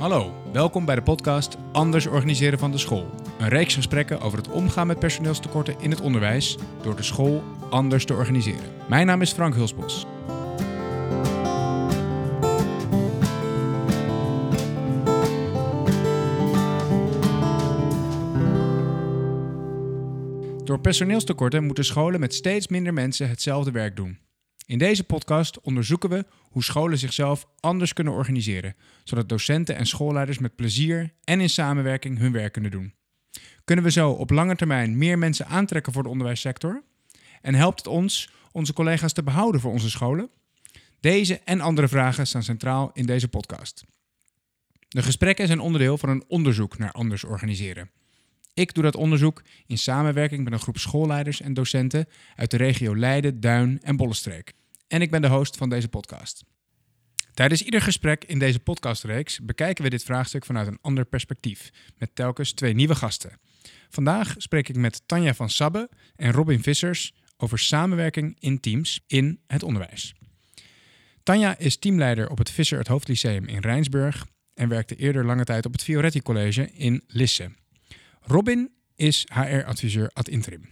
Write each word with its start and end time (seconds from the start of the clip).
Hallo, 0.00 0.32
welkom 0.52 0.84
bij 0.84 0.94
de 0.94 1.02
podcast 1.02 1.56
Anders 1.72 2.06
organiseren 2.06 2.58
van 2.58 2.70
de 2.70 2.78
school. 2.78 3.10
Een 3.38 3.48
reeks 3.48 3.74
gesprekken 3.74 4.20
over 4.20 4.38
het 4.38 4.48
omgaan 4.48 4.86
met 4.86 4.98
personeelstekorten 4.98 5.80
in 5.80 5.90
het 5.90 6.00
onderwijs 6.00 6.58
door 6.82 6.96
de 6.96 7.02
school 7.02 7.42
anders 7.70 8.04
te 8.04 8.14
organiseren. 8.14 8.70
Mijn 8.88 9.06
naam 9.06 9.22
is 9.22 9.32
Frank 9.32 9.54
Hulsbos. 9.54 10.06
Door 20.64 20.80
personeelstekorten 20.80 21.64
moeten 21.64 21.84
scholen 21.84 22.20
met 22.20 22.34
steeds 22.34 22.68
minder 22.68 22.92
mensen 22.92 23.28
hetzelfde 23.28 23.70
werk 23.70 23.96
doen. 23.96 24.29
In 24.70 24.78
deze 24.78 25.04
podcast 25.04 25.60
onderzoeken 25.60 26.10
we 26.10 26.24
hoe 26.50 26.62
scholen 26.62 26.98
zichzelf 26.98 27.46
anders 27.60 27.92
kunnen 27.92 28.12
organiseren, 28.12 28.74
zodat 29.04 29.28
docenten 29.28 29.76
en 29.76 29.86
schoolleiders 29.86 30.38
met 30.38 30.56
plezier 30.56 31.12
en 31.24 31.40
in 31.40 31.50
samenwerking 31.50 32.18
hun 32.18 32.32
werk 32.32 32.52
kunnen 32.52 32.70
doen. 32.70 32.94
Kunnen 33.64 33.84
we 33.84 33.90
zo 33.90 34.10
op 34.10 34.30
lange 34.30 34.56
termijn 34.56 34.98
meer 34.98 35.18
mensen 35.18 35.46
aantrekken 35.46 35.92
voor 35.92 36.02
de 36.02 36.08
onderwijssector? 36.08 36.82
En 37.40 37.54
helpt 37.54 37.78
het 37.78 37.86
ons 37.86 38.30
onze 38.52 38.72
collega's 38.72 39.12
te 39.12 39.22
behouden 39.22 39.60
voor 39.60 39.72
onze 39.72 39.90
scholen? 39.90 40.30
Deze 41.00 41.40
en 41.44 41.60
andere 41.60 41.88
vragen 41.88 42.26
staan 42.26 42.42
centraal 42.42 42.90
in 42.92 43.06
deze 43.06 43.28
podcast. 43.28 43.84
De 44.88 45.02
gesprekken 45.02 45.46
zijn 45.46 45.60
onderdeel 45.60 45.98
van 45.98 46.08
een 46.08 46.24
onderzoek 46.28 46.78
naar 46.78 46.92
anders 46.92 47.24
organiseren. 47.24 47.90
Ik 48.54 48.74
doe 48.74 48.82
dat 48.82 48.96
onderzoek 48.96 49.42
in 49.66 49.78
samenwerking 49.78 50.44
met 50.44 50.52
een 50.52 50.58
groep 50.58 50.78
schoolleiders 50.78 51.40
en 51.40 51.54
docenten 51.54 52.08
uit 52.36 52.50
de 52.50 52.56
regio 52.56 52.96
Leiden, 52.96 53.40
Duin 53.40 53.78
en 53.82 53.96
Bollenstreek. 53.96 54.58
En 54.90 55.02
ik 55.02 55.10
ben 55.10 55.22
de 55.22 55.28
host 55.28 55.56
van 55.56 55.68
deze 55.68 55.88
podcast. 55.88 56.44
Tijdens 57.34 57.62
ieder 57.62 57.82
gesprek 57.82 58.24
in 58.24 58.38
deze 58.38 58.58
podcastreeks 58.58 59.40
bekijken 59.40 59.84
we 59.84 59.90
dit 59.90 60.04
vraagstuk 60.04 60.44
vanuit 60.44 60.66
een 60.66 60.78
ander 60.80 61.04
perspectief, 61.04 61.70
met 61.98 62.14
telkens 62.14 62.52
twee 62.52 62.74
nieuwe 62.74 62.94
gasten. 62.94 63.38
Vandaag 63.88 64.34
spreek 64.36 64.68
ik 64.68 64.76
met 64.76 65.02
Tanja 65.06 65.34
van 65.34 65.50
Sabbe 65.50 65.88
en 66.16 66.32
Robin 66.32 66.62
Vissers 66.62 67.14
over 67.36 67.58
samenwerking 67.58 68.36
in 68.40 68.60
teams 68.60 69.00
in 69.06 69.40
het 69.46 69.62
onderwijs. 69.62 70.14
Tanja 71.22 71.58
is 71.58 71.76
teamleider 71.76 72.30
op 72.30 72.38
het 72.38 72.50
Visser 72.50 72.78
het 72.78 72.88
Hoofdlyceum 72.88 73.44
in 73.44 73.60
Rijnsburg 73.60 74.26
en 74.54 74.68
werkte 74.68 74.96
eerder 74.96 75.24
lange 75.24 75.44
tijd 75.44 75.66
op 75.66 75.72
het 75.72 75.82
Fioretti 75.82 76.22
College 76.22 76.70
in 76.72 77.04
Lisse. 77.06 77.50
Robin 78.20 78.70
is 78.94 79.26
HR-adviseur 79.32 80.10
ad 80.12 80.28
interim. 80.28 80.68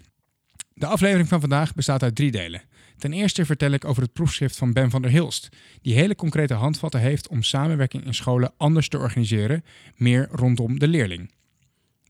De 0.74 0.86
aflevering 0.86 1.28
van 1.28 1.40
vandaag 1.40 1.74
bestaat 1.74 2.02
uit 2.02 2.14
drie 2.14 2.30
delen. 2.30 2.62
Ten 2.98 3.12
eerste 3.12 3.44
vertel 3.44 3.70
ik 3.70 3.84
over 3.84 4.02
het 4.02 4.12
proefschrift 4.12 4.56
van 4.56 4.72
Ben 4.72 4.90
van 4.90 5.02
der 5.02 5.10
Hilst, 5.10 5.48
die 5.82 5.94
hele 5.94 6.14
concrete 6.14 6.54
handvatten 6.54 7.00
heeft 7.00 7.28
om 7.28 7.42
samenwerking 7.42 8.04
in 8.04 8.14
scholen 8.14 8.52
anders 8.56 8.88
te 8.88 8.98
organiseren, 8.98 9.64
meer 9.96 10.28
rondom 10.30 10.78
de 10.78 10.88
leerling. 10.88 11.30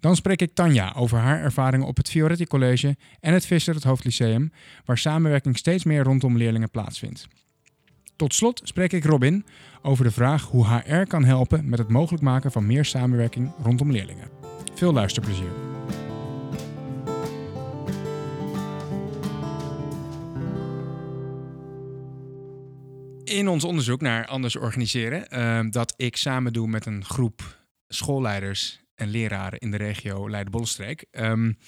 Dan 0.00 0.16
spreek 0.16 0.40
ik 0.40 0.54
Tanja 0.54 0.92
over 0.96 1.18
haar 1.18 1.42
ervaringen 1.42 1.86
op 1.86 1.96
het 1.96 2.10
Fioretti 2.10 2.44
College 2.44 2.96
en 3.20 3.32
het 3.32 3.46
Visser 3.46 3.74
het 3.74 3.84
Hoofdlyceum, 3.84 4.52
waar 4.84 4.98
samenwerking 4.98 5.58
steeds 5.58 5.84
meer 5.84 6.02
rondom 6.02 6.36
leerlingen 6.36 6.70
plaatsvindt. 6.70 7.26
Tot 8.16 8.34
slot 8.34 8.60
spreek 8.64 8.92
ik 8.92 9.04
Robin 9.04 9.44
over 9.82 10.04
de 10.04 10.10
vraag 10.10 10.44
hoe 10.44 10.66
HR 10.66 11.02
kan 11.02 11.24
helpen 11.24 11.68
met 11.68 11.78
het 11.78 11.88
mogelijk 11.88 12.22
maken 12.22 12.52
van 12.52 12.66
meer 12.66 12.84
samenwerking 12.84 13.50
rondom 13.62 13.90
leerlingen. 13.90 14.30
Veel 14.74 14.92
luisterplezier. 14.92 15.50
In 23.28 23.48
ons 23.48 23.64
onderzoek 23.64 24.00
naar 24.00 24.26
anders 24.26 24.56
organiseren, 24.56 25.26
uh, 25.32 25.70
dat 25.70 25.94
ik 25.96 26.16
samen 26.16 26.52
doe 26.52 26.68
met 26.68 26.86
een 26.86 27.04
groep 27.04 27.66
schoolleiders 27.88 28.80
en 28.94 29.08
leraren 29.08 29.58
in 29.58 29.70
de 29.70 29.76
regio 29.76 30.30
Leiden-Bollenstreek, 30.30 31.04
um, 31.10 31.58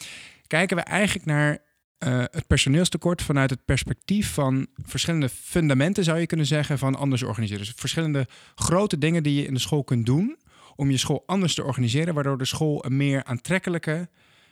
kijken 0.47 0.77
we 0.77 0.83
eigenlijk 0.83 1.27
naar 1.27 1.51
uh, 1.51 2.19
het 2.31 2.47
personeelstekort 2.47 3.23
vanuit 3.23 3.51
het 3.51 3.65
perspectief 3.65 4.33
van 4.33 4.67
verschillende 4.85 5.29
fundamenten, 5.29 6.05
zou 6.05 6.19
je 6.19 6.27
kunnen 6.27 6.47
zeggen, 6.47 6.79
van 6.79 6.95
anders 6.95 7.23
organiseren. 7.23 7.65
Dus 7.65 7.75
verschillende 7.77 8.27
grote 8.55 8.99
dingen 8.99 9.23
die 9.23 9.35
je 9.35 9.47
in 9.47 9.55
de 9.55 9.61
school 9.61 9.85
kunt 9.85 10.07
doen 10.07 10.39
om 10.77 10.91
je 10.91 10.97
school 10.97 11.23
anders 11.27 11.55
te 11.55 11.65
organiseren, 11.65 12.15
waardoor 12.15 12.39
de 12.39 12.45
school 12.45 12.85
een 12.85 12.97
meer 12.97 13.25
aantrekkelijke 13.25 14.09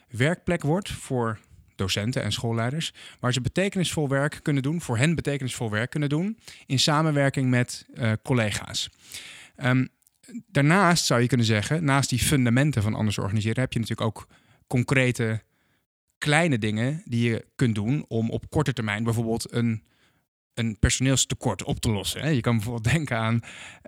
werkplek 0.09 0.63
wordt 0.63 0.91
voor 0.91 1.39
docenten 1.79 2.23
en 2.23 2.33
schoolleiders, 2.33 2.93
waar 3.21 3.33
ze 3.33 3.41
betekenisvol 3.41 4.09
werk 4.09 4.39
kunnen 4.43 4.63
doen, 4.63 4.81
voor 4.81 4.99
hen 4.99 5.15
betekenisvol 5.15 5.71
werk 5.71 5.91
kunnen 5.91 6.09
doen, 6.09 6.39
in 6.67 6.79
samenwerking 6.79 7.51
met 7.51 7.87
uh, 7.95 8.13
collega's. 8.23 8.91
Um, 9.65 9.89
daarnaast 10.47 11.05
zou 11.05 11.21
je 11.21 11.27
kunnen 11.27 11.47
zeggen, 11.47 11.85
naast 11.85 12.11
die 12.11 12.19
fundamenten 12.19 12.83
van 12.83 12.95
anders 12.95 13.19
organiseren, 13.19 13.61
heb 13.61 13.73
je 13.73 13.79
natuurlijk 13.79 14.09
ook 14.09 14.27
concrete 14.67 15.43
kleine 16.19 16.59
dingen 16.59 17.03
die 17.05 17.31
je 17.31 17.47
kunt 17.57 17.75
doen 17.75 18.05
om 18.09 18.31
op 18.31 18.51
korte 18.51 18.73
termijn 18.73 19.05
bijvoorbeeld 19.05 19.53
een 19.53 19.83
een 20.59 20.79
personeelstekort 20.79 21.65
op 21.65 21.81
te 21.81 21.91
lossen. 21.91 22.35
Je 22.35 22.41
kan 22.41 22.55
bijvoorbeeld 22.57 22.93
denken 22.95 23.17
aan, 23.17 23.41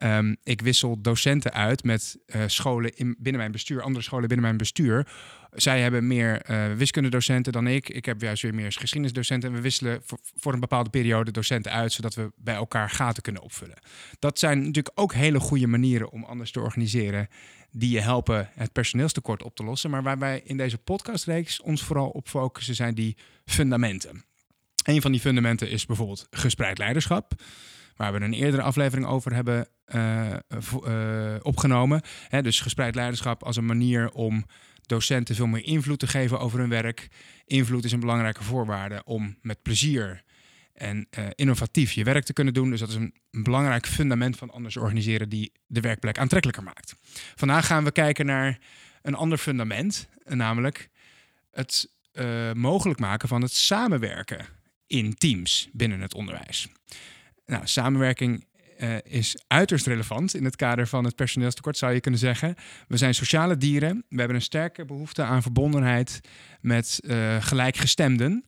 um, 0.02 0.36
ik 0.42 0.60
wissel 0.60 1.00
docenten 1.00 1.52
uit 1.52 1.84
met 1.84 2.18
uh, 2.26 2.42
scholen 2.46 2.96
in, 2.96 3.16
binnen 3.18 3.40
mijn 3.40 3.52
bestuur, 3.52 3.82
andere 3.82 4.04
scholen 4.04 4.28
binnen 4.28 4.46
mijn 4.46 4.56
bestuur. 4.56 5.06
Zij 5.52 5.80
hebben 5.80 6.06
meer 6.06 6.50
uh, 6.50 6.72
wiskundedocenten 6.72 7.52
dan 7.52 7.66
ik. 7.66 7.88
Ik 7.88 8.04
heb 8.04 8.20
juist 8.20 8.42
weer 8.42 8.54
meer 8.54 8.72
geschiedenisdocenten. 8.72 9.48
En 9.48 9.54
we 9.54 9.60
wisselen 9.60 10.02
voor, 10.36 10.52
een 10.52 10.60
bepaalde 10.60 10.90
periode 10.90 11.30
docenten 11.30 11.72
uit, 11.72 11.92
zodat 11.92 12.14
we 12.14 12.32
bij 12.36 12.54
elkaar 12.54 12.90
gaten 12.90 13.22
kunnen 13.22 13.42
opvullen. 13.42 13.78
Dat 14.18 14.38
zijn 14.38 14.58
natuurlijk 14.58 15.00
ook 15.00 15.12
hele 15.12 15.40
goede 15.40 15.66
manieren 15.66 16.10
om 16.10 16.24
anders 16.24 16.50
te 16.50 16.60
organiseren, 16.60 17.28
die 17.70 17.90
je 17.90 18.00
helpen 18.00 18.48
het 18.54 18.72
personeelstekort 18.72 19.42
op 19.42 19.56
te 19.56 19.64
lossen. 19.64 19.90
Maar 19.90 20.02
waar 20.02 20.18
wij 20.18 20.42
in 20.44 20.56
deze 20.56 20.78
podcastreeks 20.78 21.60
ons 21.60 21.82
vooral 21.82 22.08
op 22.08 22.28
focussen, 22.28 22.74
zijn 22.74 22.94
die 22.94 23.16
fundamenten. 23.44 24.24
Een 24.84 25.02
van 25.02 25.12
die 25.12 25.20
fundamenten 25.20 25.70
is 25.70 25.86
bijvoorbeeld 25.86 26.26
gespreid 26.30 26.78
leiderschap. 26.78 27.32
Waar 27.96 28.12
we 28.12 28.20
een 28.20 28.32
eerdere 28.32 28.62
aflevering 28.62 29.06
over 29.06 29.34
hebben 29.34 29.68
uh, 29.94 30.30
uh, 30.86 31.34
opgenomen. 31.42 32.02
dus 32.42 32.60
gespreid 32.60 32.94
leiderschap 32.94 33.44
als 33.44 33.56
een 33.56 33.66
manier 33.66 34.10
om 34.10 34.44
docenten 34.90 35.34
veel 35.34 35.46
meer 35.46 35.64
invloed 35.64 35.98
te 35.98 36.06
geven 36.06 36.40
over 36.40 36.58
hun 36.58 36.68
werk. 36.68 37.08
Invloed 37.44 37.84
is 37.84 37.92
een 37.92 38.00
belangrijke 38.00 38.42
voorwaarde 38.42 39.02
om 39.04 39.36
met 39.42 39.62
plezier 39.62 40.22
en 40.72 41.06
uh, 41.18 41.26
innovatief 41.34 41.92
je 41.92 42.04
werk 42.04 42.24
te 42.24 42.32
kunnen 42.32 42.54
doen. 42.54 42.70
Dus 42.70 42.80
dat 42.80 42.88
is 42.88 42.94
een, 42.94 43.14
een, 43.30 43.42
belangrijk 43.42 43.86
fundament 43.86 44.36
van 44.36 44.50
anders 44.50 44.76
organiseren 44.76 45.28
die 45.28 45.52
de 45.66 45.80
werkplek 45.80 46.18
aantrekkelijker 46.18 46.64
maakt. 46.64 46.94
Vandaag 47.34 47.66
gaan 47.66 47.84
we 47.84 47.92
kijken 47.92 48.26
naar 48.26 48.58
een 49.02 49.14
ander 49.14 49.38
fundament, 49.38 50.08
namelijk 50.24 50.88
het 51.50 51.88
mogelijk 52.54 53.00
maken 53.00 53.28
van 53.28 53.42
het 53.42 53.52
samenwerken 53.52 54.46
in 54.86 55.14
teams 55.14 55.68
binnen 55.72 56.00
het 56.00 56.14
onderwijs. 56.14 56.68
Nou, 57.46 57.66
samenwerking 57.66 58.44
uh, 58.82 58.94
is 59.02 59.36
uiterst 59.46 59.86
relevant 59.86 60.34
in 60.34 60.44
het 60.44 60.56
kader 60.56 60.86
van 60.86 61.04
het 61.04 61.14
personeelstekort, 61.14 61.76
zou 61.76 61.92
je 61.92 62.00
kunnen 62.00 62.20
zeggen. 62.20 62.54
We 62.88 62.96
zijn 62.96 63.14
sociale 63.14 63.56
dieren. 63.56 64.04
We 64.08 64.18
hebben 64.18 64.36
een 64.36 64.42
sterke 64.42 64.84
behoefte 64.84 65.22
aan 65.22 65.42
verbondenheid 65.42 66.20
met 66.60 67.00
uh, 67.02 67.36
gelijkgestemden. 67.40 68.44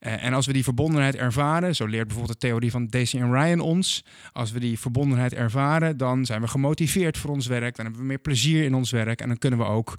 Uh, 0.00 0.24
en 0.24 0.32
als 0.32 0.46
we 0.46 0.52
die 0.52 0.64
verbondenheid 0.64 1.16
ervaren, 1.16 1.74
zo 1.74 1.86
leert 1.86 2.06
bijvoorbeeld 2.06 2.40
de 2.40 2.46
theorie 2.46 2.70
van 2.70 2.86
Daisy 2.86 3.18
en 3.18 3.32
Ryan 3.32 3.60
ons, 3.60 4.04
als 4.32 4.52
we 4.52 4.60
die 4.60 4.78
verbondenheid 4.78 5.34
ervaren, 5.34 5.96
dan 5.96 6.26
zijn 6.26 6.40
we 6.40 6.48
gemotiveerd 6.48 7.18
voor 7.18 7.30
ons 7.30 7.46
werk, 7.46 7.76
dan 7.76 7.84
hebben 7.84 8.02
we 8.02 8.08
meer 8.08 8.18
plezier 8.18 8.64
in 8.64 8.74
ons 8.74 8.90
werk 8.90 9.20
en 9.20 9.28
dan 9.28 9.38
kunnen 9.38 9.58
we 9.58 9.64
ook 9.64 9.98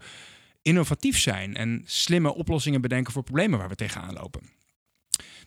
innovatief 0.62 1.20
zijn 1.20 1.56
en 1.56 1.82
slimme 1.86 2.36
oplossingen 2.36 2.82
bedenken 2.82 3.14
voor 3.14 3.24
problemen 3.24 3.60
waar 3.60 3.70
we 3.70 3.76
tegenaan 3.76 4.14
lopen. 4.14 4.42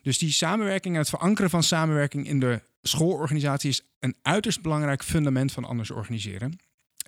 Dus 0.06 0.18
die 0.18 0.32
samenwerking 0.32 0.94
en 0.94 1.00
het 1.00 1.08
verankeren 1.08 1.50
van 1.50 1.62
samenwerking 1.62 2.26
in 2.26 2.40
de 2.40 2.62
schoolorganisatie 2.82 3.70
is 3.70 3.82
een 3.98 4.16
uiterst 4.22 4.62
belangrijk 4.62 5.02
fundament 5.02 5.52
van 5.52 5.64
anders 5.64 5.90
organiseren. 5.90 6.58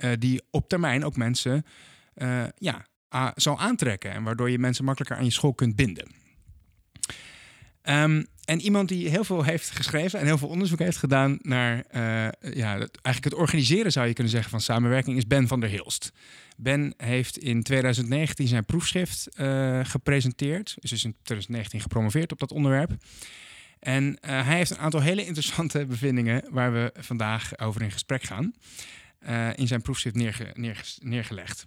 Uh, 0.04 0.12
die 0.18 0.42
op 0.50 0.68
termijn 0.68 1.04
ook 1.04 1.16
mensen 1.16 1.64
uh, 2.14 2.44
ja, 2.56 2.86
zal 3.34 3.58
aantrekken 3.58 4.10
en 4.10 4.22
waardoor 4.22 4.50
je 4.50 4.58
mensen 4.58 4.84
makkelijker 4.84 5.16
aan 5.16 5.24
je 5.24 5.30
school 5.30 5.54
kunt 5.54 5.76
binden. 5.76 6.10
Um, 7.82 8.26
en 8.48 8.60
iemand 8.60 8.88
die 8.88 9.08
heel 9.08 9.24
veel 9.24 9.42
heeft 9.42 9.70
geschreven 9.70 10.20
en 10.20 10.26
heel 10.26 10.38
veel 10.38 10.48
onderzoek 10.48 10.78
heeft 10.78 10.96
gedaan 10.96 11.38
naar 11.42 11.76
uh, 11.76 12.52
ja, 12.54 12.72
eigenlijk 12.78 13.24
het 13.24 13.34
organiseren, 13.34 13.92
zou 13.92 14.06
je 14.06 14.12
kunnen 14.12 14.32
zeggen, 14.32 14.50
van 14.50 14.60
samenwerking, 14.60 15.16
is 15.16 15.26
Ben 15.26 15.48
van 15.48 15.60
der 15.60 15.68
Hilst. 15.68 16.12
Ben 16.56 16.94
heeft 16.96 17.38
in 17.38 17.62
2019 17.62 18.46
zijn 18.46 18.64
proefschrift 18.64 19.28
uh, 19.40 19.80
gepresenteerd. 19.82 20.76
Dus 20.80 20.92
is 20.92 21.04
in 21.04 21.16
2019 21.22 21.80
gepromoveerd 21.80 22.32
op 22.32 22.38
dat 22.38 22.52
onderwerp. 22.52 22.90
En 23.80 24.04
uh, 24.04 24.18
hij 24.20 24.56
heeft 24.56 24.70
een 24.70 24.78
aantal 24.78 25.00
hele 25.00 25.26
interessante 25.26 25.86
bevindingen 25.94 26.44
waar 26.50 26.72
we 26.72 26.92
vandaag 26.98 27.58
over 27.58 27.82
in 27.82 27.90
gesprek 27.90 28.22
gaan. 28.22 28.54
in 29.54 29.66
zijn 29.66 29.82
proefschrift 29.82 30.16
neerge 30.16 30.52
neergelegd. 31.00 31.66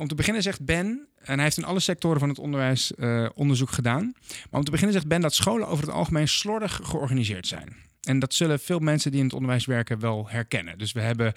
Om 0.00 0.08
te 0.08 0.14
beginnen 0.14 0.42
zegt 0.42 0.64
Ben, 0.64 1.06
en 1.18 1.34
hij 1.34 1.42
heeft 1.42 1.56
in 1.56 1.64
alle 1.64 1.80
sectoren 1.80 2.20
van 2.20 2.28
het 2.28 2.38
onderwijs 2.38 2.92
uh, 2.98 3.28
onderzoek 3.34 3.70
gedaan. 3.70 4.12
Maar 4.28 4.60
om 4.60 4.64
te 4.64 4.70
beginnen 4.70 4.94
zegt 4.94 5.08
Ben 5.08 5.20
dat 5.20 5.34
scholen 5.34 5.68
over 5.68 5.84
het 5.84 5.94
algemeen 5.94 6.28
slordig 6.28 6.80
georganiseerd 6.82 7.46
zijn. 7.46 7.76
En 8.00 8.18
dat 8.18 8.34
zullen 8.34 8.60
veel 8.60 8.78
mensen 8.78 9.10
die 9.10 9.20
in 9.20 9.26
het 9.26 9.34
onderwijs 9.34 9.66
werken 9.66 9.98
wel 9.98 10.28
herkennen. 10.28 10.78
Dus 10.78 10.92
we 10.92 11.00
hebben 11.00 11.32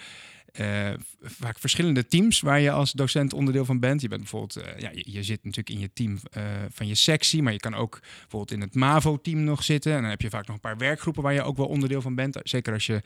uh, 0.60 0.94
vaak 1.22 1.60
verschillende 1.60 2.08
teams 2.08 2.42
waar 2.42 2.60
je 2.60 2.72
als 2.72 2.92
docent 2.92 3.34
onderdeel 3.34 3.66
van 3.66 3.80
bent. 3.80 4.02
Je 4.02 4.08
bent 4.08 4.22
bijvoorbeeld, 4.22 4.58
uh, 4.58 4.80
ja, 4.80 4.90
je, 4.94 5.24
zit 5.24 5.44
natuurlijk 5.44 5.76
in 5.76 5.80
je 5.80 5.94
team 5.94 6.20
van 6.70 6.88
je 6.88 6.96
sectie, 6.96 7.42
maar 7.42 7.54
je 7.54 7.60
kan 7.60 7.76
ook 7.76 8.00
bijvoorbeeld 8.02 8.52
in 8.52 8.62
het 8.62 8.76
MAVO-team 8.76 9.44
nog 9.44 9.64
zitten. 9.64 9.94
En 9.94 10.02
dan 10.02 10.10
heb 10.10 10.22
je 10.22 10.30
vaak 10.30 10.46
nog 10.46 10.56
een 10.56 10.62
paar 10.62 10.78
werkgroepen 10.78 11.24
waar 11.24 11.34
je 11.34 11.44
ook 11.44 11.58
wel 11.58 11.68
onderdeel 11.68 12.02
van 12.02 12.16
bent. 12.16 12.40
Zeker 12.44 12.74
als 12.74 12.86
je 12.86 13.02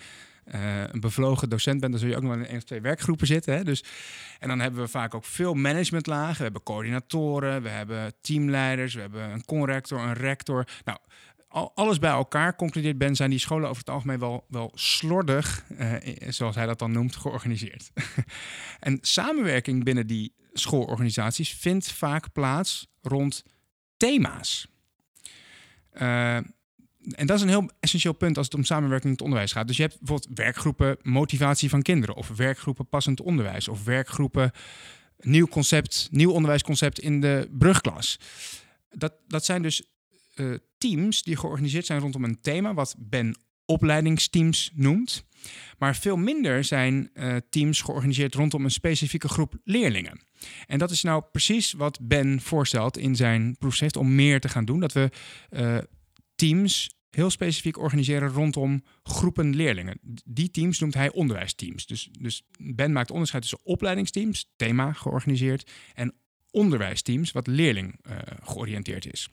een 0.92 1.00
bevlogen 1.00 1.50
docent 1.50 1.80
bent, 1.80 1.92
dan 1.92 2.02
zul 2.02 2.10
je 2.10 2.16
ook 2.16 2.24
nog 2.24 2.34
in 2.34 2.46
één 2.46 2.58
of 2.58 2.64
twee 2.64 2.82
werkgroepen 2.82 3.28
zitten. 3.28 3.54
Hè? 3.54 3.64
Dus, 3.64 3.84
en 4.40 4.48
dan 4.48 4.60
hebben 4.60 4.82
we 4.82 4.88
vaak 4.88 5.16
ook 5.16 5.26
veel 5.26 5.54
managementlagen. 5.54 6.38
We 6.38 6.44
hebben 6.44 6.64
coördinatoren, 6.64 7.62
we 7.62 7.70
hebben 7.70 8.14
teamleiders, 8.22 8.94
we 8.94 9.02
hebben 9.02 9.32
een 9.32 9.46
conrector, 9.46 10.00
een 10.00 10.14
rector. 10.14 10.68
Nou, 10.84 10.98
alles 11.74 12.00
bij 12.00 12.12
elkaar, 12.12 12.56
concludeert 12.56 12.98
Ben, 12.98 13.16
zijn 13.16 13.30
die 13.30 13.40
scholen 13.40 13.70
over 13.70 13.80
het 13.80 13.90
algemeen 13.90 14.20
wel, 14.20 14.46
wel 14.50 14.72
slordig, 14.76 15.64
eh, 15.78 15.94
zoals 16.30 16.56
hij 16.56 16.66
dat 16.66 16.80
dan 16.80 16.92
noemt, 16.92 17.16
georganiseerd. 17.16 17.92
en 18.80 18.98
samenwerking 19.02 19.84
binnen 19.84 20.08
die 20.08 20.34
schoolorganisaties 20.54 21.54
vindt 21.54 21.92
vaak 21.92 22.32
plaats 22.32 22.88
rond 23.02 23.44
thema's. 23.98 24.68
Uh, 25.94 26.38
en 27.12 27.27
dat 27.27 27.36
is 27.36 27.42
een 27.42 27.50
heel 27.50 27.69
essentieel 27.80 28.13
punt 28.13 28.38
als 28.38 28.45
het 28.45 28.56
om 28.56 28.63
samenwerking 28.63 29.06
in 29.06 29.12
het 29.12 29.21
onderwijs 29.21 29.51
gaat. 29.51 29.68
Dus 29.68 29.77
je 29.77 29.83
hebt 29.83 29.98
bijvoorbeeld 30.00 30.38
werkgroepen 30.38 30.98
motivatie 31.01 31.69
van 31.69 31.81
kinderen, 31.81 32.15
of 32.15 32.27
werkgroepen 32.27 32.88
passend 32.88 33.21
onderwijs, 33.21 33.68
of 33.68 33.83
werkgroepen 33.83 34.51
nieuw 35.19 35.48
concept, 35.48 36.07
nieuw 36.12 36.31
onderwijsconcept 36.31 37.00
in 37.00 37.21
de 37.21 37.50
brugklas. 37.51 38.19
Dat, 38.89 39.13
dat 39.27 39.45
zijn 39.45 39.62
dus 39.62 39.83
uh, 40.36 40.56
teams 40.77 41.24
die 41.24 41.38
georganiseerd 41.38 41.86
zijn 41.86 42.00
rondom 42.00 42.24
een 42.24 42.42
thema, 42.42 42.74
wat 42.74 42.95
Ben 42.98 43.38
opleidingsteams 43.65 44.71
noemt. 44.74 45.25
Maar 45.77 45.95
veel 45.95 46.18
minder 46.18 46.63
zijn 46.63 47.09
uh, 47.13 47.36
teams 47.50 47.81
georganiseerd 47.81 48.36
rondom 48.36 48.63
een 48.63 48.71
specifieke 48.71 49.27
groep 49.27 49.54
leerlingen. 49.63 50.21
En 50.65 50.80
dat 50.80 50.92
is 50.92 51.04
nou 51.04 51.24
precies 51.31 51.74
wat 51.74 52.00
Ben 52.01 52.42
voorstelt 52.42 52.98
in 52.98 53.15
zijn 53.15 53.56
proefschrift 53.57 53.98
om 53.98 54.15
meer 54.15 54.39
te 54.39 54.50
gaan 54.50 54.65
doen. 54.65 54.80
Dat 54.80 54.94
we 54.94 55.09
uh, 55.50 55.77
teams 56.36 56.89
heel 57.18 57.30
specifiek 57.30 57.78
organiseren 57.78 58.30
rondom 58.30 58.84
groepen 59.04 59.56
leerlingen. 59.56 60.00
Die 60.25 60.52
teams 60.52 60.80
noemt 60.80 60.94
hij 60.94 61.12
onderwijsteams. 61.12 61.86
Dus, 61.86 62.10
dus 62.19 62.44
Ben 62.60 62.92
maakt 62.92 63.12
onderscheid 63.12 63.42
tussen 63.42 63.60
opleidingsteams, 63.64 64.52
thema 64.56 64.94
georganiseerd, 64.94 65.72
en 65.94 66.14
onderwijsteams, 66.52 67.31
wat 67.31 67.48
leerling 67.48 68.00
uh, 68.10 68.18
georiënteerd 68.44 69.14
is. 69.14 69.30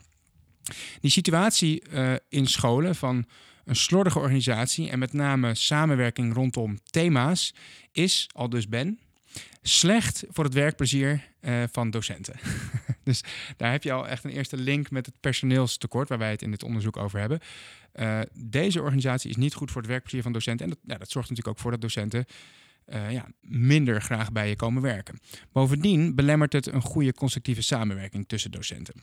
Die 1.01 1.11
situatie 1.11 1.83
uh, 1.91 2.15
in 2.29 2.47
scholen 2.47 2.95
van 2.95 3.27
een 3.65 3.77
slordige 3.77 4.19
organisatie 4.19 4.91
en 4.91 4.99
met 4.99 5.13
name 5.13 5.55
samenwerking 5.55 6.35
rondom 6.35 6.79
thema's 6.85 7.55
is, 7.93 8.27
al 8.33 8.49
dus 8.49 8.69
Ben, 8.69 8.99
slecht 9.63 10.25
voor 10.29 10.45
het 10.45 10.55
werkplezier 10.55 11.29
uh, 11.41 11.63
van 11.73 11.91
docenten. 11.91 12.35
dus 13.05 13.25
daar 13.57 13.71
heb 13.71 13.83
je 13.83 13.93
al 13.93 14.09
echt 14.09 14.25
een 14.25 14.31
eerste 14.31 14.57
link 14.57 14.91
met 14.91 15.07
het 15.07 15.15
personeelstekort, 15.21 16.09
waar 16.09 16.19
wij 16.19 16.31
het 16.31 16.43
in 16.43 16.51
dit 16.51 16.63
onderzoek 16.63 16.97
over 16.97 17.19
hebben. 17.21 17.41
Uh, 17.95 18.21
deze 18.33 18.81
organisatie 18.81 19.31
is 19.31 19.37
niet 19.37 19.55
goed 19.55 19.71
voor 19.71 19.81
het 19.81 19.91
werkplezier 19.91 20.23
van 20.23 20.33
docenten. 20.33 20.67
En 20.67 20.71
dat, 20.71 20.79
ja, 20.83 20.99
dat 20.99 21.11
zorgt 21.11 21.29
natuurlijk 21.29 21.57
ook 21.57 21.63
voor 21.63 21.71
dat 21.71 21.81
docenten 21.81 22.25
uh, 22.87 23.13
ja, 23.13 23.27
minder 23.41 24.03
graag 24.03 24.33
bij 24.33 24.49
je 24.49 24.57
komen 24.57 24.83
werken. 24.83 25.21
Bovendien 25.53 26.15
belemmert 26.15 26.53
het 26.53 26.67
een 26.67 26.83
goede 26.83 27.13
constructieve 27.13 27.63
samenwerking 27.63 28.29
tussen 28.29 28.51
docenten. 28.51 28.95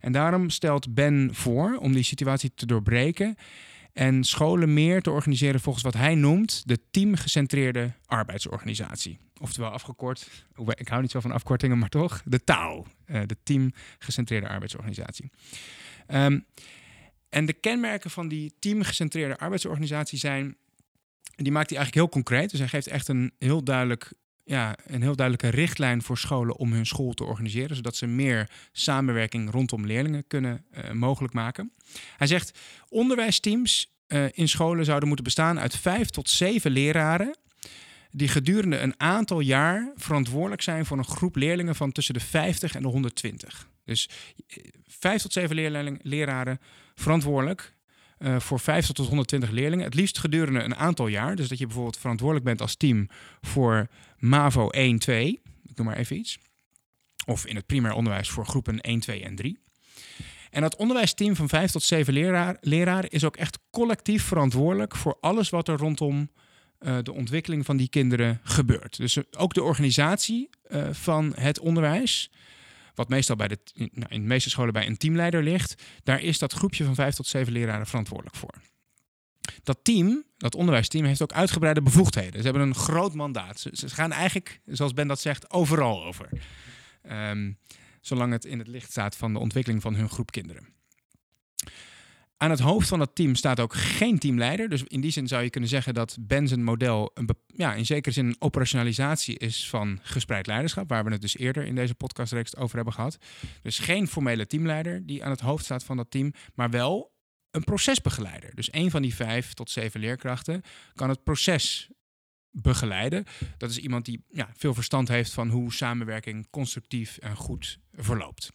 En 0.00 0.12
daarom 0.12 0.50
stelt 0.50 0.94
Ben 0.94 1.30
voor 1.32 1.76
om 1.80 1.92
die 1.92 2.02
situatie 2.02 2.52
te 2.54 2.66
doorbreken 2.66 3.36
en 3.92 4.24
scholen 4.24 4.74
meer 4.74 5.02
te 5.02 5.10
organiseren 5.10 5.60
volgens 5.60 5.84
wat 5.84 5.94
hij 5.94 6.14
noemt 6.14 6.62
de 6.66 6.78
teamgecentreerde 6.90 7.92
arbeidsorganisatie. 8.06 9.18
Oftewel 9.40 9.70
afgekort, 9.70 10.44
ik 10.74 10.88
hou 10.88 11.02
niet 11.02 11.10
zo 11.10 11.20
van 11.20 11.32
afkortingen, 11.32 11.78
maar 11.78 11.88
toch, 11.88 12.22
de 12.24 12.44
TAO, 12.44 12.86
uh, 13.06 13.20
de 13.26 13.36
teamgecentreerde 13.42 14.48
arbeidsorganisatie. 14.48 15.30
Um, 16.08 16.46
en 17.28 17.46
de 17.46 17.52
kenmerken 17.52 18.10
van 18.10 18.28
die 18.28 18.52
teamgecentreerde 18.58 19.38
arbeidsorganisatie 19.38 20.18
zijn 20.18 20.56
die 21.42 21.52
maakt 21.52 21.70
hij 21.70 21.78
eigenlijk 21.78 21.94
heel 21.94 22.22
concreet. 22.22 22.50
Dus 22.50 22.58
hij 22.58 22.68
geeft 22.68 22.86
echt 22.86 23.08
een 23.08 23.32
heel 23.38 23.64
duidelijk 23.64 24.12
ja, 24.50 24.76
een 24.86 25.02
heel 25.02 25.16
duidelijke 25.16 25.56
richtlijn 25.56 26.02
voor 26.02 26.18
scholen 26.18 26.56
om 26.56 26.72
hun 26.72 26.86
school 26.86 27.12
te 27.12 27.24
organiseren, 27.24 27.76
zodat 27.76 27.96
ze 27.96 28.06
meer 28.06 28.50
samenwerking 28.72 29.50
rondom 29.50 29.86
leerlingen 29.86 30.26
kunnen 30.26 30.64
uh, 30.72 30.90
mogelijk 30.90 31.34
maken. 31.34 31.72
Hij 32.16 32.26
zegt 32.26 32.58
onderwijsteams 32.88 33.94
uh, 34.08 34.24
in 34.32 34.48
scholen 34.48 34.84
zouden 34.84 35.08
moeten 35.08 35.24
bestaan 35.24 35.60
uit 35.60 35.76
vijf 35.76 36.10
tot 36.10 36.30
zeven 36.30 36.70
leraren 36.70 37.36
die 38.10 38.28
gedurende 38.28 38.78
een 38.78 39.00
aantal 39.00 39.40
jaar 39.40 39.92
verantwoordelijk 39.96 40.62
zijn 40.62 40.86
voor 40.86 40.98
een 40.98 41.04
groep 41.04 41.36
leerlingen 41.36 41.74
van 41.74 41.92
tussen 41.92 42.14
de 42.14 42.20
50 42.20 42.74
en 42.74 42.82
de 42.82 42.88
120. 42.88 43.68
Dus 43.84 44.08
eh, 44.46 44.64
vijf 44.86 45.22
tot 45.22 45.32
zeven 45.32 45.98
leraren 46.02 46.60
verantwoordelijk 46.94 47.74
uh, 48.20 48.40
voor 48.40 48.60
50 48.60 48.94
tot 48.94 49.06
120 49.06 49.50
leerlingen. 49.50 49.84
Het 49.84 49.94
liefst 49.94 50.18
gedurende 50.18 50.62
een 50.62 50.76
aantal 50.76 51.06
jaar. 51.06 51.36
Dus 51.36 51.48
dat 51.48 51.58
je 51.58 51.66
bijvoorbeeld 51.66 51.98
verantwoordelijk 51.98 52.46
bent 52.46 52.60
als 52.60 52.76
team 52.76 53.08
voor 53.40 53.88
MAVO 54.18 54.68
1, 54.68 54.98
2. 54.98 55.40
Ik 55.66 55.76
noem 55.76 55.86
maar 55.86 55.96
even 55.96 56.16
iets. 56.16 56.38
Of 57.26 57.46
in 57.46 57.56
het 57.56 57.66
primair 57.66 57.94
onderwijs 57.94 58.28
voor 58.28 58.46
groepen 58.46 58.80
1, 58.80 59.00
2 59.00 59.24
en 59.24 59.34
3. 59.34 59.58
En 60.50 60.60
dat 60.60 60.76
onderwijsteam 60.76 61.36
van 61.36 61.48
5 61.48 61.70
tot 61.70 61.82
7 61.82 62.12
leraar, 62.12 62.56
leraren 62.60 63.10
is 63.10 63.24
ook 63.24 63.36
echt 63.36 63.58
collectief 63.70 64.24
verantwoordelijk 64.24 64.96
voor 64.96 65.18
alles 65.20 65.50
wat 65.50 65.68
er 65.68 65.76
rondom 65.76 66.30
uh, 66.80 66.98
de 67.02 67.12
ontwikkeling 67.12 67.64
van 67.64 67.76
die 67.76 67.88
kinderen 67.88 68.40
gebeurt. 68.42 68.96
Dus 68.96 69.18
ook 69.36 69.54
de 69.54 69.62
organisatie 69.62 70.48
uh, 70.68 70.88
van 70.92 71.32
het 71.36 71.58
onderwijs 71.58 72.30
wat 72.94 73.08
meestal 73.08 73.36
bij 73.36 73.48
de, 73.48 73.58
nou, 73.74 73.90
in 74.08 74.20
de 74.20 74.26
meeste 74.26 74.50
scholen 74.50 74.72
bij 74.72 74.86
een 74.86 74.96
teamleider 74.96 75.42
ligt, 75.42 75.82
daar 76.02 76.20
is 76.20 76.38
dat 76.38 76.52
groepje 76.52 76.84
van 76.84 76.94
vijf 76.94 77.14
tot 77.14 77.26
zeven 77.26 77.52
leraren 77.52 77.86
verantwoordelijk 77.86 78.36
voor. 78.36 78.54
Dat 79.62 79.78
team, 79.82 80.24
dat 80.36 80.54
onderwijsteam, 80.54 81.04
heeft 81.04 81.22
ook 81.22 81.32
uitgebreide 81.32 81.82
bevoegdheden. 81.82 82.38
Ze 82.38 82.48
hebben 82.48 82.62
een 82.62 82.74
groot 82.74 83.14
mandaat. 83.14 83.60
Ze, 83.60 83.88
gaan 83.88 84.12
eigenlijk, 84.12 84.60
zoals 84.66 84.94
Ben 84.94 85.08
dat 85.08 85.20
zegt, 85.20 85.50
overal 85.50 86.04
over. 86.04 86.28
Um, 87.10 87.58
zolang 88.00 88.32
het 88.32 88.44
in 88.44 88.58
het 88.58 88.68
licht 88.68 88.90
staat 88.90 89.16
van 89.16 89.32
de 89.32 89.38
ontwikkeling 89.38 89.82
van 89.82 89.94
hun 89.94 90.08
groep 90.08 90.30
kinderen. 90.30 90.68
Aan 92.42 92.50
het 92.50 92.60
hoofd 92.60 92.88
van 92.88 92.98
dat 92.98 93.14
team 93.14 93.34
staat 93.34 93.60
ook 93.60 93.74
geen 93.74 94.18
teamleider. 94.18 94.68
Dus 94.68 94.82
in 94.82 95.00
die 95.00 95.10
zin 95.10 95.28
zou 95.28 95.42
je 95.42 95.50
kunnen 95.50 95.70
zeggen 95.70 95.94
dat 95.94 96.16
Ben's 96.20 96.56
model 96.56 97.10
een 97.14 97.28
ja, 97.46 97.74
in 97.74 97.86
zekere 97.86 98.14
zin 98.14 98.26
een 98.26 98.36
operationalisatie 98.38 99.38
is 99.38 99.68
van 99.68 99.98
gespreid 100.02 100.46
leiderschap, 100.46 100.88
waar 100.88 101.04
we 101.04 101.10
het 101.10 101.20
dus 101.20 101.36
eerder 101.36 101.64
in 101.64 101.74
deze 101.74 101.94
podcastreeks 101.94 102.56
over 102.56 102.76
hebben 102.76 102.94
gehad. 102.94 103.18
Dus 103.62 103.78
geen 103.78 104.08
formele 104.08 104.46
teamleider 104.46 105.06
die 105.06 105.24
aan 105.24 105.30
het 105.30 105.40
hoofd 105.40 105.64
staat 105.64 105.84
van 105.84 105.96
dat 105.96 106.10
team, 106.10 106.32
maar 106.54 106.70
wel 106.70 107.12
een 107.50 107.64
procesbegeleider. 107.64 108.54
Dus 108.54 108.72
een 108.72 108.90
van 108.90 109.02
die 109.02 109.14
vijf 109.14 109.52
tot 109.52 109.70
zeven 109.70 110.00
leerkrachten 110.00 110.62
kan 110.94 111.08
het 111.08 111.22
proces 111.22 111.90
begeleiden. 112.50 113.24
Dat 113.58 113.70
is 113.70 113.78
iemand 113.78 114.04
die 114.04 114.24
ja, 114.28 114.50
veel 114.56 114.74
verstand 114.74 115.08
heeft 115.08 115.32
van 115.32 115.48
hoe 115.48 115.72
samenwerking 115.72 116.50
constructief 116.50 117.18
en 117.18 117.36
goed 117.36 117.78
verloopt. 117.92 118.50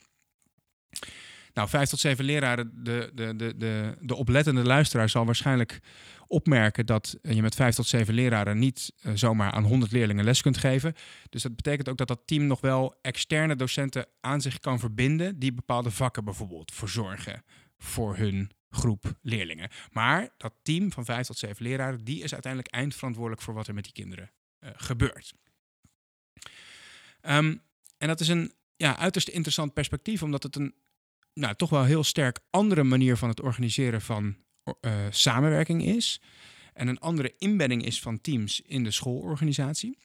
Nou, 1.56 1.70
vijf 1.70 1.90
tot 1.90 2.00
zeven 2.00 2.26
leraren, 2.26 2.84
de, 2.84 3.12
de, 3.14 3.36
de, 3.36 3.58
de, 3.58 3.98
de 4.00 4.16
oplettende 4.16 4.64
luisteraar 4.64 5.10
zal 5.10 5.26
waarschijnlijk 5.26 5.80
opmerken 6.28 6.86
dat 6.86 7.18
je 7.22 7.42
met 7.42 7.56
vijf 7.56 7.76
tot 7.76 7.88
zeven 7.88 8.14
leraren 8.14 8.60
niet 8.60 8.94
uh, 9.02 9.12
zomaar 9.16 9.52
aan 9.52 9.64
honderd 9.64 9.92
leerlingen 9.92 10.24
les 10.26 10.42
kunt 10.42 10.58
geven. 10.58 10.94
Dus 11.30 11.42
dat 11.42 11.56
betekent 11.56 11.90
ook 11.90 11.98
dat 11.98 12.08
dat 12.08 12.22
team 12.26 12.48
nog 12.48 12.62
wel 12.62 12.96
externe 13.02 13.56
docenten 13.56 14.08
aan 14.22 14.42
zich 14.42 14.60
kan 14.60 14.80
verbinden 14.80 15.40
die 15.40 15.54
bepaalde 15.54 15.92
vakken 15.92 16.24
bijvoorbeeld 16.24 16.74
verzorgen 16.74 17.44
voor 17.78 18.18
hun 18.18 18.52
groep 18.70 19.14
leerlingen. 19.22 19.70
Maar 19.92 20.30
dat 20.38 20.54
team 20.62 20.92
van 20.92 21.06
vijf 21.06 21.28
tot 21.28 21.38
zeven 21.38 21.64
leraren, 21.64 22.04
die 22.04 22.24
is 22.24 22.34
uiteindelijk 22.34 22.74
eindverantwoordelijk 22.74 23.42
voor 23.42 23.54
wat 23.54 23.68
er 23.68 23.74
met 23.74 23.84
die 23.84 23.94
kinderen 23.94 24.32
uh, 24.60 24.70
gebeurt. 24.76 25.34
Um, 27.22 27.62
en 27.98 28.08
dat 28.08 28.20
is 28.20 28.28
een 28.28 28.54
ja, 28.76 28.98
uiterst 28.98 29.28
interessant 29.28 29.74
perspectief, 29.74 30.24
omdat 30.24 30.44
het 30.44 30.56
een 30.56 30.74
nou, 31.36 31.56
toch 31.56 31.70
wel 31.70 31.84
heel 31.84 32.04
sterk 32.04 32.40
andere 32.50 32.84
manier 32.84 33.18
van 33.18 33.30
het 33.30 33.42
organiseren 33.42 34.02
van 34.02 34.36
uh, 34.82 34.94
samenwerking 35.10 35.86
is. 35.86 36.22
En 36.74 36.88
een 36.88 37.00
andere 37.00 37.34
inbedding 37.38 37.86
is 37.86 38.02
van 38.02 38.22
teams 38.22 38.62
in 38.62 38.84
de 38.84 38.92
schoolorganisatie. 38.92 39.98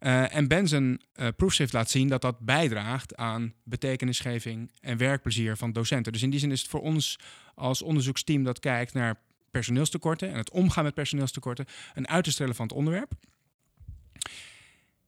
Uh, 0.00 0.34
en 0.34 0.48
Benzen 0.48 1.00
uh, 1.14 1.28
proefschrift 1.36 1.72
laat 1.72 1.90
zien 1.90 2.08
dat 2.08 2.22
dat 2.22 2.38
bijdraagt 2.38 3.16
aan 3.16 3.54
betekenisgeving 3.64 4.72
en 4.80 4.96
werkplezier 4.96 5.56
van 5.56 5.72
docenten. 5.72 6.12
Dus 6.12 6.22
in 6.22 6.30
die 6.30 6.40
zin 6.40 6.50
is 6.50 6.60
het 6.60 6.70
voor 6.70 6.80
ons 6.80 7.18
als 7.54 7.82
onderzoeksteam 7.82 8.44
dat 8.44 8.58
kijkt 8.58 8.92
naar 8.92 9.20
personeelstekorten 9.50 10.30
en 10.30 10.36
het 10.36 10.50
omgaan 10.50 10.84
met 10.84 10.94
personeelstekorten 10.94 11.66
een 11.94 12.08
uiterst 12.08 12.38
relevant 12.38 12.72
onderwerp. 12.72 13.12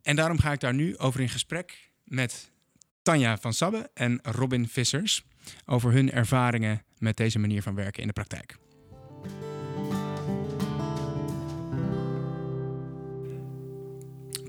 En 0.03 0.17
daarom 0.17 0.39
ga 0.39 0.53
ik 0.53 0.61
daar 0.61 0.75
nu 0.75 0.99
over 0.99 1.21
in 1.21 1.29
gesprek 1.29 1.91
met 2.05 2.51
Tanja 3.03 3.39
van 3.39 3.53
Sabbe 3.53 3.91
en 3.95 4.21
Robin 4.23 4.69
Vissers 4.69 5.25
over 5.67 5.93
hun 5.93 6.13
ervaringen 6.13 6.83
met 6.99 7.17
deze 7.17 7.39
manier 7.39 7.63
van 7.63 7.75
werken 7.75 8.01
in 8.01 8.07
de 8.07 8.13
praktijk. 8.13 8.57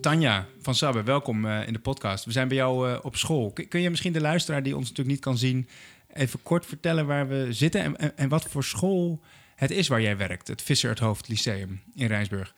Tanja 0.02 0.48
van 0.62 0.76
Sabbe, 0.76 1.04
welkom 1.04 1.46
uh, 1.46 1.68
in 1.68 1.74
de 1.74 1.80
podcast. 1.80 2.26
We 2.26 2.32
zijn 2.32 2.48
bij 2.48 2.58
jou 2.58 2.90
uh, 2.90 3.00
op 3.02 3.16
school. 3.16 3.52
Kun, 3.70 3.82
je 3.82 3.90
misschien 3.90 4.14
de 4.14 4.22
luisteraar 4.22 4.64
die 4.64 4.76
ons 4.76 4.90
natuurlijk 4.90 5.10
niet 5.16 5.26
kan 5.26 5.38
zien... 5.38 5.68
even 6.14 6.42
kort 6.42 6.66
vertellen 6.66 7.06
waar 7.06 7.28
we 7.28 7.48
zitten... 7.50 7.82
en, 7.82 7.98
en, 7.98 8.18
en 8.18 8.30
wat 8.30 8.46
voor 8.46 8.64
school 8.64 9.22
het 9.56 9.72
is 9.72 9.88
waar 9.88 10.02
jij 10.02 10.18
werkt? 10.18 10.48
Het 10.48 10.62
Visser 10.62 10.90
het 10.90 11.00
Hoofd 11.00 11.28
Lyceum 11.28 11.82
in 11.96 12.08
Rijnsburg. 12.08 12.54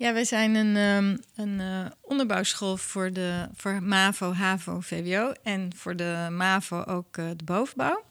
Ja, 0.00 0.12
wij 0.12 0.24
zijn 0.24 0.54
een, 0.54 0.76
um, 0.76 1.20
een 1.34 1.60
uh, 1.60 1.86
onderbouwschool 2.00 2.76
voor, 2.76 3.12
de, 3.12 3.48
voor 3.54 3.82
MAVO, 3.82 4.32
HAVO, 4.32 4.80
VWO... 4.80 5.32
en 5.42 5.70
voor 5.76 5.96
de 5.96 6.28
MAVO 6.30 6.84
ook 6.84 7.14
de 7.14 7.44
bovenbouw. 7.44 8.04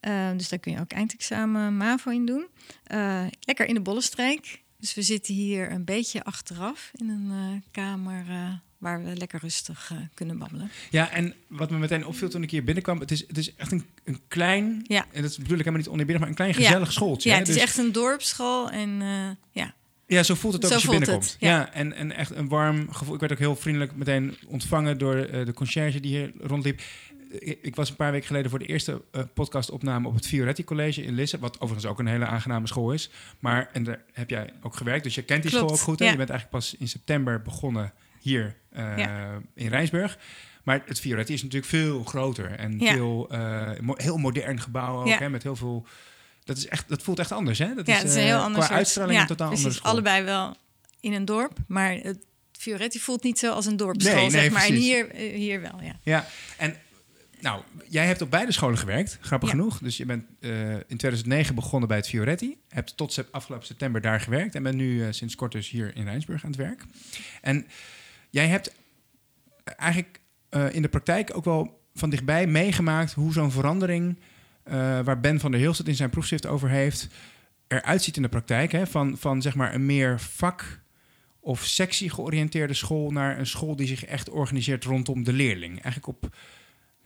Uh, 0.00 0.30
dus 0.36 0.48
daar 0.48 0.58
kun 0.58 0.72
je 0.72 0.80
ook 0.80 0.92
eindexamen 0.92 1.76
MAVO 1.76 2.10
in 2.10 2.26
doen. 2.26 2.46
Uh, 2.92 3.24
lekker 3.40 3.66
in 3.66 3.74
de 3.74 3.80
Bollenstreek. 3.80 4.62
Dus 4.78 4.94
we 4.94 5.02
zitten 5.02 5.34
hier 5.34 5.70
een 5.70 5.84
beetje 5.84 6.24
achteraf 6.24 6.90
in 6.94 7.08
een 7.08 7.62
kamer 7.70 8.24
waar 8.78 9.04
we 9.04 9.16
lekker 9.16 9.40
rustig 9.40 9.92
kunnen 10.14 10.38
babbelen. 10.38 10.70
Ja, 10.90 11.10
en 11.10 11.34
wat 11.46 11.70
me 11.70 11.78
meteen 11.78 12.06
opviel 12.06 12.28
toen 12.28 12.42
ik 12.42 12.50
hier 12.50 12.64
binnenkwam, 12.64 13.00
het 13.00 13.10
is, 13.10 13.24
het 13.26 13.38
is 13.38 13.54
echt 13.54 13.72
een, 13.72 13.84
een 14.04 14.20
klein, 14.28 14.84
ja. 14.86 15.06
en 15.12 15.22
dat 15.22 15.36
bedoel 15.36 15.58
ik 15.58 15.64
helemaal 15.64 15.78
niet 15.78 15.88
oneerbiedig, 15.88 16.20
maar 16.20 16.30
een 16.30 16.36
klein 16.36 16.54
gezellig 16.54 16.88
ja. 16.88 16.92
schooltje. 16.92 17.28
Ja, 17.28 17.34
hè? 17.34 17.40
het 17.40 17.48
is 17.48 17.54
dus... 17.54 17.64
echt 17.64 17.78
een 17.78 17.92
dorpsschool 17.92 18.70
en 18.70 19.02
ja. 19.52 19.74
Ja, 20.14 20.22
zo 20.22 20.34
voelt 20.34 20.52
het 20.52 20.62
ook 20.62 20.68
zo 20.68 20.74
als 20.74 20.84
je 20.84 20.90
binnenkomt. 20.90 21.24
Het, 21.24 21.36
ja. 21.38 21.48
ja, 21.48 21.72
en, 21.72 21.92
en 21.92 22.12
echt 22.12 22.30
een 22.30 22.48
warm 22.48 22.92
gevoel. 22.92 23.14
Ik 23.14 23.20
werd 23.20 23.32
ook 23.32 23.38
heel 23.38 23.56
vriendelijk 23.56 23.96
meteen 23.96 24.36
ontvangen 24.46 24.98
door 24.98 25.16
uh, 25.16 25.46
de 25.46 25.52
conciërge 25.52 26.00
die 26.00 26.16
hier 26.16 26.32
rondliep 26.40 26.80
ik 27.40 27.76
was 27.76 27.90
een 27.90 27.96
paar 27.96 28.12
weken 28.12 28.26
geleden 28.26 28.50
voor 28.50 28.58
de 28.58 28.66
eerste 28.66 29.02
uh, 29.12 29.22
podcastopname 29.34 30.08
op 30.08 30.14
het 30.14 30.26
Fioretti 30.26 30.64
College 30.64 31.02
in 31.02 31.14
Lisse. 31.14 31.38
Wat 31.38 31.60
overigens 31.60 31.86
ook 31.86 31.98
een 31.98 32.06
hele 32.06 32.26
aangename 32.26 32.66
school 32.66 32.92
is. 32.92 33.10
Maar, 33.38 33.68
en 33.72 33.84
daar 33.84 34.02
heb 34.12 34.30
jij 34.30 34.52
ook 34.62 34.76
gewerkt, 34.76 35.04
dus 35.04 35.14
je 35.14 35.22
kent 35.22 35.42
die 35.42 35.50
Klopt, 35.50 35.66
school 35.66 35.78
ook 35.78 35.84
goed. 35.84 35.98
Ja. 35.98 36.10
Je 36.10 36.16
bent 36.16 36.30
eigenlijk 36.30 36.60
pas 36.60 36.76
in 36.78 36.88
september 36.88 37.42
begonnen 37.42 37.92
hier 38.20 38.56
uh, 38.76 38.98
ja. 38.98 39.40
in 39.54 39.68
Rijnsburg. 39.68 40.18
Maar 40.62 40.82
het 40.86 41.00
Fioretti 41.00 41.32
is 41.32 41.42
natuurlijk 41.42 41.70
veel 41.70 42.04
groter 42.04 42.50
en 42.50 42.78
veel, 42.78 43.28
heel 43.94 44.16
modern 44.16 44.60
gebouw 44.60 45.00
ook, 45.00 45.18
hè, 45.18 45.30
met 45.30 45.42
heel 45.42 45.56
veel... 45.56 45.86
Dat, 46.44 46.56
is 46.56 46.68
echt, 46.68 46.88
dat 46.88 47.02
voelt 47.02 47.18
echt 47.18 47.32
anders, 47.32 47.58
hè? 47.58 47.74
Dat 47.74 47.86
ja, 47.86 47.94
is, 47.94 47.98
het 47.98 48.10
is 48.10 48.16
een 48.16 48.22
heel 48.22 48.38
anders 48.38 48.66
qua 48.66 48.74
uitstraling 48.74 49.14
ja, 49.14 49.20
een 49.20 49.26
totaal 49.26 49.48
precies, 49.48 49.82
allebei 49.82 50.24
wel 50.24 50.56
in 51.00 51.12
een 51.12 51.24
dorp, 51.24 51.58
maar 51.66 51.92
het 51.92 52.18
Fioretti 52.52 53.00
voelt 53.00 53.22
niet 53.22 53.38
zo 53.38 53.52
als 53.52 53.66
een 53.66 53.76
dorpsschool, 53.76 54.14
Nee, 54.14 54.30
nee, 54.30 54.40
zeg 54.40 54.50
maar. 54.50 54.66
En 54.66 54.74
hier, 54.74 55.10
hier 55.14 55.60
wel, 55.60 55.80
ja. 55.82 55.98
Ja, 56.02 56.26
en 56.56 56.76
nou, 57.44 57.62
jij 57.88 58.06
hebt 58.06 58.22
op 58.22 58.30
beide 58.30 58.52
scholen 58.52 58.78
gewerkt, 58.78 59.18
grappig 59.20 59.48
Ja. 59.48 59.54
genoeg. 59.54 59.78
Dus 59.78 59.96
je 59.96 60.06
bent 60.06 60.24
uh, 60.40 60.72
in 60.72 60.96
2009 60.96 61.54
begonnen 61.54 61.88
bij 61.88 61.96
het 61.96 62.08
Fioretti. 62.08 62.56
Hebt 62.68 62.96
tot 62.96 63.12
sep 63.12 63.28
afgelopen 63.30 63.66
september 63.66 64.00
daar 64.00 64.20
gewerkt. 64.20 64.54
En 64.54 64.62
bent 64.62 64.76
nu 64.76 64.94
uh, 64.94 65.06
sinds 65.10 65.34
kort 65.34 65.52
dus 65.52 65.68
hier 65.68 65.96
in 65.96 66.04
Rijnsburg 66.04 66.44
aan 66.44 66.50
het 66.50 66.58
werk. 66.58 66.84
En 67.40 67.66
jij 68.30 68.46
hebt 68.46 68.72
eigenlijk 69.64 70.20
uh, 70.50 70.74
in 70.74 70.82
de 70.82 70.88
praktijk 70.88 71.36
ook 71.36 71.44
wel 71.44 71.80
van 71.94 72.10
dichtbij 72.10 72.46
meegemaakt... 72.46 73.12
hoe 73.12 73.32
zo'n 73.32 73.50
verandering, 73.50 74.18
waar 75.04 75.20
Ben 75.20 75.40
van 75.40 75.50
der 75.50 75.60
Hilst 75.60 75.80
in 75.80 75.94
zijn 75.94 76.10
proefschrift 76.10 76.46
over 76.46 76.68
heeft... 76.68 77.08
eruit 77.66 78.02
ziet 78.02 78.16
in 78.16 78.22
de 78.22 78.28
praktijk. 78.28 78.72
Hè? 78.72 78.86
Van, 78.86 79.18
van 79.18 79.42
zeg 79.42 79.54
maar 79.54 79.74
een 79.74 79.86
meer 79.86 80.20
vak 80.20 80.80
of 81.40 81.64
sectie 81.64 82.10
georiënteerde 82.10 82.74
school... 82.74 83.10
naar 83.10 83.38
een 83.38 83.46
school 83.46 83.76
die 83.76 83.86
zich 83.86 84.04
echt 84.04 84.30
organiseert 84.30 84.84
rondom 84.84 85.24
de 85.24 85.32
leerling. 85.32 85.72
Eigenlijk 85.72 86.06
op... 86.06 86.36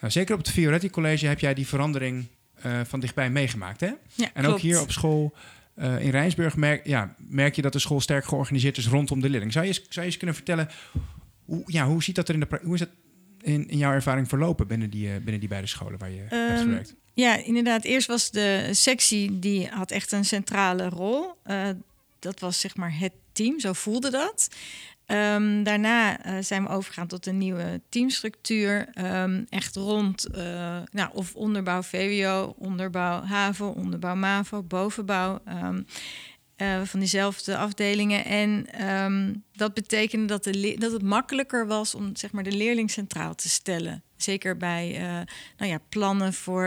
Nou, 0.00 0.12
zeker 0.12 0.34
op 0.34 0.40
het 0.40 0.50
Fioretti 0.50 0.90
College 0.90 1.26
heb 1.26 1.40
jij 1.40 1.54
die 1.54 1.66
verandering 1.66 2.26
uh, 2.66 2.80
van 2.84 3.00
dichtbij 3.00 3.30
meegemaakt. 3.30 3.80
Hè? 3.80 3.86
Ja, 4.14 4.30
en 4.34 4.42
klopt. 4.42 4.48
ook 4.48 4.60
hier 4.60 4.80
op 4.80 4.92
school 4.92 5.34
uh, 5.78 6.00
in 6.00 6.10
Rijnsburg 6.10 6.56
merk, 6.56 6.86
ja, 6.86 7.14
merk 7.28 7.54
je 7.54 7.62
dat 7.62 7.72
de 7.72 7.78
school 7.78 8.00
sterk 8.00 8.24
georganiseerd 8.24 8.76
is 8.76 8.88
rondom 8.88 9.20
de 9.20 9.28
leerling. 9.28 9.52
Zou 9.52 9.66
je, 9.66 9.72
zou 9.72 9.84
je 9.92 10.02
eens 10.02 10.16
kunnen 10.16 10.36
vertellen, 10.36 10.68
hoe, 11.44 11.62
ja, 11.66 11.86
hoe, 11.86 12.02
ziet 12.02 12.14
dat 12.14 12.28
er 12.28 12.34
in 12.34 12.40
de, 12.40 12.60
hoe 12.62 12.74
is 12.74 12.80
dat 12.80 12.88
in, 13.40 13.68
in 13.68 13.78
jouw 13.78 13.92
ervaring 13.92 14.28
verlopen 14.28 14.66
binnen 14.66 14.90
die, 14.90 15.08
uh, 15.08 15.14
binnen 15.14 15.40
die 15.40 15.48
beide 15.48 15.66
scholen 15.66 15.98
waar 15.98 16.10
je 16.10 16.20
um, 16.20 16.28
hebt 16.28 16.60
gewerkt? 16.60 16.94
Ja, 17.12 17.36
inderdaad. 17.36 17.84
Eerst 17.84 18.06
was 18.06 18.30
de 18.30 18.68
sectie, 18.70 19.38
die 19.38 19.68
had 19.68 19.90
echt 19.90 20.12
een 20.12 20.24
centrale 20.24 20.88
rol. 20.88 21.34
Uh, 21.46 21.68
dat 22.18 22.40
was 22.40 22.60
zeg 22.60 22.76
maar 22.76 22.98
het 22.98 23.12
team, 23.32 23.60
zo 23.60 23.72
voelde 23.72 24.10
dat. 24.10 24.48
Um, 25.06 25.62
daarna 25.62 26.26
uh, 26.26 26.42
zijn 26.42 26.62
we 26.62 26.68
overgegaan 26.68 27.06
tot 27.06 27.26
een 27.26 27.38
nieuwe 27.38 27.80
teamstructuur. 27.88 28.88
Um, 28.94 29.46
echt 29.48 29.76
rond 29.76 30.26
uh, 30.34 30.78
nou, 30.90 31.10
of 31.12 31.34
onderbouw 31.34 31.82
VWO, 31.82 32.54
onderbouw 32.58 33.22
HAVO, 33.22 33.68
onderbouw 33.68 34.14
MAVO, 34.14 34.62
bovenbouw. 34.62 35.40
Um, 35.64 35.86
uh, 36.62 36.82
van 36.82 37.00
diezelfde 37.00 37.56
afdelingen. 37.56 38.24
En 38.24 38.66
dat 39.52 39.74
betekende 39.74 40.26
dat, 40.26 40.44
dat 40.80 40.92
het 40.92 41.02
makkelijker 41.02 41.66
was 41.66 41.94
om 41.94 42.16
zeg 42.16 42.32
maar, 42.32 42.42
de 42.42 42.56
leerling 42.56 42.90
centraal 42.90 43.34
te 43.34 43.48
stellen. 43.48 44.02
Zeker 44.16 44.56
bij 44.56 44.98
nou 45.56 45.70
ja, 45.70 45.78
plannen 45.88 46.32
voor, 46.32 46.66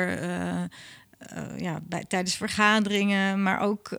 ja, 1.57 1.79
bij, 1.83 2.05
tijdens 2.07 2.36
vergaderingen, 2.36 3.43
maar 3.43 3.60
ook 3.60 3.89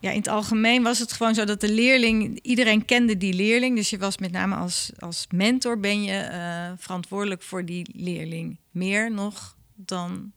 ja, 0.00 0.10
in 0.10 0.18
het 0.18 0.28
algemeen 0.28 0.82
was 0.82 0.98
het 0.98 1.12
gewoon 1.12 1.34
zo 1.34 1.44
dat 1.44 1.60
de 1.60 1.72
leerling, 1.72 2.38
iedereen 2.42 2.84
kende 2.84 3.16
die 3.16 3.34
leerling. 3.34 3.76
Dus 3.76 3.90
je 3.90 3.98
was 3.98 4.18
met 4.18 4.32
name 4.32 4.54
als, 4.54 4.90
als 4.98 5.26
mentor 5.34 5.80
ben 5.80 6.02
je 6.02 6.74
verantwoordelijk 6.76 7.42
voor 7.42 7.64
die 7.64 7.90
leerling. 7.92 8.58
Meer 8.70 9.12
nog 9.12 9.56
dan 9.74 10.32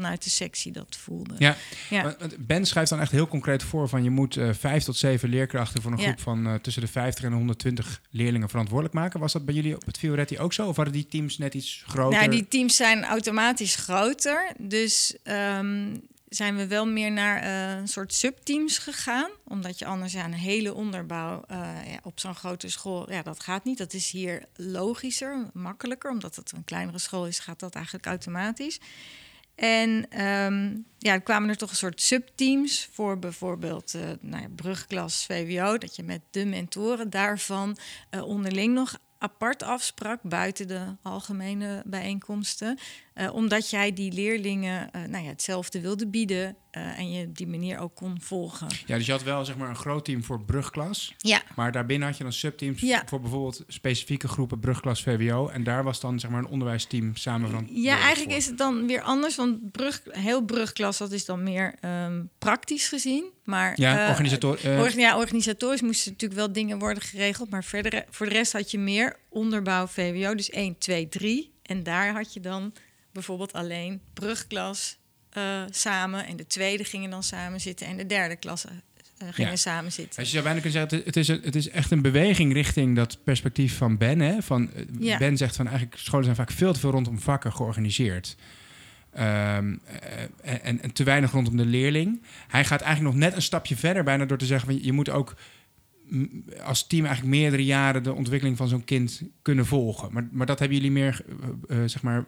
vanuit 0.00 0.24
de 0.24 0.30
sectie 0.30 0.72
dat 0.72 0.96
voelde. 0.96 1.34
Ja, 1.38 1.56
ja. 1.90 2.16
Ben 2.38 2.66
schrijft 2.66 2.90
dan 2.90 3.00
echt 3.00 3.10
heel 3.10 3.28
concreet 3.28 3.62
voor 3.62 3.88
van 3.88 4.02
je 4.02 4.10
moet 4.10 4.36
uh, 4.36 4.52
vijf 4.52 4.84
tot 4.84 4.96
zeven 4.96 5.28
leerkrachten 5.28 5.82
voor 5.82 5.92
een 5.92 5.98
Ja. 5.98 6.04
groep 6.04 6.20
van 6.20 6.46
uh, 6.46 6.54
tussen 6.54 6.82
de 6.82 6.88
50 6.88 7.24
en 7.24 7.32
120 7.32 8.00
leerlingen 8.10 8.48
verantwoordelijk 8.48 8.94
maken. 8.94 9.20
Was 9.20 9.32
dat 9.32 9.44
bij 9.44 9.54
jullie 9.54 9.74
op 9.76 9.86
het 9.86 9.98
Fioretti 9.98 10.38
ook 10.38 10.52
zo? 10.52 10.66
Of 10.66 10.76
waren 10.76 10.92
die 10.92 11.08
teams 11.08 11.38
net 11.38 11.54
iets 11.54 11.82
groter? 11.86 12.18
Nou, 12.18 12.30
die 12.30 12.48
teams 12.48 12.76
zijn 12.76 13.04
automatisch 13.04 13.76
groter. 13.76 14.52
Dus 14.58 15.16
um, 15.24 16.00
zijn 16.28 16.56
we 16.56 16.66
wel 16.66 16.86
meer 16.86 17.12
naar 17.12 17.42
uh, 17.42 17.78
een 17.80 17.88
soort 17.88 18.14
subteams 18.14 18.78
gegaan. 18.78 19.30
Omdat 19.44 19.78
je 19.78 19.84
anders 19.84 20.12
ja, 20.12 20.24
een 20.24 20.32
hele 20.32 20.74
onderbouw 20.74 21.44
uh, 21.50 21.56
ja, 21.86 21.98
op 22.02 22.20
zo'n 22.20 22.34
grote 22.34 22.68
school... 22.68 23.12
Ja, 23.12 23.22
dat 23.22 23.42
gaat 23.42 23.64
niet. 23.64 23.78
Dat 23.78 23.92
is 23.92 24.10
hier 24.10 24.42
logischer, 24.56 25.50
makkelijker. 25.52 26.10
Omdat 26.10 26.36
het 26.36 26.52
een 26.52 26.64
kleinere 26.64 26.98
school 26.98 27.26
is, 27.26 27.38
gaat 27.38 27.60
dat 27.60 27.74
eigenlijk 27.74 28.06
automatisch. 28.06 28.78
En 29.58 30.20
um, 30.24 30.84
ja, 30.98 31.12
er 31.12 31.20
kwamen 31.20 31.48
er 31.48 31.56
toch 31.56 31.70
een 31.70 31.76
soort 31.76 32.00
subteams 32.00 32.88
voor 32.92 33.18
bijvoorbeeld 33.18 33.94
uh, 33.94 34.02
nou 34.20 34.42
ja, 34.42 34.48
brugklas 34.56 35.26
VWO. 35.26 35.78
Dat 35.78 35.96
je 35.96 36.02
met 36.02 36.20
de 36.30 36.44
mentoren 36.44 37.10
daarvan 37.10 37.76
uh, 38.10 38.22
onderling 38.22 38.74
nog 38.74 38.98
apart 39.18 39.62
afsprak 39.62 40.22
buiten 40.22 40.68
de 40.68 40.96
algemene 41.02 41.82
bijeenkomsten. 41.86 42.78
Uh, 43.14 43.34
omdat 43.34 43.70
jij 43.70 43.92
die 43.92 44.12
leerlingen 44.12 44.90
nou 44.92 45.24
ja, 45.24 45.30
hetzelfde 45.30 45.80
wilde 45.80 46.06
bieden 46.06 46.56
uh, 46.72 46.98
en 46.98 47.10
je 47.12 47.32
die 47.32 47.46
manier 47.46 47.78
ook 47.78 47.94
kon 47.94 48.20
volgen. 48.20 48.66
Ja, 48.86 48.96
dus 48.96 49.06
je 49.06 49.12
had 49.12 49.22
wel 49.22 49.44
zeg 49.44 49.56
maar 49.56 49.68
een 49.68 49.76
groot 49.76 50.04
team 50.04 50.24
voor 50.24 50.44
brugklas. 50.44 51.14
Ja. 51.18 51.42
Maar 51.56 51.72
daarbinnen 51.72 52.08
had 52.08 52.16
je 52.16 52.22
dan 52.22 52.32
subteams 52.32 52.80
Ja. 52.80 53.02
voor 53.06 53.20
bijvoorbeeld 53.20 53.64
specifieke 53.68 54.28
groepen 54.28 54.58
brugklas 54.60 55.02
VWO. 55.02 55.48
En 55.48 55.64
daar 55.64 55.84
was 55.84 56.00
dan 56.00 56.20
zeg 56.20 56.30
maar 56.30 56.38
een 56.40 56.46
onderwijsteam 56.48 57.16
samen 57.16 57.50
van. 57.50 57.68
Ja, 57.72 57.98
eigenlijk 57.98 58.36
is 58.36 58.46
het 58.46 58.58
dan 58.58 58.86
weer 58.86 59.00
anders. 59.02 59.36
Want 59.36 59.72
brug, 59.72 60.02
heel 60.10 60.42
brugklas, 60.44 60.98
dat 60.98 61.12
is 61.12 61.24
dan 61.24 61.42
meer 61.42 61.74
um, 62.04 62.30
praktisch 62.38 62.88
gezien. 62.88 63.24
Maar 63.44 63.72
Ja, 63.80 64.02
eh, 64.04 64.08
organisator. 64.10 64.58
eh, 64.64 64.80
Orga- 64.80 64.98
ja, 65.00 65.18
organisatorisch 65.18 65.82
moesten 65.82 66.12
natuurlijk 66.12 66.40
wel 66.40 66.52
dingen 66.52 66.78
worden 66.78 67.02
geregeld. 67.02 67.50
Maar 67.50 67.64
verder, 67.64 68.04
voor 68.10 68.26
de 68.26 68.32
rest 68.32 68.52
had 68.52 68.70
je 68.70 68.78
meer 68.78 69.16
onderbouw 69.28 69.86
VWO. 69.86 70.34
Dus 70.34 70.50
1, 70.50 70.78
2, 70.78 71.08
3. 71.08 71.52
En 71.62 71.82
daar 71.82 72.12
had 72.12 72.32
je 72.32 72.40
dan 72.40 72.72
bijvoorbeeld 73.12 73.52
alleen 73.52 74.00
brugklas 74.14 74.98
eh, 75.32 75.62
samen. 75.70 76.26
En 76.26 76.36
de 76.36 76.46
tweede 76.46 76.84
gingen 76.84 77.10
dan 77.10 77.22
samen 77.22 77.60
zitten. 77.60 77.86
En 77.86 77.96
de 77.96 78.06
derde 78.06 78.36
klas 78.36 78.64
eh, 78.64 78.72
gingen 79.30 79.50
Ja. 79.50 79.56
samen 79.56 79.92
zitten. 79.92 80.16
Dus 80.16 80.26
je 80.26 80.32
zou 80.32 80.44
bijna 80.44 80.60
kunnen 80.60 80.80
zeggen, 80.80 81.02
het 81.06 81.16
is, 81.16 81.28
het 81.28 81.56
is 81.56 81.68
echt 81.70 81.90
een 81.90 82.02
beweging 82.02 82.52
richting 82.52 82.96
dat 82.96 83.18
perspectief 83.24 83.76
van 83.76 83.96
Ben. 83.96 84.20
Hè? 84.20 84.42
Van, 84.42 84.72
eh, 84.72 84.84
Ja. 84.98 85.18
Ben 85.18 85.36
zegt 85.36 85.56
van 85.56 85.66
eigenlijk 85.66 85.98
scholen 85.98 86.24
zijn 86.24 86.36
vaak 86.36 86.50
veel 86.50 86.72
te 86.72 86.80
veel 86.80 86.90
rondom 86.90 87.18
vakken 87.20 87.52
georganiseerd. 87.52 88.36
Ehm, 89.12 89.76
eh, 90.42 90.54
en, 90.62 90.82
en 90.82 90.92
te 90.92 91.04
weinig 91.04 91.30
rondom 91.32 91.56
de 91.56 91.64
leerling. 91.66 92.22
Hij 92.48 92.64
gaat 92.64 92.80
eigenlijk 92.80 93.14
nog 93.14 93.24
net 93.24 93.34
een 93.36 93.42
stapje 93.42 93.76
verder, 93.76 94.04
bijna 94.04 94.24
door 94.24 94.38
te 94.38 94.46
zeggen: 94.46 94.68
van, 94.72 94.82
je 94.84 94.92
moet 94.92 95.10
ook 95.10 95.34
als 96.64 96.86
team 96.86 97.04
eigenlijk 97.04 97.36
meerdere 97.36 97.64
jaren 97.64 98.02
de 98.02 98.12
ontwikkeling 98.12 98.56
van 98.56 98.68
zo'n 98.68 98.84
kind 98.84 99.22
kunnen 99.42 99.66
volgen. 99.66 100.12
Maar, 100.12 100.28
maar 100.32 100.46
dat 100.46 100.58
hebben 100.58 100.76
jullie 100.76 100.92
meer, 100.92 101.24
zeg 101.86 102.02
maar, 102.02 102.24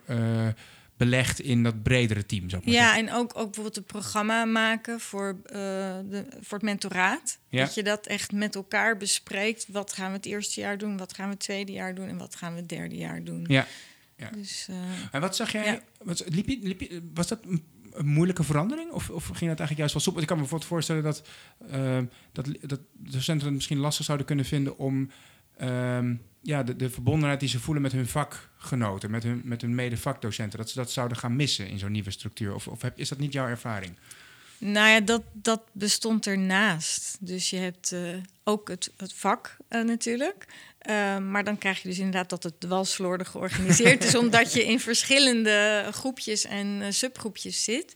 belegd 1.01 1.41
in 1.41 1.63
dat 1.63 1.83
bredere 1.83 2.27
team. 2.27 2.49
Zou 2.51 2.63
ik 2.63 2.69
maar 2.69 2.77
Ja, 2.77 2.89
zeggen. 2.89 3.09
en 3.09 3.15
ook, 3.15 3.31
ook 3.37 3.45
bijvoorbeeld 3.45 3.77
een 3.77 3.85
programma 3.85 4.45
maken 4.45 5.01
voor, 5.01 5.41
eh, 5.45 5.55
de, 6.11 6.27
voor 6.41 6.59
het 6.59 6.63
mentoraat. 6.67 7.39
Ja. 7.49 7.65
Dat 7.65 7.75
je 7.75 7.83
dat 7.83 8.07
echt 8.07 8.33
met 8.33 8.55
elkaar 8.55 8.97
bespreekt. 8.97 9.67
Wat 9.69 9.93
gaan 9.93 10.11
we 10.11 10.17
het 10.17 10.27
eerste 10.27 10.61
jaar 10.61 10.79
doen? 10.79 10.97
Wat 10.97 11.15
gaan 11.15 11.25
we 11.25 11.31
het 11.31 11.41
tweede 11.41 11.73
jaar 11.73 11.95
doen? 11.95 12.09
En 12.09 12.19
wat 12.19 12.35
gaan 12.37 12.53
we 12.53 12.59
het 12.59 12.69
derde 12.69 12.97
jaar 12.97 13.25
doen? 13.25 13.45
Ja. 13.49 13.67
Ja. 14.17 14.31
Dus, 14.31 14.67
eh, 14.71 14.77
En 15.11 15.21
wat 15.21 15.37
zag 15.37 15.53
jij? 15.53 15.65
Ja. 15.65 15.81
Wat, 16.03 16.25
liep 16.29 16.49
je, 16.49 16.59
liep 16.63 16.81
je, 16.81 17.03
was 17.15 17.29
dat 17.29 17.39
een, 17.45 17.65
een 17.93 18.07
moeilijke 18.07 18.43
verandering? 18.45 18.91
Of, 18.91 19.11
of 19.11 19.25
ging 19.25 19.39
dat 19.39 19.59
eigenlijk 19.59 19.79
juist 19.79 19.93
wel 19.93 20.03
soepel? 20.03 20.21
Ik 20.21 20.27
kan 20.27 20.37
me 20.37 20.43
bijvoorbeeld 20.43 20.71
voorstellen 20.71 21.03
dat, 21.03 21.23
uh, 21.75 21.99
dat, 22.33 22.49
dat 22.61 22.81
docenten 22.93 23.47
het 23.47 23.55
misschien 23.55 23.79
lastig 23.79 24.05
zouden 24.05 24.27
kunnen 24.27 24.45
vinden 24.45 24.79
om 24.79 25.11
ehm, 25.57 26.15
ja, 26.43 26.63
de, 26.63 26.77
de 26.77 26.91
verbondenheid 26.91 27.41
die 27.41 27.49
ze 27.49 27.61
voelen 27.61 27.83
met 27.83 27.93
hun 27.93 28.07
vakgenoten, 28.07 29.11
met 29.11 29.23
hun, 29.23 29.41
met 29.45 29.61
hun 29.61 29.75
medevakdocenten, 29.75 30.59
dat 30.59 30.71
ze 30.71 30.79
dat 30.79 30.91
zouden 30.91 31.17
gaan 31.17 31.37
missen 31.37 31.69
in 31.69 31.79
zo'n 31.79 31.93
nieuwe 31.93 32.11
structuur? 32.11 32.55
Of, 32.55 32.67
of 32.67 32.83
heb, 32.83 32.99
is 32.99 33.09
dat 33.09 33.19
niet 33.19 33.33
jouw 33.33 33.47
ervaring? 33.47 33.97
Nou 34.59 34.89
ja, 34.89 35.01
dat, 35.01 35.23
dat 35.33 35.63
bestond 35.73 36.27
ernaast. 36.27 37.17
Dus 37.21 37.51
je 37.51 37.57
hebt 37.57 37.93
eh, 37.93 38.01
ook 38.45 38.69
het, 38.69 38.93
het 38.97 39.13
vak 39.13 39.57
uh, 39.69 39.85
natuurlijk. 39.85 40.47
Uh, 40.89 41.19
maar 41.19 41.45
dan 41.45 41.59
krijg 41.59 41.83
je 41.83 41.89
dus 41.89 41.99
inderdaad 41.99 42.31
dat 42.31 42.43
het 42.43 42.65
wel 42.69 42.85
slordig 42.85 43.29
georganiseerd 43.29 44.05
is, 44.05 44.15
omdat 44.25 44.53
je 44.53 44.65
in 44.65 44.81
verschillende 44.81 45.89
groepjes 45.91 46.45
en 46.45 46.95
subgroepjes 46.95 47.65
zit. 47.65 47.93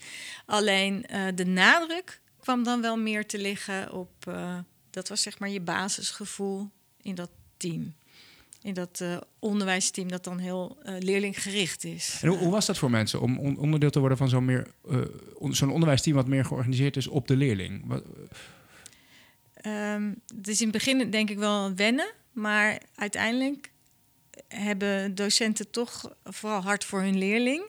Alleen 0.47 1.07
de 1.35 1.47
nadruk 1.47 2.21
kwam 2.41 2.63
dan 2.63 2.81
wel 2.81 2.97
meer 2.97 3.27
te 3.27 3.39
liggen 3.39 3.93
op, 3.93 4.35
dat 4.91 5.09
was 5.09 5.23
zeg 5.23 5.39
maar 5.39 5.49
je 5.49 5.61
basisgevoel 5.61 6.71
in 7.03 7.15
dat 7.15 7.31
team 7.57 7.95
in 8.64 8.75
dat 8.75 9.00
uh, 9.02 9.16
onderwijsteam 9.38 10.09
dat 10.09 10.25
dan 10.25 10.38
heel 10.38 10.78
uh, 10.83 10.94
leerlinggericht 10.99 11.85
is. 11.85 12.18
En 12.23 12.28
hoe, 12.28 12.38
hoe, 12.38 12.50
was 12.50 12.66
dat 12.66 12.78
voor 12.78 12.90
mensen 12.90 13.21
om 13.21 13.38
onderdeel 13.38 13.90
te 13.90 13.99
worden 13.99 14.18
van 14.18 14.28
zo'n 14.28 14.44
meer 14.44 14.66
uh, 14.90 15.00
zo'n 15.50 15.71
onderwijsteam 15.71 16.16
wat 16.16 16.26
meer 16.26 16.44
georganiseerd 16.44 16.97
is 16.97 17.06
op 17.06 17.28
de 17.28 17.37
leerling? 17.37 17.83
Wat, 17.87 18.02
um, 19.66 20.21
het 20.37 20.49
is 20.49 20.61
in 20.61 20.66
het 20.66 20.76
begin 20.76 21.11
denk 21.11 21.30
ik 21.30 21.38
wel 21.38 21.75
wennen, 21.75 22.12
maar 22.33 22.83
uiteindelijk 22.94 23.71
hebben 24.49 25.14
docenten 25.14 25.71
toch 25.71 26.14
vooral 26.25 26.61
hard 26.61 26.85
voor 26.85 27.00
hun 27.00 27.18
leerling. 27.18 27.62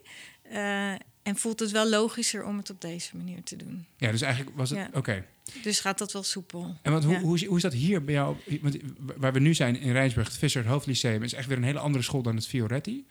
En 1.23 1.35
voelt 1.35 1.59
het 1.59 1.71
wel 1.71 1.89
logischer 1.89 2.43
om 2.43 2.57
het 2.57 2.69
op 2.69 2.81
deze 2.81 3.17
manier 3.17 3.43
te 3.43 3.55
doen. 3.55 3.85
Ja, 3.97 4.11
dus 4.11 4.21
eigenlijk 4.21 4.57
was 4.57 4.69
het... 4.69 4.87
Oké. 4.93 5.25
Dus 5.63 5.79
gaat 5.79 5.97
dat 5.97 6.11
wel 6.11 6.23
soepel. 6.23 6.77
En 6.81 6.91
wat, 6.91 7.03
hoe, 7.03 7.19
hoe, 7.19 7.35
is, 7.35 7.45
hoe 7.45 7.55
is 7.55 7.61
dat 7.61 7.73
hier 7.73 8.03
bij 8.03 8.13
jou? 8.13 8.35
Want 8.61 8.77
waar 9.17 9.33
we 9.33 9.39
nu 9.39 9.53
zijn 9.53 9.79
in 9.79 9.91
Rijnsburg, 9.91 10.27
het 10.27 10.37
Visser 10.37 10.67
Hoofdlyceum... 10.67 11.23
is 11.23 11.33
echt 11.33 11.47
weer 11.47 11.57
een 11.57 11.63
hele 11.63 11.79
andere 11.79 12.03
school 12.03 12.21
dan 12.21 12.35
het 12.35 12.47
Fioretti. 12.47 13.05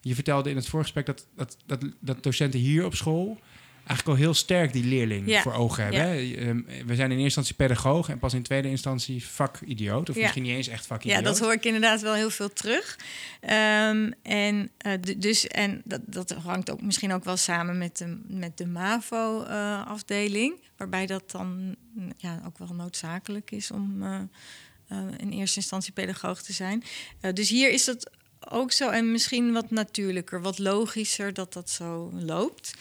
Je 0.00 0.14
vertelde 0.14 0.50
in 0.50 0.56
het 0.56 0.66
voorgesprek 0.66 1.06
dat, 1.06 1.26
dat, 1.36 1.56
dat, 1.66 1.84
dat 2.00 2.22
docenten 2.22 2.60
hier 2.60 2.84
op 2.84 2.94
school 2.94 3.38
eigenlijk 3.86 4.18
al 4.18 4.24
heel 4.24 4.34
sterk 4.34 4.72
die 4.72 4.84
leerling 4.84 5.40
voor 5.40 5.52
ogen 5.52 5.82
hebben. 5.82 6.36
Ehm, 6.36 6.86
we 6.86 6.94
zijn 6.94 7.10
in 7.10 7.18
eerste 7.18 7.22
instantie 7.22 7.54
pedagoog 7.54 8.08
en 8.08 8.18
pas 8.18 8.34
in 8.34 8.42
tweede 8.42 8.68
instantie 8.68 9.24
vakidioot. 9.24 10.08
Of 10.10 10.16
misschien 10.16 10.42
niet 10.42 10.56
eens 10.56 10.68
echt 10.68 10.86
vakidioot. 10.86 11.18
Ja, 11.18 11.24
dat 11.24 11.38
hoor 11.38 11.52
ik 11.52 11.64
inderdaad 11.64 12.00
wel 12.00 12.14
heel 12.14 12.30
veel 12.30 12.52
terug. 12.52 12.98
Um, 13.42 14.14
en, 14.22 14.70
uh, 14.86 14.92
dus, 15.18 15.46
en 15.46 15.82
dat, 15.84 16.00
dat 16.04 16.30
hangt 16.30 16.70
ook 16.70 16.82
misschien 16.82 17.12
ook 17.12 17.24
wel 17.24 17.36
samen 17.36 17.78
met 17.78 17.96
de, 17.96 18.20
met 18.26 18.58
de 18.58 18.66
MAVO-afdeling. 18.66 20.54
Eh, 20.54 20.68
waarbij 20.76 21.06
dat 21.06 21.30
dan 21.30 21.76
ja, 22.16 22.42
ook 22.46 22.58
wel 22.58 22.74
noodzakelijk 22.74 23.50
is 23.50 23.70
om 23.70 24.02
uh, 24.02 24.18
in 25.16 25.30
eerste 25.30 25.56
instantie 25.56 25.92
pedagoog 25.92 26.42
te 26.42 26.52
zijn. 26.52 26.84
dus 27.32 27.48
hier 27.48 27.70
is 27.70 27.84
dat 27.84 28.10
ook 28.48 28.72
zo 28.72 28.90
en 28.90 29.12
misschien 29.12 29.52
wat 29.52 29.70
natuurlijker, 29.70 30.42
wat 30.42 30.58
logischer 30.58 31.34
dat 31.34 31.52
dat 31.52 31.70
zo 31.70 32.10
loopt. 32.14 32.74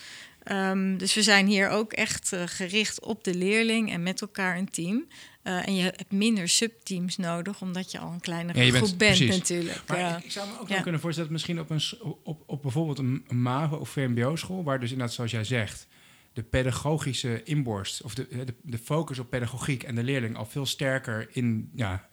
Um, 0.52 0.98
dus 0.98 1.14
we 1.14 1.24
zijn 1.24 1.48
hier 1.48 1.70
ook 1.70 1.94
echt 1.94 2.34
uh, 2.34 2.42
gericht 2.46 3.02
op 3.02 3.24
de 3.24 3.36
leerling 3.36 3.92
en 3.92 4.04
met 4.04 4.22
elkaar 4.22 4.58
een 4.58 4.70
team. 4.70 5.06
Uh, 5.44 5.68
en 5.68 5.76
je 5.76 5.82
hebt 5.82 6.12
minder 6.12 6.50
subteams 6.50 7.18
nodig, 7.18 7.62
omdat 7.62 7.92
je 7.92 8.00
al 8.00 8.12
een 8.12 8.20
kleinere 8.20 8.66
ja, 8.66 8.72
groep 8.72 8.98
bent, 8.98 9.20
bent 9.20 9.30
natuurlijk. 9.30 9.82
Maar 9.88 10.00
uh, 10.00 10.16
ik, 10.18 10.24
ik, 10.24 10.32
zou 10.32 10.48
me 10.48 10.60
ook 10.60 10.68
ja. 10.68 10.82
kunnen 10.82 11.02
voorstellen 11.02 11.32
dat 11.32 11.40
misschien 11.40 11.60
op, 11.60 11.70
een, 11.70 11.82
op, 12.24 12.44
op 12.46 12.62
bijvoorbeeld 12.62 13.00
een, 13.00 13.24
een 13.28 13.42
MAVO 13.42 13.78
of 13.78 13.90
VMBO-school, 13.90 14.64
waar 14.64 14.80
dus 14.80 14.92
inderdaad, 14.92 15.16
zoals 15.16 15.32
jij 15.32 15.44
zegt, 15.44 15.88
de 16.34 16.44
pedagogische 16.44 17.44
inborst 17.44 18.02
of 18.02 18.16
de, 18.16 18.28
de, 18.46 18.54
de, 18.62 18.78
focus 18.78 19.20
op 19.20 19.30
pedagogiek 19.30 19.84
en 19.84 19.96
de 19.96 20.04
leerling 20.04 20.38
al 20.38 20.46
veel 20.46 20.66
sterker 20.66 21.28
in 21.32 21.70
ja, 21.76 22.08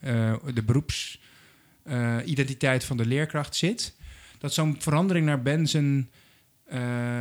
de 0.54 0.62
beroepsidentiteit 0.64 2.84
van 2.84 2.96
de 2.96 3.06
leerkracht 3.06 3.56
zit. 3.56 3.94
Dat 4.38 4.54
zo'n 4.54 4.76
verandering 4.78 5.26
naar 5.26 5.42
Benzen 5.42 5.96
uh, 5.96 6.04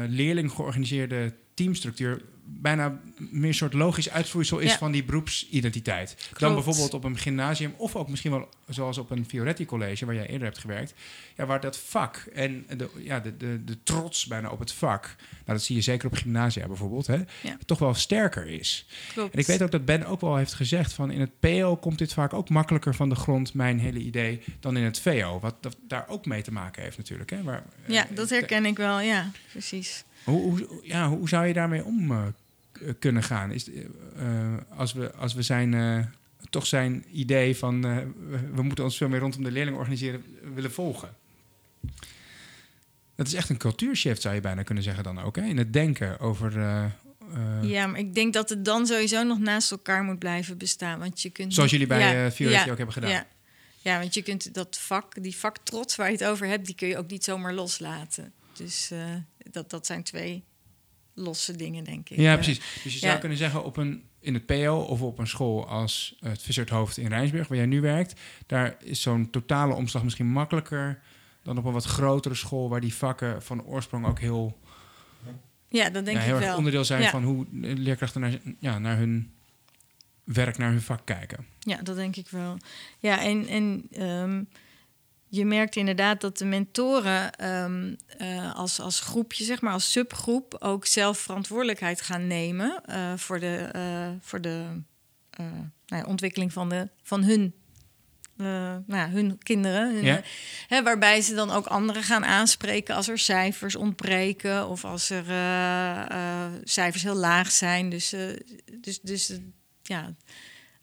leerling 0.08 0.52
georganiseerde 0.52 1.34
teamstructuur 1.54 2.22
bijna 2.44 3.00
meer 3.18 3.48
een 3.48 3.54
soort 3.54 3.74
logisch 3.74 4.10
uitvloeisel 4.10 4.60
is 4.60 4.74
van 4.74 4.92
die 4.92 5.04
beroepsidentiteit. 5.04 6.30
Dan 6.38 6.54
bijvoorbeeld 6.54 6.94
op 6.94 7.04
een 7.04 7.18
gymnasium 7.18 7.74
of 7.78 7.96
ook 7.96 8.10
misschien 8.10 8.32
wel 8.32 8.50
zoals 8.68 8.98
op 8.98 9.10
een 9.12 9.26
Fioretti 9.26 9.66
College, 9.66 10.06
waar 10.06 10.16
jij 10.16 10.28
eerder 10.28 10.48
hebt 10.48 10.58
gewerkt, 10.58 10.94
ja, 11.38 11.46
waar 11.46 11.60
dat 11.60 11.78
vak 11.78 12.16
en 12.34 12.66
de, 12.78 12.90
ja, 12.98 13.20
de, 13.20 13.38
de, 13.38 13.64
de 13.64 13.84
trots 13.84 14.26
bijna 14.26 14.50
op 14.50 14.60
het 14.60 14.72
vak, 14.72 15.16
nou, 15.30 15.42
dat 15.46 15.62
zie 15.62 15.76
je 15.76 15.82
zeker 15.82 16.08
op 16.08 16.14
gymnasia 16.14 16.68
bijvoorbeeld, 16.68 17.08
hè, 17.08 17.18
toch 17.66 17.80
wel 17.80 17.94
sterker 17.94 18.48
is. 18.48 18.86
Klopt. 19.14 19.34
En 19.34 19.40
ik 19.40 19.46
weet 19.46 19.62
ook 19.62 19.72
dat 19.72 19.86
Ben 19.86 20.06
ook 20.06 20.22
wel 20.22 20.36
heeft 20.36 20.54
gezegd 20.54 20.94
van 20.94 21.12
in 21.12 21.20
het 21.20 21.40
PO 21.40 21.76
komt 21.76 21.98
dit 21.98 22.14
vaak 22.14 22.34
ook 22.34 22.50
makkelijker 22.50 22.96
van 22.96 23.10
de 23.10 23.16
grond, 23.16 23.54
mijn 23.54 23.80
hele 23.80 24.00
idee, 24.00 24.42
dan 24.60 24.78
in 24.78 24.84
het 24.84 25.00
VO, 25.00 25.40
wat 25.40 25.56
dat 25.62 25.76
daar 25.88 26.08
ook 26.08 26.26
mee 26.26 26.42
te 26.42 26.52
maken 26.52 26.84
heeft 26.84 26.98
natuurlijk. 26.98 27.30
Hè, 27.30 27.44
waar, 27.44 27.64
ja, 27.86 28.08
dat 28.14 28.30
herken 28.30 28.66
ik 28.66 28.78
wel, 28.78 29.00
ja, 29.00 29.32
precies. 29.52 30.04
Hoe, 30.24 30.42
hoe, 30.42 30.80
ja, 30.84 31.10
hoe 31.10 31.30
zou 31.30 31.46
je 31.46 31.54
daarmee 31.54 31.86
om 31.86 32.12
uh, 32.12 32.24
kunnen 33.00 33.24
gaan? 33.24 33.52
Is, 33.52 33.70
uh, 33.70 33.84
als, 34.76 34.94
we, 34.94 35.14
als 35.14 35.34
we 35.34 35.42
zijn, 35.42 35.74
uh, 35.74 36.06
toch 36.50 36.66
zijn 36.66 37.06
idee 37.12 37.58
van 37.58 37.82
we 38.54 38.62
moeten 38.62 38.84
ons 38.84 38.98
veel 38.98 39.10
meer 39.10 39.20
rondom 39.20 39.44
de 39.44 39.52
leerling 39.52 39.78
organiseren 39.78 40.24
willen 40.54 40.72
volgen. 40.72 41.16
Dat 43.16 43.28
is 43.28 43.34
echt 43.34 43.50
een 43.50 43.58
cultuurshift, 43.58 44.22
zou 44.22 44.36
je 44.36 44.42
bijna 44.42 44.64
kunnen 44.64 44.84
zeggen 44.84 45.04
dan 45.04 45.20
ook, 45.20 45.36
hè? 45.36 45.44
in 45.44 45.58
het 45.58 45.74
denken 45.74 46.20
over... 46.20 46.52
ja, 47.62 47.88
maar 47.88 48.00
ik 48.00 48.16
denk 48.16 48.34
dat 48.34 48.50
het 48.50 48.66
dan 48.66 48.88
sowieso 48.88 49.24
nog 49.24 49.40
naast 49.40 49.72
elkaar 49.72 50.04
moet 50.04 50.20
blijven 50.20 50.58
bestaan. 50.58 51.00
Want 51.00 51.22
je 51.22 51.30
kunt 51.30 51.54
Zoals 51.54 51.72
jullie 51.72 51.88
bij 51.88 52.32
ja, 52.38 52.62
ook 52.62 52.78
hebben 52.78 52.92
gedaan. 52.92 53.10
Ja. 53.10 53.28
ja, 53.78 54.00
want 54.00 54.14
je 54.14 54.22
kunt 54.22 54.54
dat 54.54 54.78
vak, 54.80 55.24
die 55.24 55.36
vaktrots 55.38 55.96
waar 55.96 56.08
je 56.08 56.18
het 56.18 56.26
over 56.26 56.48
hebt, 56.48 56.66
die 56.66 56.76
kun 56.76 56.88
je 56.88 56.98
ook 56.98 57.10
niet 57.10 57.24
zomaar 57.24 57.54
loslaten. 57.54 58.34
Dus 58.54 58.92
dat, 59.52 59.70
dat 59.70 59.86
zijn 59.86 60.04
twee 60.04 60.44
losse 61.14 61.56
dingen, 61.56 61.84
denk 61.84 62.10
ik. 62.10 62.18
Ja, 62.18 62.34
precies. 62.36 62.62
Dus 62.84 62.94
je 62.94 63.00
zou 63.00 63.20
kunnen 63.20 63.38
zeggen 63.38 63.64
op 63.64 63.78
een, 63.78 64.04
in 64.20 64.34
het 64.34 64.46
PO 64.46 64.86
of 64.90 65.02
op 65.02 65.20
een 65.20 65.28
school 65.28 65.68
als 65.68 66.16
het 66.20 66.42
Visserthoofd 66.42 66.98
in 66.98 67.08
Rijnsburg, 67.08 67.48
waar 67.48 67.58
jij 67.58 67.66
nu 67.66 67.82
werkt, 67.82 68.20
daar 68.46 68.76
is 68.80 69.02
zo'n 69.02 69.30
totale 69.30 69.74
omslag 69.74 70.04
misschien 70.04 70.28
makkelijker 70.28 71.02
dan 71.44 71.58
op 71.58 71.66
een 71.66 71.74
wat 71.74 71.86
grotere 71.86 72.36
school 72.36 72.70
waar 72.70 72.82
die 72.82 72.94
vakken 72.94 73.44
van 73.44 73.64
oorsprong 73.64 74.06
ook 74.06 74.20
heel, 74.20 74.60
ja, 75.68 75.90
dat 75.90 76.06
denk 76.06 76.18
ja, 76.18 76.24
heel 76.24 76.36
ik 76.36 76.42
wel. 76.44 76.58
onderdeel 76.58 76.86
zijn 76.86 77.10
van 77.10 77.24
hoe 77.24 77.46
leerkrachten 77.62 78.22
naar, 78.22 78.40
ja, 78.60 78.80
naar 78.80 78.98
hun 78.98 79.32
werk, 80.24 80.58
naar 80.58 80.70
hun 80.70 80.82
vak 80.82 81.06
kijken. 81.06 81.46
Ja, 81.60 81.82
dat 81.82 81.96
denk 81.96 82.16
ik 82.16 82.30
wel. 82.30 82.58
Ja, 83.00 83.22
en, 83.22 83.48
en 83.48 83.88
um, 84.08 84.48
je 85.34 85.46
merkt 85.46 85.76
inderdaad 85.76 86.22
dat 86.22 86.38
de 86.38 86.46
mentoren 86.46 87.48
um, 87.48 87.96
uh, 88.22 88.56
als, 88.56 88.80
als 88.80 89.00
groepje, 89.00 89.44
zeg 89.44 89.62
maar 89.62 89.74
als 89.74 89.92
subgroep, 89.92 90.56
ook 90.60 90.86
zelf 90.86 91.18
verantwoordelijkheid 91.18 92.02
gaan 92.02 92.28
nemen 92.28 92.82
uh, 92.90 93.14
voor 93.18 93.40
de, 93.40 93.70
uh, 93.76 94.10
voor 94.20 94.42
de 94.42 94.66
nou 95.38 95.72
ja, 95.86 96.04
ontwikkeling 96.04 96.54
van, 96.54 96.70
de, 96.70 96.90
van 97.04 97.24
hun, 97.24 97.54
nou 98.36 98.84
ja, 98.88 99.10
hun 99.10 99.38
kinderen. 99.38 99.94
Hun, 99.94 100.04
ja. 100.04 100.22
hè, 100.68 100.84
waarbij 100.84 101.22
ze 101.22 101.34
dan 101.34 101.52
ook 101.52 101.66
anderen 101.66 102.04
gaan 102.04 102.26
aanspreken 102.26 102.96
als 102.96 103.08
er 103.08 103.20
cijfers 103.20 103.76
ontbreken 103.76 104.68
of 104.68 104.86
als 104.86 105.10
er 105.10 105.26
cijfers 106.64 107.04
heel 107.04 107.16
laag 107.16 107.52
zijn. 107.52 107.90
Dus, 107.90 108.16
dus, 108.82 109.00
dus 109.00 109.40
ja, 109.82 110.14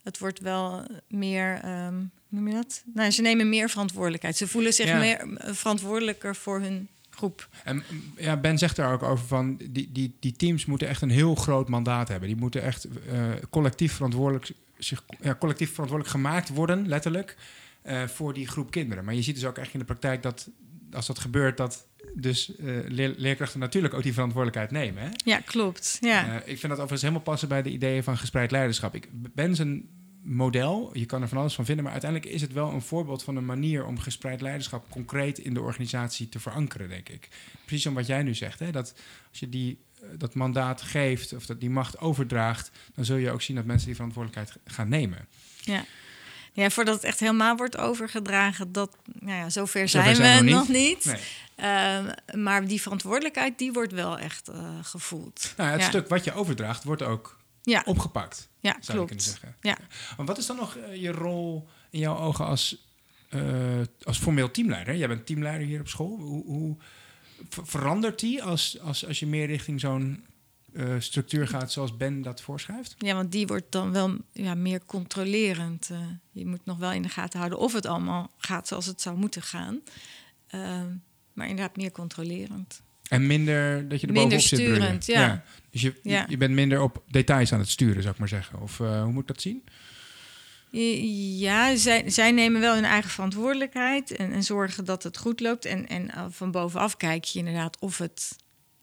het 0.03 0.19
wordt 0.19 0.41
wel 0.41 0.87
meer. 1.09 1.65
Um, 1.87 2.13
noem 2.29 2.49
je 2.49 2.55
dat? 2.55 2.83
Nou, 2.95 3.11
ze 3.11 3.23
nemen 3.23 3.49
meer 3.49 3.71
verantwoordelijkheid. 3.71 4.37
Ze 4.37 4.49
voelen 4.49 4.73
zich 4.73 4.87
Ja. 4.87 4.99
meer 4.99 5.19
eh, 5.19 5.55
verantwoordelijker 5.55 6.37
voor 6.37 6.61
hun 6.61 6.89
groep. 7.11 7.49
En 7.65 7.77
mm, 7.91 8.13
ja, 8.17 8.37
Ben 8.37 8.59
zegt 8.59 8.77
daar 8.77 8.93
ook 8.93 9.03
over 9.03 9.27
van 9.27 9.57
die, 9.71 9.89
die, 9.93 10.17
die 10.21 10.33
teams 10.33 10.65
moeten 10.67 10.89
echt 10.89 11.03
een 11.03 11.11
heel 11.11 11.35
groot 11.35 11.69
mandaat 11.69 12.09
hebben. 12.09 12.29
Die 12.29 12.37
moeten 12.39 12.63
echt 12.63 12.85
eh, 12.85 13.23
collectief 13.51 13.93
verantwoordelijk 13.93 14.51
zich 14.79 15.05
ja, 15.21 15.35
collectief 15.35 15.71
verantwoordelijk 15.71 16.17
gemaakt 16.17 16.49
worden, 16.49 16.89
letterlijk, 16.89 17.37
eh, 17.83 18.07
voor 18.07 18.35
die 18.35 18.47
groep 18.49 18.71
kinderen. 18.71 19.05
Maar 19.05 19.15
je 19.15 19.23
ziet 19.23 19.35
dus 19.35 19.45
ook 19.45 19.59
echt 19.59 19.73
in 19.73 19.79
de 19.79 19.85
praktijk 19.85 20.23
dat 20.23 20.49
als 20.93 21.07
dat 21.07 21.19
gebeurt, 21.19 21.57
dat 21.57 21.87
dus 22.15 22.53
leer- 22.87 23.15
leerkrachten 23.17 23.61
natuurlijk 23.61 23.95
ook 23.95 24.03
die 24.03 24.13
verantwoordelijkheid 24.13 24.71
nemen. 24.71 25.03
Hè? 25.03 25.09
Ja, 25.25 25.41
klopt. 25.41 25.99
Ja. 26.01 26.33
Ik 26.37 26.45
vind 26.45 26.63
dat 26.63 26.71
overigens 26.73 27.01
helemaal 27.03 27.23
passen 27.23 27.49
bij 27.49 27.63
de 27.63 27.71
ideeën 27.71 28.03
van 28.03 28.19
gespreid 28.19 28.51
leiderschap. 28.51 28.95
Ik 28.95 29.09
ben 29.11 29.55
zijn 29.57 29.89
model, 30.23 30.91
je 30.93 31.07
kan 31.07 31.23
er 31.23 31.29
van 31.29 31.39
alles 31.39 31.55
van 31.55 31.65
vinden, 31.65 31.85
maar 31.85 31.93
uiteindelijk 31.93 32.33
is 32.33 32.41
het 32.41 32.53
wel 32.53 32.71
een 32.71 32.83
voorbeeld 32.83 33.23
van 33.23 33.37
een 33.37 33.45
manier 33.45 33.87
om 33.87 33.99
gespreid 33.99 34.41
leiderschap 34.41 34.91
concreet 34.91 35.39
in 35.39 35.55
de 35.55 35.61
organisatie 35.61 36.29
te 36.29 36.41
verankeren, 36.41 36.89
denk 36.89 37.09
ik. 37.09 37.29
Precies 37.65 37.87
om 37.87 37.95
wat 37.95 38.07
jij 38.07 38.23
nu 38.23 38.35
zegt, 38.35 38.59
hè? 38.59 38.71
dat 38.71 38.95
als 39.31 39.39
je 39.39 39.49
die, 39.49 39.79
eh, 39.95 40.09
dat 40.17 40.35
mandaat 40.35 40.83
geeft 40.83 41.33
of 41.33 41.47
dat 41.47 41.61
die 41.61 41.71
macht 41.71 41.99
overdraagt, 41.99 42.71
dan 42.95 43.05
zul 43.05 43.17
je 43.17 43.31
ook 43.31 43.43
zien 43.43 43.57
dat 43.57 43.65
mensen 43.65 43.87
die 43.87 43.97
verantwoordelijkheid 43.97 44.59
gaan 44.65 44.89
nemen. 44.89 45.27
ja. 45.61 45.85
Ja, 46.53 46.71
voordat 46.71 46.95
het 46.95 47.05
echt 47.05 47.21
helemaal 47.21 47.57
wordt 47.57 47.77
overgedragen, 47.77 48.73
dat, 48.73 48.97
nou 49.21 49.37
ja, 49.37 49.51
zover 49.51 49.89
Zover 49.89 50.15
zijn, 50.15 50.17
zijn 50.17 50.45
we 50.45 50.51
nog 50.51 50.69
niet. 50.69 51.05
Nee. 51.05 51.21
Ehm, 51.57 52.13
maar 52.43 52.67
die 52.67 52.83
verantwoordelijkheid, 52.83 53.59
die 53.59 53.73
wordt 53.73 53.93
wel 53.93 54.19
echt 54.19 54.49
eh, 54.49 54.79
gevoeld. 54.83 55.55
Nou, 55.57 55.71
het 55.71 55.81
ja. 55.81 55.89
stuk 55.89 56.09
wat 56.09 56.25
je 56.25 56.33
overdraagt 56.33 56.85
wordt 56.85 57.03
ook 57.03 57.38
Ja, 57.69 57.83
opgepakt, 57.87 58.49
ja 58.61 58.77
zou 58.81 59.01
je 59.01 59.07
kunnen 59.07 59.07
klopt. 59.07 59.23
zeggen. 59.23 59.57
Ja. 59.61 59.79
Maar 60.17 60.27
wat 60.27 60.39
is 60.39 60.47
dan 60.47 60.57
nog 60.57 60.77
eh, 60.77 61.03
je 61.03 61.13
rol 61.13 61.69
in 61.91 61.99
jouw 61.99 62.19
ogen 62.19 62.47
als 62.47 62.87
eh, 63.29 63.81
als 64.03 64.19
formeel 64.19 64.51
teamleider, 64.51 64.97
jij 64.97 65.09
bent 65.09 65.27
teamleider 65.27 65.67
hier 65.67 65.81
op 65.81 65.89
school, 65.89 66.19
hoe, 66.19 66.45
hoe 66.45 66.77
verandert 67.51 68.21
die 68.21 68.43
als, 68.43 68.81
als, 68.81 69.07
als 69.07 69.19
je 69.19 69.27
meer 69.27 69.47
richting 69.47 69.81
zo'n 69.81 70.25
uh, 70.73 70.95
structuur 70.99 71.49
gaat 71.49 71.73
zoals 71.73 71.97
Ben 71.97 72.23
dat 72.23 72.41
voorschrijft? 72.41 72.95
Ja, 72.99 73.15
want 73.15 73.33
die 73.33 73.47
wordt 73.47 73.73
dan 73.73 73.93
wel 73.93 74.17
ja, 74.33 74.55
meer 74.55 74.85
controlerend. 74.85 75.89
Uh, 75.93 75.99
je 76.31 76.47
moet 76.47 76.65
nog 76.65 76.79
wel 76.79 76.93
in 76.93 77.03
de 77.03 77.09
gaten 77.09 77.39
houden 77.39 77.59
of 77.59 77.73
het 77.73 77.87
allemaal 77.87 78.31
gaat 78.37 78.69
zoals 78.69 78.87
het 78.87 79.01
zou 79.01 79.17
moeten 79.17 79.43
gaan. 79.43 79.81
Uh, 80.55 80.83
maar 81.33 81.49
inderdaad 81.49 81.77
meer 81.77 81.93
controlerend. 81.93 82.83
En 83.09 83.27
minder 83.27 83.89
dat 83.89 84.01
je 84.01 84.07
er 84.07 84.13
minder 84.13 84.41
sturend, 84.41 85.05
zit. 85.05 85.15
Ja. 85.15 85.21
ja. 85.21 85.45
Dus 85.71 85.81
je, 85.81 85.95
ja. 86.03 86.27
je 86.29 86.37
bent 86.37 86.55
minder 86.55 86.81
op 86.81 87.03
details 87.11 87.53
aan 87.53 87.59
het 87.59 87.69
sturen, 87.69 88.03
zou 88.03 88.15
ik 88.15 88.21
maar 88.21 88.29
zeggen. 88.29 88.61
Of 88.61 88.79
uh, 88.79 89.03
hoe 89.03 89.13
moet 89.13 89.23
ik 89.23 89.29
dat 89.29 89.41
zien? 89.41 89.65
Ja, 91.39 91.77
zij, 91.77 92.11
zij 92.11 92.31
nemen 92.33 92.61
wel 92.61 92.75
hun 92.75 92.85
eigen 92.85 93.11
verantwoordelijkheid 93.11 94.11
en, 94.11 94.33
en 94.33 94.43
zorgen 94.43 94.85
dat 94.85 95.03
het 95.03 95.19
goed 95.19 95.41
loopt. 95.41 95.65
En, 95.65 95.87
en 95.87 96.11
van 96.31 96.51
bovenaf 96.51 96.97
kijk 96.97 97.25
je 97.25 97.39
inderdaad 97.39 97.79
of 97.81 97.99
het 97.99 98.37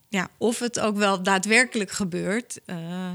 ja, 0.10 0.30
of 0.38 0.60
het 0.60 0.80
ook 0.80 0.98
wel 0.98 1.24
daadwerkelijk 1.24 1.92
gebeurt. 1.92 2.60
Uh, 2.66 3.12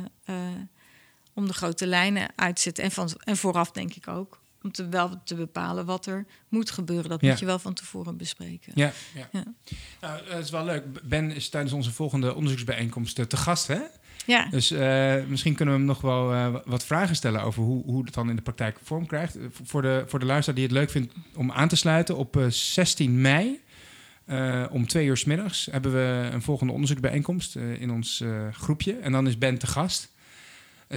om 1.34 1.46
de 1.46 1.52
grote 1.52 1.86
lijnen 1.86 2.28
uit 2.36 2.56
te 2.56 2.62
zetten. 2.62 2.84
En, 2.84 2.90
van, 2.90 3.10
en 3.24 3.36
vooraf 3.36 3.70
denk 3.70 3.94
ik 3.94 4.08
ook. 4.08 4.39
Om 4.62 4.72
te, 4.72 4.88
wel 4.88 5.22
te 5.24 5.34
bepalen 5.34 5.86
wat 5.86 6.06
er 6.06 6.26
moet 6.48 6.70
gebeuren. 6.70 7.10
Dat 7.10 7.22
moet 7.22 7.38
je 7.38 7.46
wel 7.46 7.58
van 7.58 7.74
tevoren 7.74 8.16
bespreken. 8.16 8.72
Ja, 8.74 8.92
ja. 9.14 9.28
ja. 9.32 9.44
Nou, 10.00 10.20
het 10.24 10.44
is 10.44 10.50
wel 10.50 10.64
leuk. 10.64 11.08
Ben 11.08 11.30
is 11.30 11.48
tijdens 11.48 11.72
onze 11.72 11.92
volgende 11.92 12.34
onderzoeksbijeenkomst 12.34 13.28
te 13.28 13.36
gast, 13.36 13.66
hè? 13.66 13.80
Ja. 14.26 14.46
Dus 14.50 14.72
uh, 14.72 15.14
misschien 15.26 15.54
kunnen 15.54 15.74
we 15.74 15.80
hem 15.80 15.88
nog 15.88 16.00
wel 16.00 16.34
uh, 16.34 16.54
wat 16.64 16.84
vragen 16.84 17.16
stellen 17.16 17.42
over 17.42 17.62
hoe, 17.62 17.84
hoe 17.84 18.04
het 18.04 18.14
dan 18.14 18.30
in 18.30 18.36
de 18.36 18.42
praktijk 18.42 18.78
vorm 18.82 19.06
krijgt. 19.06 19.38
Voor 19.62 19.82
de, 19.82 20.04
voor 20.06 20.18
de 20.18 20.26
luisteraar 20.26 20.54
die 20.54 20.64
het 20.64 20.76
leuk 20.76 20.90
vindt 20.90 21.14
om 21.36 21.52
aan 21.52 21.68
te 21.68 21.76
sluiten, 21.76 22.16
op 22.16 22.36
uh, 22.36 22.46
16 22.48 23.20
mei 23.20 23.60
uh, 24.30 24.64
om 24.70 24.86
twee 24.86 25.06
uur 25.06 25.16
s 25.16 25.24
middags 25.24 25.68
hebben 25.70 25.92
we 25.92 26.28
een 26.32 26.42
volgende 26.42 26.72
onderzoeksbijeenkomst 26.72 27.56
uh, 27.56 27.80
in 27.80 27.90
ons 27.90 28.20
uh, 28.20 28.48
groepje. 28.52 28.96
En 28.96 29.12
dan 29.12 29.26
is 29.26 29.38
Ben 29.38 29.58
te 29.58 29.66
gast. 29.66 30.12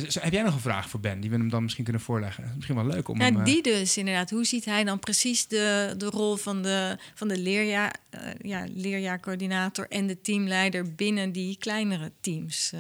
Heb 0.02 0.34
jij 0.34 0.42
nog 0.42 0.54
een 0.54 0.60
vraag 0.60 0.90
voor 0.90 1.00
Ben 1.00 1.20
die 1.20 1.30
we 1.30 1.36
hem 1.36 1.50
dan 1.50 1.64
misschien 1.64 1.84
kunnen 1.84 2.02
voorleggen? 2.02 2.52
Misschien 2.56 2.76
wel 2.76 2.86
leuk 2.86 3.08
om 3.08 3.20
ja, 3.20 3.24
hem, 3.24 3.44
Die 3.44 3.64
dus, 3.64 3.98
inderdaad. 3.98 4.30
Hoe 4.30 4.46
ziet 4.46 4.66
hij 4.66 4.84
dan 4.84 5.00
precies 5.00 5.48
de, 5.48 5.94
de 5.98 6.06
rol 6.06 6.36
van 6.36 6.62
de, 6.62 6.98
van 7.14 7.28
de 7.28 7.38
leerjaar, 7.38 7.96
ja, 8.42 8.66
leerjaarcoördinator 8.74 9.88
en 9.90 10.08
de 10.08 10.22
teamleider 10.22 10.96
binnen 10.96 11.32
die 11.32 11.58
kleinere 11.58 12.12
teams? 12.20 12.74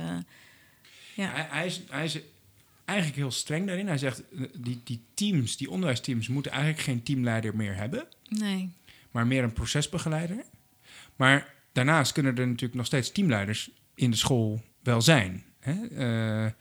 ja. 1.13 1.30
Hij, 1.30 1.47
hij, 1.49 1.65
is, 1.65 1.82
hij 1.89 2.06
is 2.06 2.19
eigenlijk 2.86 3.19
heel 3.19 3.32
streng 3.32 3.67
daarin. 3.67 3.88
Hij 3.88 3.97
zegt, 3.97 4.23
die, 4.58 4.82
die 4.84 5.02
teams, 5.13 5.58
die 5.58 5.69
onderwijsteams, 5.69 6.28
moeten 6.28 6.52
eigenlijk 6.52 6.82
geen 6.82 7.04
teamleider 7.04 7.56
meer 7.56 7.76
hebben. 7.76 8.08
Nee 8.30 8.69
maar 9.13 9.28
meer 9.28 9.43
een 9.43 9.54
procesbegeleider. 9.54 10.43
Maar 11.15 11.54
daarnaast 11.71 12.12
kunnen 12.12 12.38
er 12.38 12.47
natuurlijk 12.47 12.73
nog 12.73 12.86
steeds 12.86 13.12
teamleiders 13.12 13.69
in 13.95 14.12
de 14.12 14.17
school 14.17 14.62
wel 14.84 15.02
zijn. 15.02 15.43
Hè? 15.60 15.73
Uh, 15.91 16.52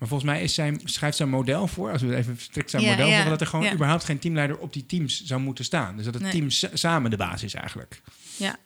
maar 0.00 0.08
volgens 0.08 0.30
mij 0.30 0.42
is 0.42 0.54
zijn, 0.54 0.80
schrijft 0.84 1.16
zijn 1.16 1.28
model 1.28 1.66
voor, 1.66 1.90
als 1.92 2.02
we 2.02 2.16
even 2.16 2.38
strikt 2.38 2.70
zijn 2.70 2.84
model 2.84 3.06
ja. 3.06 3.28
dat 3.28 3.40
er 3.40 3.46
gewoon 3.46 3.72
überhaupt 3.72 4.04
geen 4.04 4.18
teamleider 4.18 4.58
op 4.58 4.72
die 4.72 4.86
teams 4.86 5.24
zou 5.24 5.40
moeten 5.40 5.64
staan. 5.64 5.96
Dus 5.96 6.04
dat 6.04 6.14
het 6.14 6.30
team 6.30 6.50
samen 6.50 7.10
de 7.10 7.16
basis 7.16 7.42
is 7.42 7.54
eigenlijk. 7.54 8.02
Ja. 8.36 8.56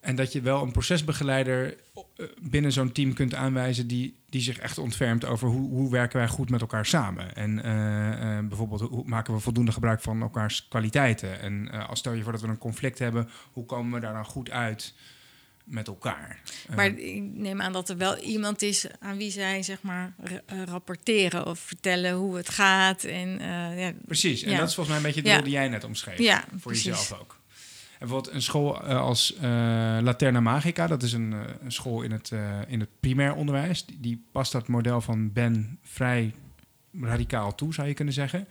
En 0.00 0.16
dat 0.16 0.32
je 0.32 0.40
wel 0.40 0.62
een 0.62 0.72
procesbegeleider 0.72 1.76
eh, 1.94 2.26
binnen 2.40 2.72
zo'n 2.72 2.92
team 2.92 3.12
kunt 3.12 3.34
aanwijzen 3.34 3.86
die, 3.86 4.16
die 4.28 4.40
zich 4.40 4.58
echt 4.58 4.78
ontfermt 4.78 5.24
over 5.24 5.48
hoe, 5.48 5.70
hoe 5.70 5.90
werken 5.90 6.18
wij 6.18 6.28
goed 6.28 6.50
met 6.50 6.60
elkaar 6.60 6.86
samen. 6.86 7.34
En 7.34 7.50
uh, 7.50 8.38
uh, 8.38 8.48
bijvoorbeeld 8.48 8.80
hoe 8.80 9.04
maken 9.06 9.34
we 9.34 9.40
voldoende 9.40 9.72
gebruik 9.72 10.00
van 10.00 10.22
elkaars 10.22 10.68
kwaliteiten. 10.68 11.40
En 11.40 11.70
als 11.88 11.98
stel 11.98 12.12
je 12.12 12.22
voor 12.22 12.32
dat 12.32 12.40
we 12.40 12.48
een 12.48 12.58
conflict 12.58 12.98
hebben, 12.98 13.28
hoe 13.52 13.66
komen 13.66 13.92
we 13.92 14.00
daar 14.00 14.14
dan 14.14 14.24
goed 14.24 14.50
uit 14.50 14.94
met 15.64 15.86
elkaar? 15.86 16.40
Maar 16.74 16.86
ik 16.86 17.22
neem 17.22 17.60
aan 17.60 17.72
dat 17.72 17.88
er 17.88 17.96
wel 17.96 18.18
iemand 18.18 18.62
is 18.62 18.86
aan 19.00 19.16
wie 19.16 19.30
zij 19.30 19.62
zeg 19.62 19.82
maar 19.82 20.14
rapporteren 20.64 21.46
of 21.46 21.58
vertellen 21.58 22.12
hoe 22.12 22.36
het 22.36 22.48
gaat. 22.48 23.04
En, 23.04 23.38
ja, 23.76 23.92
precies, 24.06 24.42
en 24.42 24.56
dat 24.56 24.68
is 24.68 24.74
volgens 24.74 24.88
mij 24.88 24.96
een 24.96 25.14
beetje 25.14 25.22
de 25.22 25.36
ja. 25.36 25.42
die 25.42 25.52
jij 25.52 25.68
net 25.68 25.84
omschreef. 25.84 26.18
Ja, 26.18 26.44
voor 26.56 26.72
jezelf 26.72 27.12
ook 27.20 27.42
bijvoorbeeld 27.98 28.34
een 28.34 28.42
school 28.42 28.84
uh, 28.84 29.00
als 29.00 29.34
uh, 29.36 29.40
Laterna 30.00 30.40
Magica, 30.40 30.86
dat 30.86 31.02
is 31.02 31.12
een, 31.12 31.34
een 31.62 31.72
school 31.72 32.02
in 32.02 32.12
het, 32.12 32.32
in 32.66 32.80
het 32.80 32.88
primair 33.00 33.34
onderwijs. 33.34 33.86
Die, 33.86 34.00
die, 34.00 34.24
past 34.32 34.52
dat 34.52 34.68
model 34.68 35.00
van 35.00 35.32
Ben 35.32 35.78
vrij 35.82 36.34
radicaal 37.00 37.54
toe, 37.54 37.74
zou 37.74 37.88
je 37.88 37.94
kunnen 37.94 38.14
zeggen. 38.14 38.48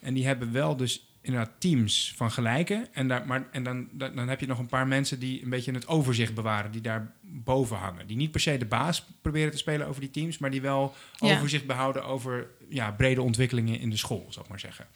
En 0.00 0.14
die 0.14 0.26
hebben 0.26 0.52
wel 0.52 0.76
dus 0.76 1.09
inderdaad 1.22 1.50
teams 1.58 2.12
van 2.16 2.30
gelijken. 2.30 2.86
En, 2.92 3.08
daar, 3.08 3.26
maar, 3.26 3.48
en 3.50 3.62
dan, 3.62 3.88
dan, 3.90 4.14
dan 4.14 4.28
heb 4.28 4.40
je 4.40 4.46
nog 4.46 4.58
een 4.58 4.66
paar 4.66 4.86
mensen 4.86 5.18
die 5.18 5.42
een 5.42 5.50
beetje 5.50 5.72
het 5.72 5.88
overzicht 5.88 6.34
bewaren, 6.34 6.70
die 6.70 6.80
daar 6.80 7.12
boven 7.20 7.76
hangen. 7.76 8.06
Die 8.06 8.16
niet 8.16 8.30
per 8.30 8.40
se 8.40 8.56
de 8.56 8.64
baas 8.64 9.06
proberen 9.22 9.50
te 9.50 9.58
spelen 9.58 9.86
over 9.86 10.00
die 10.00 10.10
teams, 10.10 10.38
maar 10.38 10.50
die 10.50 10.60
wel 10.60 10.94
ja. 11.16 11.36
overzicht 11.36 11.66
behouden 11.66 12.04
over 12.04 12.46
ja, 12.68 12.90
brede 12.90 13.22
ontwikkelingen 13.22 13.80
in 13.80 13.90
de 13.90 13.96
school, 13.96 14.26
zou 14.28 14.44
ik 14.44 14.50
maar 14.50 14.60
zeggen. 14.60 14.86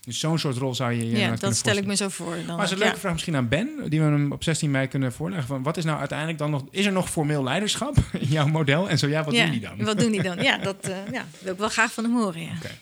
Dus 0.00 0.18
zo'n 0.18 0.38
soort 0.38 0.56
rol 0.56 0.74
zou 0.74 0.92
je 0.92 1.10
je 1.10 1.18
Ja, 1.18 1.36
dat 1.36 1.56
stel 1.56 1.76
ik 1.76 1.86
me 1.86 1.96
zo 1.96 2.08
voor. 2.08 2.36
Dan 2.46 2.56
maar 2.56 2.64
is 2.64 2.70
een 2.70 2.78
leuke 2.78 2.98
vraag 2.98 3.12
misschien 3.12 3.36
aan 3.36 3.48
Ben, 3.48 3.68
die 3.88 4.00
we 4.00 4.06
hem 4.06 4.32
op 4.32 4.42
16 4.42 4.70
mei 4.70 4.86
kunnen 4.86 5.12
voorleggen. 5.12 5.46
Van 5.46 5.62
wat 5.62 5.76
is 5.76 5.84
nou 5.84 5.98
uiteindelijk 5.98 6.38
dan 6.38 6.50
nog... 6.50 6.64
Is 6.70 6.86
er 6.86 6.92
nog 6.92 7.10
formeel 7.10 7.42
leiderschap 7.42 7.96
in 8.18 8.28
jouw 8.28 8.46
model? 8.46 8.88
En 8.88 8.98
zo 8.98 9.06
ja, 9.08 9.24
wat 9.24 9.34
doen 9.34 9.50
die 9.50 9.60
dan? 9.60 9.84
Wat 9.84 9.98
doen 9.98 10.12
die 10.12 10.22
dan? 10.22 10.42
Ja, 10.42 10.58
dat 10.70 10.88
uh, 10.88 10.96
ja, 11.12 11.26
wil 11.40 11.52
ik 11.52 11.58
wel 11.58 11.68
graag 11.68 11.92
van 11.92 12.04
hem 12.04 12.16
horen, 12.16 12.42
ja. 12.42 12.52
Okay. 12.56 12.78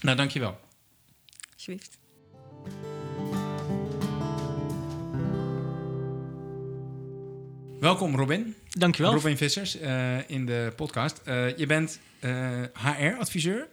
Nou, 0.00 0.16
dankjewel. 0.16 0.60
Alsjeblieft. 1.54 1.98
Welkom 7.86 8.16
Robin. 8.16 8.54
Dankjewel. 8.68 9.12
Robin 9.12 9.36
Vissers 9.36 9.80
uh, 9.80 10.30
in 10.30 10.46
de 10.46 10.72
podcast. 10.76 11.20
Uh, 11.24 11.56
je 11.56 11.66
bent 11.66 12.00
HR-adviseur 12.72 13.66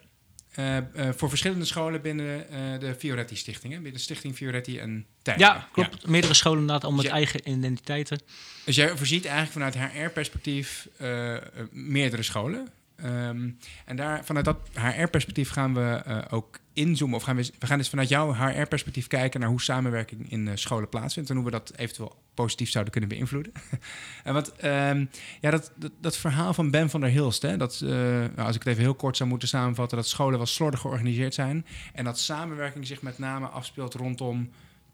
uh, 0.59 0.77
voor 1.15 1.29
verschillende 1.29 1.65
scholen 1.65 2.01
binnen 2.01 2.45
de 2.79 2.95
Fioretti 2.97 3.35
Stichting. 3.35 3.73
Binnen 3.73 3.93
de 3.93 3.99
Stichting 3.99 4.35
Fioretti 4.35 4.79
en 4.79 5.05
Tijd. 5.21 5.39
Ja, 5.39 5.67
klopt. 5.71 6.01
Ja. 6.01 6.09
Meerdere 6.09 6.33
scholen 6.33 6.59
inderdaad, 6.59 6.83
al 6.83 6.91
met 6.91 7.01
dus 7.01 7.11
eigen 7.11 7.49
identiteiten. 7.49 8.19
Dus 8.65 8.75
jij 8.75 8.97
voorziet 8.97 9.25
eigenlijk 9.25 9.73
vanuit 9.73 9.91
HR-perspectief 9.91 10.87
meerdere 11.71 12.23
scholen. 12.23 12.67
Um, 13.05 13.57
en 13.85 13.95
daar, 13.95 14.25
vanuit 14.25 14.45
dat 14.45 14.57
HR-perspectief 14.73 15.49
gaan 15.49 15.73
we 15.73 16.03
uh, 16.07 16.17
ook 16.29 16.59
inzoomen. 16.73 17.15
Of 17.15 17.23
gaan 17.23 17.35
we, 17.35 17.51
we 17.59 17.67
gaan 17.67 17.77
dus 17.77 17.89
vanuit 17.89 18.09
jouw 18.09 18.33
HR-perspectief 18.33 19.07
kijken 19.07 19.39
naar 19.39 19.49
hoe 19.49 19.61
samenwerking 19.61 20.31
in 20.31 20.47
uh, 20.47 20.51
scholen 20.55 20.89
plaatsvindt. 20.89 21.29
En 21.29 21.35
hoe 21.35 21.45
we 21.45 21.51
dat 21.51 21.73
eventueel 21.75 22.15
positief 22.33 22.69
zouden 22.69 22.91
kunnen 22.91 23.09
beïnvloeden. 23.09 23.53
en 24.23 24.33
wat, 24.33 24.53
um, 24.65 25.09
ja, 25.41 25.51
dat, 25.51 25.71
dat, 26.01 26.17
verhaal 26.17 26.53
van 26.53 26.71
Ben 26.71 26.89
van 26.89 27.01
der 27.01 27.09
Hilst. 27.09 27.41
Hè, 27.41 27.57
dat, 27.57 27.81
uh, 27.83 27.89
nou, 27.89 28.31
als 28.35 28.55
ik 28.55 28.63
het 28.63 28.71
even 28.71 28.83
heel 28.83 28.95
kort 28.95 29.17
zou 29.17 29.29
moeten 29.29 29.47
samenvatten, 29.47 29.97
dat 29.97 30.07
scholen 30.07 30.37
wel 30.37 30.45
slordig 30.45 30.79
georganiseerd 30.79 31.33
zijn. 31.33 31.65
En 31.93 32.03
dat 32.03 32.19
samenwerking 32.19 32.87
zich 32.87 33.01
met 33.01 33.17
name 33.17 33.47
afspeelt 33.47 33.93
rondom 33.93 34.49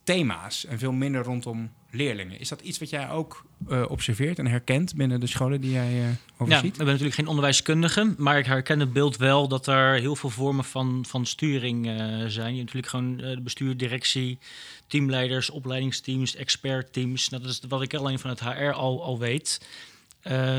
thema's 0.10 0.66
en 0.66 0.80
veel 0.80 0.92
minder 0.92 1.24
rondom 1.24 1.72
leerlingen. 1.92 2.40
Is 2.40 2.50
dat 2.50 2.62
iets 2.62 2.80
wat 2.80 2.90
jij 2.90 3.10
ook 3.10 3.46
uh, 3.70 3.86
observeert 3.88 4.40
en 4.40 4.48
herkent 4.48 4.96
binnen 4.96 5.20
de 5.20 5.28
scholen 5.28 5.62
die 5.62 5.72
jij 5.72 6.00
uh, 6.00 6.06
overziet? 6.38 6.64
Ja, 6.64 6.70
ik 6.70 6.78
ben 6.78 6.86
natuurlijk 6.86 7.16
geen 7.16 7.28
onderwijskundige, 7.28 8.14
maar 8.18 8.38
ik 8.38 8.46
herken 8.46 8.80
het 8.80 8.94
beeld 8.94 9.18
wel 9.18 9.48
dat 9.48 9.68
er 9.68 9.94
heel 9.94 10.16
veel 10.16 10.30
vormen 10.30 10.64
van, 10.64 11.06
van 11.08 11.26
sturing 11.26 11.86
uh, 11.86 11.94
zijn. 12.28 12.56
Je 12.56 12.62
hebt 12.62 12.74
natuurlijk 12.74 12.88
gewoon 12.88 13.18
de 13.18 13.42
bestuur, 13.42 13.78
directie, 13.78 14.40
teamleiders, 14.88 15.50
opleidingsteams, 15.50 16.36
expertteams. 16.36 17.30
Nou, 17.30 17.44
dat 17.44 17.52
is 17.52 17.62
wat 17.68 17.82
ik 17.82 17.94
alleen 17.94 18.20
van 18.20 18.30
het 18.30 18.40
HR 18.40 18.72
al, 18.72 19.04
al 19.04 19.20
weet. 19.20 19.62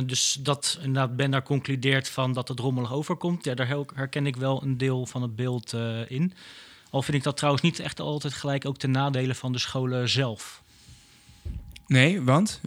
dus 0.07 0.39
dat 0.41 0.79
inderdaad 0.79 1.17
Ben 1.17 1.31
daar 1.31 1.43
concludeert 1.43 2.09
van 2.09 2.33
dat 2.33 2.49
het 2.49 2.59
rommelig 2.59 2.93
overkomt. 2.93 3.45
Ja, 3.45 3.55
daar 3.55 3.77
herken 3.95 4.27
ik 4.27 4.37
wel 4.37 4.63
een 4.63 4.77
deel 4.77 5.07
van 5.07 5.23
het 5.23 5.37
beeld 5.37 5.77
in. 6.09 6.33
Al 6.91 7.03
vind 7.03 7.17
ik 7.17 7.23
dat 7.23 7.37
trouwens 7.37 7.63
niet 7.63 7.79
echt 7.79 8.01
altijd 8.01 8.33
gelijk 8.35 8.67
ook 8.67 8.79
ten 8.79 8.91
nadelen 8.91 9.37
van 9.37 9.53
de 9.53 9.59
scholen 9.59 10.09
zelf. 10.09 10.63
Nee, 11.87 12.23
want? 12.23 12.61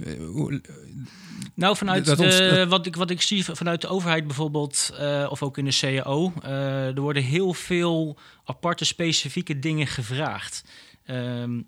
Nou, 1.53 1.77
vanuit 1.77 2.05
de, 2.05 2.65
wat, 2.69 2.85
ik, 2.85 2.95
wat 2.95 3.09
ik 3.09 3.21
zie 3.21 3.43
vanuit 3.43 3.81
de 3.81 3.87
overheid 3.87 4.27
bijvoorbeeld, 4.27 4.93
uh, 4.99 5.27
of 5.29 5.43
ook 5.43 5.57
in 5.57 5.65
de 5.65 5.77
CAO, 5.79 6.33
uh, 6.43 6.87
er 6.87 7.01
worden 7.01 7.23
heel 7.23 7.53
veel 7.53 8.17
aparte 8.43 8.85
specifieke 8.85 9.59
dingen 9.59 9.87
gevraagd. 9.87 10.63
Um, 11.07 11.67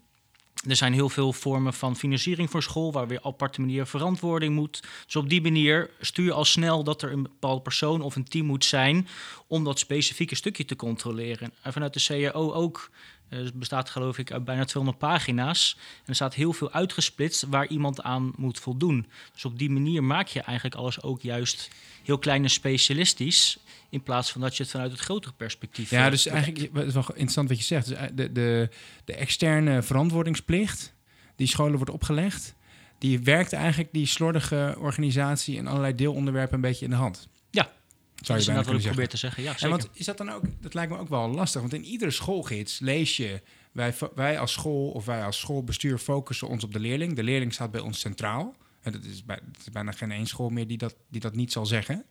er 0.68 0.76
zijn 0.76 0.94
heel 0.94 1.10
veel 1.10 1.34
vormen 1.34 1.74
van 1.74 1.96
financiering 1.96 2.50
voor 2.50 2.64
school, 2.64 2.92
waar 2.92 3.08
weer 3.08 3.20
aparte 3.22 3.62
manier 3.62 3.86
verantwoording 3.86 4.56
moet. 4.56 4.84
Dus 5.06 5.16
op 5.16 5.30
die 5.30 5.42
manier 5.42 5.90
stuur 6.00 6.26
je 6.26 6.34
al 6.34 6.46
snel 6.46 6.84
dat 6.84 7.02
er 7.02 7.12
een 7.12 7.24
bepaalde 7.24 7.62
persoon 7.62 8.02
of 8.02 8.16
een 8.16 8.24
team 8.24 8.46
moet 8.46 8.66
zijn 8.66 9.08
om 9.48 9.64
dat 9.64 9.80
specifieke 9.80 10.36
stukje 10.36 10.66
te 10.66 10.76
controleren. 10.76 11.54
En 11.62 11.74
vanuit 11.74 11.94
de 11.94 12.32
CAO 12.32 12.54
ook 12.54 12.90
Uh, 13.30 13.40
het 13.40 13.54
bestaat 13.54 13.90
geloof 13.90 14.18
ik 14.18 14.32
uit 14.32 14.46
bijna 14.46 14.66
200 14.66 14.98
pagina's. 14.98 15.78
En 15.78 16.04
er 16.06 16.16
staat 16.16 16.34
heel 16.34 16.54
veel 16.54 16.72
uitgesplitst 16.72 17.46
waar 17.50 17.68
iemand 17.68 18.02
aan 18.02 18.34
moet 18.36 18.60
voldoen. 18.60 19.08
Dus 19.34 19.46
op 19.46 19.60
die 19.60 19.70
manier 19.70 20.04
maak 20.04 20.28
je 20.28 20.42
eigenlijk 20.42 20.76
alles 20.76 21.02
ook 21.02 21.22
juist 21.22 21.70
heel 22.04 22.18
klein 22.18 22.44
en 22.44 22.50
specialistisch. 22.50 23.58
In 23.96 24.04
plaats 24.04 24.32
van 24.32 24.42
dat 24.42 24.58
je 24.58 24.64
het 24.64 24.72
vanuit 24.72 24.92
het 24.92 25.00
grotere 25.00 25.34
perspectief. 25.34 25.90
Ja, 25.90 26.10
dus 26.10 26.26
eigenlijk 26.26 26.74
het 26.74 26.88
is 26.88 26.94
wel 26.94 27.04
interessant 27.08 27.50
wat 27.50 27.58
je 27.58 27.64
zegt. 27.64 27.88
Dus 27.88 27.98
de, 28.14 28.32
de, 28.32 28.70
de 29.06 29.14
externe 29.14 29.82
verantwoordingsplicht 29.82 30.94
die 31.36 31.48
scholen 31.48 31.76
wordt 31.76 31.92
opgelegd, 31.92 32.56
die 33.00 33.20
werkt 33.20 33.54
eigenlijk 33.54 33.90
die 33.92 34.06
slordige 34.06 34.76
organisatie 34.80 35.58
en 35.58 35.68
allerlei 35.68 35.96
deelonderwerpen 35.96 36.56
een 36.56 36.62
beetje 36.62 36.86
in 36.86 36.92
de 36.92 36.98
hand. 36.98 37.28
Ja, 37.50 37.72
zou 38.16 38.40
je 38.40 38.46
dat 38.46 38.66
wat 38.66 38.76
ik 38.76 38.82
probeer 38.82 39.08
te 39.08 39.18
zeggen. 39.18 39.44
Ja, 39.44 39.52
zeker. 39.52 39.66
En 39.66 39.70
want 39.70 39.90
is 39.94 40.06
dat 40.06 40.18
dan 40.18 40.32
ook, 40.32 40.44
dat 40.62 40.74
lijkt 40.74 40.92
me 40.92 40.98
ook 40.98 41.10
wel 41.10 41.30
lastig, 41.30 41.62
want 41.62 41.74
in 41.74 41.86
iedere 41.86 42.12
schoolgids 42.12 42.80
lees 42.80 43.18
je, 43.18 43.42
wij, 43.72 43.94
wij 44.16 44.40
als 44.40 44.52
school 44.52 44.90
of 44.90 45.06
wij 45.06 45.24
als 45.24 45.40
schoolbestuur 45.40 45.98
focussen 45.98 46.48
ons 46.48 46.64
op 46.64 46.74
de 46.74 46.80
leerling. 46.80 47.16
De 47.16 47.24
leerling 47.24 47.54
staat 47.54 47.72
bij 47.72 47.82
ons 47.82 48.00
centraal. 48.00 48.56
En 48.82 48.92
dat 48.92 49.04
is, 49.04 49.26
bij, 49.26 49.40
is 49.60 49.72
bijna 49.72 49.92
geen 49.92 50.12
één 50.12 50.28
school 50.28 50.50
meer 50.50 50.68
die 50.68 50.78
dat, 50.78 50.96
die 51.10 51.22
dat 51.22 51.36
niet 51.36 51.52
zal 51.52 51.66
zeggen. 51.66 52.06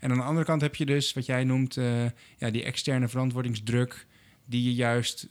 En 0.00 0.10
aan 0.10 0.16
de 0.16 0.22
andere 0.22 0.46
kant 0.46 0.60
heb 0.60 0.74
je 0.74 0.86
dus 0.86 1.12
wat 1.12 1.26
jij 1.26 1.44
noemt, 1.44 1.76
uh, 1.76 2.04
ja, 2.38 2.50
die 2.50 2.62
externe 2.62 3.08
verantwoordingsdruk, 3.08 4.06
die 4.44 4.62
je 4.62 4.74
juist 4.74 5.28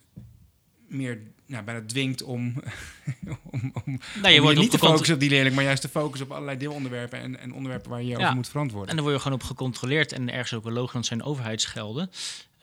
meer 0.87 1.21
nou, 1.45 1.63
bijna 1.63 1.81
dwingt 1.85 2.23
om, 2.23 2.53
om, 3.51 3.71
om, 3.85 3.99
nou, 4.21 4.33
je 4.33 4.41
wordt 4.41 4.59
niet 4.59 4.71
te 4.71 4.77
focussen 4.77 5.13
op 5.13 5.19
die 5.19 5.29
leerling, 5.29 5.55
maar 5.55 5.63
juist 5.63 5.81
te 5.81 5.89
focussen 5.89 6.27
op 6.27 6.33
allerlei 6.33 6.57
deelonderwerpen 6.57 7.19
en, 7.19 7.39
en 7.39 7.53
onderwerpen 7.53 7.89
waar 7.89 8.01
je 8.01 8.07
je 8.07 8.17
over 8.17 8.35
moet 8.35 8.49
verantwoorden. 8.49 8.89
En 8.89 8.95
dan 8.95 9.05
word 9.05 9.17
je 9.17 9.21
gewoon 9.21 9.39
op 9.39 9.45
gecontroleerd 9.45 10.11
en 10.11 10.29
ergens 10.29 10.53
ook 10.53 10.63
wel 10.63 10.73
logisch, 10.73 11.07
zijn 11.07 11.23
overheidsgelden. 11.23 12.09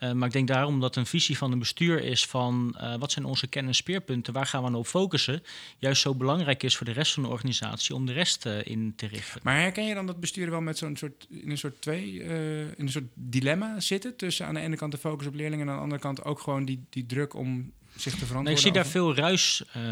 Uh, 0.03 0.11
maar 0.11 0.27
ik 0.27 0.33
denk 0.33 0.47
daarom 0.47 0.79
dat 0.79 0.95
een 0.95 1.05
visie 1.05 1.37
van 1.37 1.51
een 1.51 1.59
bestuur 1.59 2.03
is 2.03 2.25
van 2.25 2.77
uh, 2.81 2.95
wat 2.95 3.11
zijn 3.11 3.25
onze 3.25 3.47
kern- 3.47 3.67
en 3.67 3.75
speerpunten, 3.75 4.33
waar 4.33 4.45
gaan 4.45 4.63
we 4.63 4.69
nou 4.69 4.81
op 4.81 4.87
focussen, 4.87 5.43
juist 5.77 6.01
zo 6.01 6.15
belangrijk 6.15 6.63
is 6.63 6.77
voor 6.77 6.85
de 6.85 6.91
rest 6.91 7.13
van 7.13 7.23
de 7.23 7.29
organisatie 7.29 7.95
om 7.95 8.05
de 8.05 8.13
rest 8.13 8.45
uh, 8.45 8.65
in 8.65 8.93
te 8.95 9.07
richten. 9.07 9.41
Maar 9.43 9.59
herken 9.59 9.85
je 9.85 9.93
dan 9.93 10.05
dat 10.05 10.19
besturen 10.19 10.51
wel 10.51 10.61
met 10.61 10.77
zo'n 10.77 10.95
soort, 10.95 11.27
in 11.29 11.49
een 11.49 11.57
soort 11.57 11.81
twee, 11.81 12.13
in 12.13 12.75
een 12.77 12.89
soort 12.89 13.07
dilemma 13.13 13.79
zitten? 13.79 14.15
Tussen 14.15 14.45
aan 14.45 14.53
de 14.53 14.59
ene 14.59 14.75
kant 14.75 14.91
de 14.91 14.97
focus 14.97 15.27
op 15.27 15.33
leerlingen 15.33 15.65
en 15.65 15.71
aan 15.71 15.77
de 15.77 15.83
andere 15.83 16.01
kant 16.01 16.23
ook 16.23 16.39
gewoon 16.39 16.65
die, 16.65 16.83
die 16.89 17.05
druk 17.05 17.35
om 17.35 17.71
zich 18.01 18.11
te 18.11 18.25
verantwoorden? 18.25 18.43
Nee, 18.43 18.53
ik 18.53 18.59
zie 18.59 18.71
daar 18.71 18.91
veel 18.91 19.15
ruis 19.15 19.63
uh, 19.77 19.83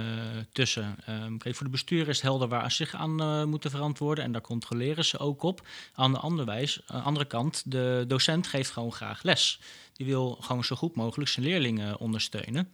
tussen. 0.52 0.98
Um, 1.10 1.38
kijk, 1.38 1.56
voor 1.56 1.66
de 1.66 1.72
bestuur 1.72 2.08
is 2.08 2.16
het 2.16 2.22
helder 2.26 2.48
waar 2.48 2.72
ze 2.72 2.76
zich 2.76 2.96
aan 2.96 3.22
uh, 3.22 3.44
moeten 3.44 3.72
verantwoorden. 3.72 4.24
En 4.24 4.32
daar 4.32 4.42
controleren 4.42 5.06
ze 5.06 5.18
ook 5.18 5.44
op. 5.44 5.68
Aan 5.94 6.12
de 6.12 6.20
andere, 6.20 6.46
wijs, 6.46 6.82
uh, 6.92 7.06
andere 7.06 7.26
kant, 7.26 7.72
de 7.72 8.06
docent 8.08 8.48
geeft 8.48 8.72
gewoon 8.72 8.94
graag 8.94 9.24
les. 9.24 9.60
Die 9.94 10.06
wil 10.06 10.38
gewoon 10.42 10.64
zo 10.64 10.76
goed 10.76 10.96
mogelijk 10.96 11.30
zijn 11.30 11.46
leerlingen 11.46 12.00
ondersteunen. 12.00 12.70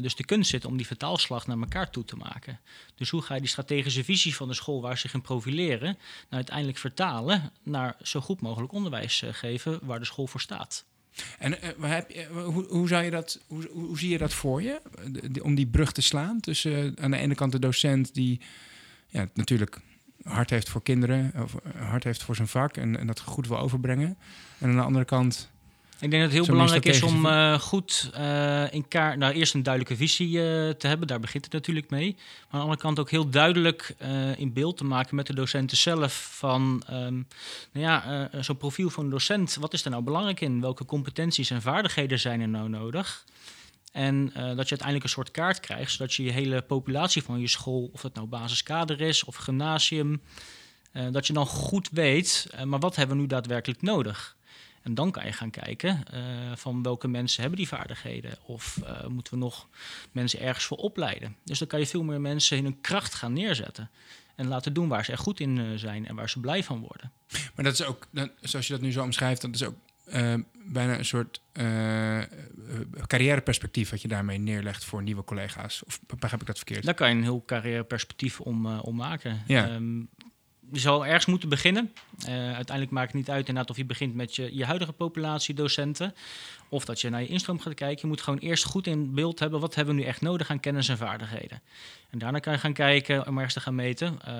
dus 0.00 0.14
de 0.14 0.24
kunst 0.24 0.50
zit 0.50 0.64
om 0.64 0.76
die 0.76 0.86
vertaalslag 0.86 1.46
naar 1.46 1.58
elkaar 1.58 1.90
toe 1.90 2.04
te 2.04 2.16
maken. 2.16 2.60
Dus 2.94 3.10
hoe 3.10 3.22
ga 3.22 3.34
je 3.34 3.40
die 3.40 3.48
strategische 3.48 4.04
visie 4.04 4.34
van 4.36 4.48
de 4.48 4.54
school 4.54 4.80
waar 4.80 4.94
ze 4.94 5.00
zich 5.00 5.14
in 5.14 5.20
profileren, 5.20 5.88
nou 5.88 5.98
uiteindelijk 6.30 6.78
vertalen 6.78 7.52
naar 7.62 7.96
zo 8.02 8.20
goed 8.20 8.40
mogelijk 8.40 8.72
onderwijs 8.72 9.22
geven 9.30 9.78
waar 9.82 9.98
de 9.98 10.04
school 10.04 10.26
voor 10.26 10.40
staat? 10.40 10.84
En 11.38 11.52
uh, 11.52 11.90
heb 11.90 12.10
je, 12.10 12.26
hoe, 12.32 12.66
hoe, 12.68 12.88
zou 12.88 13.04
je 13.04 13.10
dat, 13.10 13.40
hoe, 13.46 13.68
hoe 13.72 13.98
zie 13.98 14.10
je 14.10 14.18
dat 14.18 14.34
voor 14.34 14.62
je? 14.62 14.80
om 15.42 15.54
die 15.54 15.66
brug 15.66 15.92
te 15.92 16.00
slaan 16.02 16.40
tussen 16.40 16.84
uh, 16.84 16.92
aan 17.04 17.10
de 17.10 17.16
ene 17.16 17.34
kant 17.34 17.52
de 17.52 17.58
docent 17.58 18.14
die 18.14 18.40
ja, 19.08 19.28
natuurlijk 19.34 19.78
hart 20.22 20.50
heeft 20.50 20.68
voor 20.68 20.82
kinderen, 20.82 21.32
of 21.42 21.54
hart 21.76 22.04
heeft 22.04 22.22
voor 22.22 22.36
zijn 22.36 22.48
vak 22.48 22.76
en 22.76 23.06
dat 23.06 23.20
goed 23.20 23.48
wil 23.48 23.58
overbrengen. 23.58 24.16
En 24.58 24.68
aan 24.68 24.76
de 24.76 24.82
andere 24.82 25.04
kant 25.04 25.50
ik 26.00 26.10
denk 26.10 26.22
dat 26.22 26.32
het 26.32 26.32
heel 26.32 26.54
belangrijk 26.54 26.84
is 26.84 27.02
om 27.02 27.26
uh, 27.26 27.58
goed 27.58 28.10
uh, 28.14 28.72
in 28.72 28.88
kaart, 28.88 29.18
nou 29.18 29.32
eerst 29.32 29.54
een 29.54 29.62
duidelijke 29.62 29.96
visie 29.96 30.28
uh, 30.28 30.70
te 30.70 30.86
hebben, 30.86 31.06
daar 31.06 31.20
begint 31.20 31.44
het 31.44 31.52
natuurlijk 31.52 31.90
mee. 31.90 32.14
Maar 32.14 32.44
aan 32.50 32.58
de 32.58 32.58
andere 32.58 32.80
kant 32.80 32.98
ook 32.98 33.10
heel 33.10 33.30
duidelijk 33.30 33.94
in 34.36 34.52
beeld 34.52 34.76
te 34.76 34.84
maken 34.84 35.16
met 35.16 35.26
de 35.26 35.34
docenten 35.34 35.76
zelf 35.76 36.36
van, 36.38 36.82
um, 36.90 37.26
nou 37.72 37.86
ja, 37.86 38.28
zo'n 38.40 38.56
profiel 38.56 38.90
van 38.90 39.04
een 39.04 39.10
docent, 39.10 39.56
wat 39.60 39.72
is 39.72 39.84
er 39.84 39.90
nou 39.90 40.02
belangrijk 40.02 40.40
in? 40.40 40.60
Welke 40.60 40.84
competenties 40.84 41.50
en 41.50 41.62
vaardigheden 41.62 42.18
zijn 42.18 42.40
er 42.40 42.48
nou 42.48 42.68
nodig? 42.68 43.24
En 43.92 44.24
dat 44.34 44.34
je 44.34 44.54
uiteindelijk 44.54 45.02
een 45.02 45.08
soort 45.08 45.30
kaart 45.30 45.60
krijgt, 45.60 45.92
zodat 45.92 46.14
je 46.14 46.22
je 46.22 46.30
hele 46.30 46.62
populatie 46.62 47.22
van 47.22 47.40
je 47.40 47.48
school, 47.48 47.90
of 47.92 48.02
het 48.02 48.14
nou 48.14 48.26
basiskader 48.26 49.00
is 49.00 49.24
of 49.24 49.36
gymnasium, 49.36 50.22
dat 51.10 51.26
je 51.26 51.32
dan 51.32 51.46
goed 51.46 51.88
weet, 51.92 52.46
maar 52.64 52.78
wat 52.80 52.96
hebben 52.96 53.16
we 53.16 53.22
nu 53.22 53.28
daadwerkelijk 53.28 53.82
nodig? 53.82 54.35
En 54.86 54.94
dan 54.94 55.10
kan 55.10 55.24
je 55.24 55.32
gaan 55.32 55.50
kijken 55.50 56.02
uh, 56.14 56.20
van 56.54 56.82
welke 56.82 57.08
mensen 57.08 57.40
hebben 57.40 57.58
die 57.58 57.68
vaardigheden. 57.68 58.38
Of 58.44 58.78
uh, 58.82 59.06
moeten 59.06 59.32
we 59.32 59.38
nog 59.38 59.68
mensen 60.12 60.40
ergens 60.40 60.64
voor 60.64 60.76
opleiden. 60.76 61.36
Dus 61.44 61.58
dan 61.58 61.68
kan 61.68 61.80
je 61.80 61.86
veel 61.86 62.02
meer 62.02 62.20
mensen 62.20 62.56
in 62.56 62.64
hun 62.64 62.80
kracht 62.80 63.14
gaan 63.14 63.32
neerzetten. 63.32 63.90
En 64.34 64.46
laten 64.46 64.72
doen 64.72 64.88
waar 64.88 65.04
ze 65.04 65.12
echt 65.12 65.20
goed 65.20 65.40
in 65.40 65.56
uh, 65.56 65.78
zijn 65.78 66.06
en 66.06 66.14
waar 66.14 66.30
ze 66.30 66.40
blij 66.40 66.64
van 66.64 66.80
worden. 66.80 67.12
Maar 67.54 67.64
dat 67.64 67.72
is 67.72 67.84
ook, 67.84 68.08
zoals 68.40 68.66
je 68.66 68.72
dat 68.72 68.82
nu 68.82 68.92
zo 68.92 69.02
omschrijft, 69.02 69.40
dat 69.40 69.54
is 69.54 69.64
ook 69.64 69.76
bijna 70.64 70.98
een 70.98 71.04
soort 71.04 71.40
carrièreperspectief 73.06 73.90
wat 73.90 74.02
je 74.02 74.08
daarmee 74.08 74.38
neerlegt 74.38 74.84
voor 74.84 75.02
nieuwe 75.02 75.24
collega's. 75.24 75.84
Of 75.84 76.00
begrijp 76.06 76.40
ik 76.40 76.46
dat 76.46 76.56
verkeerd? 76.56 76.84
Daar 76.84 76.94
kan 76.94 77.08
je 77.08 77.14
een 77.14 77.22
heel 77.22 77.42
carrièreperspectief 77.46 78.40
om, 78.40 78.66
om 78.66 78.96
maken. 78.96 79.42
Ja. 79.46 79.74
Um, 79.74 80.08
je 80.72 80.80
zal 80.80 81.06
ergens 81.06 81.26
moeten 81.26 81.48
beginnen. 81.48 81.92
Uh, 82.28 82.34
uiteindelijk 82.34 82.90
maakt 82.90 83.06
het 83.06 83.16
niet 83.16 83.30
uit 83.30 83.48
inderdaad 83.48 83.70
of 83.70 83.76
je 83.76 83.84
begint 83.84 84.14
met 84.14 84.36
je, 84.36 84.56
je 84.56 84.64
huidige 84.64 84.92
populatie 84.92 85.54
docenten. 85.54 86.14
Of 86.68 86.84
dat 86.84 87.00
je 87.00 87.10
naar 87.10 87.20
je 87.20 87.28
instroom 87.28 87.60
gaat 87.60 87.74
kijken. 87.74 87.98
Je 88.00 88.06
moet 88.06 88.20
gewoon 88.20 88.38
eerst 88.38 88.64
goed 88.64 88.86
in 88.86 89.14
beeld 89.14 89.38
hebben. 89.38 89.60
Wat 89.60 89.74
hebben 89.74 89.94
we 89.94 90.00
nu 90.00 90.06
echt 90.06 90.20
nodig 90.20 90.50
aan 90.50 90.60
kennis 90.60 90.88
en 90.88 90.96
vaardigheden? 90.96 91.62
En 92.10 92.18
daarna 92.18 92.38
kan 92.38 92.52
je 92.52 92.58
gaan 92.58 92.72
kijken 92.72 93.26
om 93.26 93.34
ergens 93.36 93.54
te 93.54 93.60
gaan 93.60 93.74
meten. 93.74 94.18
Uh, 94.28 94.32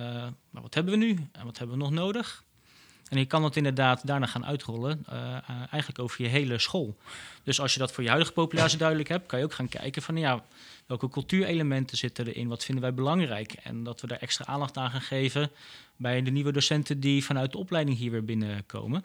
maar 0.50 0.62
wat 0.62 0.74
hebben 0.74 0.92
we 0.92 0.98
nu? 0.98 1.28
En 1.32 1.44
wat 1.44 1.58
hebben 1.58 1.76
we 1.76 1.82
nog 1.82 1.92
nodig? 1.92 2.44
En 3.08 3.18
je 3.18 3.26
kan 3.26 3.44
het 3.44 3.56
inderdaad 3.56 4.06
daarna 4.06 4.26
gaan 4.26 4.46
uitrollen, 4.46 5.06
uh, 5.12 5.36
eigenlijk 5.48 5.98
over 5.98 6.22
je 6.22 6.28
hele 6.28 6.58
school. 6.58 6.96
Dus 7.42 7.60
als 7.60 7.72
je 7.72 7.78
dat 7.78 7.92
voor 7.92 8.02
je 8.02 8.08
huidige 8.08 8.32
populatie 8.34 8.78
duidelijk 8.78 9.08
hebt, 9.08 9.26
kan 9.26 9.38
je 9.38 9.44
ook 9.44 9.54
gaan 9.54 9.68
kijken 9.68 10.02
van 10.02 10.16
ja, 10.16 10.44
welke 10.86 11.08
cultuurelementen 11.08 11.96
zitten 11.96 12.26
erin, 12.26 12.48
wat 12.48 12.64
vinden 12.64 12.84
wij 12.84 12.94
belangrijk. 12.94 13.52
En 13.52 13.84
dat 13.84 14.00
we 14.00 14.06
daar 14.06 14.18
extra 14.18 14.46
aandacht 14.46 14.76
aan 14.76 14.90
gaan 14.90 15.00
geven 15.00 15.50
bij 15.96 16.22
de 16.22 16.30
nieuwe 16.30 16.52
docenten 16.52 17.00
die 17.00 17.24
vanuit 17.24 17.52
de 17.52 17.58
opleiding 17.58 17.96
hier 17.96 18.10
weer 18.10 18.24
binnenkomen. 18.24 19.04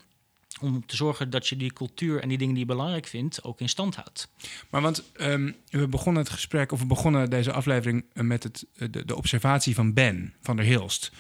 Om 0.62 0.86
te 0.86 0.96
zorgen 0.96 1.30
dat 1.30 1.48
je 1.48 1.58
die 1.58 1.74
cultuur 1.74 2.22
en 2.22 2.30
die 2.30 2.38
dingen 2.38 2.54
die 2.54 2.64
je 2.64 2.72
belangrijk 2.72 3.08
vindt 3.08 3.44
ook 3.44 3.60
in 3.60 3.70
stand 3.70 3.96
houdt. 3.96 4.28
Maar 4.70 4.82
want 4.82 5.04
um, 5.20 5.56
we 5.70 5.88
begonnen 5.88 6.24
het 6.24 6.32
gesprek, 6.32 6.72
of 6.72 6.80
we 6.80 6.86
begonnen 6.86 7.30
deze 7.30 7.52
aflevering 7.52 8.06
met 8.14 8.44
het, 8.44 8.66
de 9.08 9.16
observatie 9.16 9.76
van 9.76 9.94
Ben 9.94 10.34
van 10.42 10.56
der 10.56 10.66
Hilst 10.66 11.12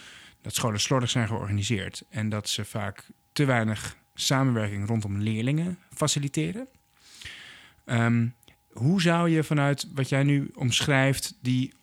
dat 0.41 0.55
scholen 0.55 0.79
slordig 0.79 1.09
zijn 1.09 1.27
georganiseerd 1.27 2.03
en 2.09 2.29
dat 2.29 2.49
ze 2.49 2.65
vaak 2.65 3.05
te 3.33 3.45
weinig 3.45 3.95
samenwerking 4.13 4.87
rondom 4.87 5.17
leerlingen 5.17 5.77
faciliteren. 5.93 6.67
Ehm, 7.85 8.27
hoe 8.71 9.01
zou 9.01 9.29
je 9.29 9.43
vanuit 9.43 9.87
wat 9.93 10.09
jij 10.09 10.23
nu 10.23 10.51
omschrijft, 10.55 11.33
die 11.41 11.73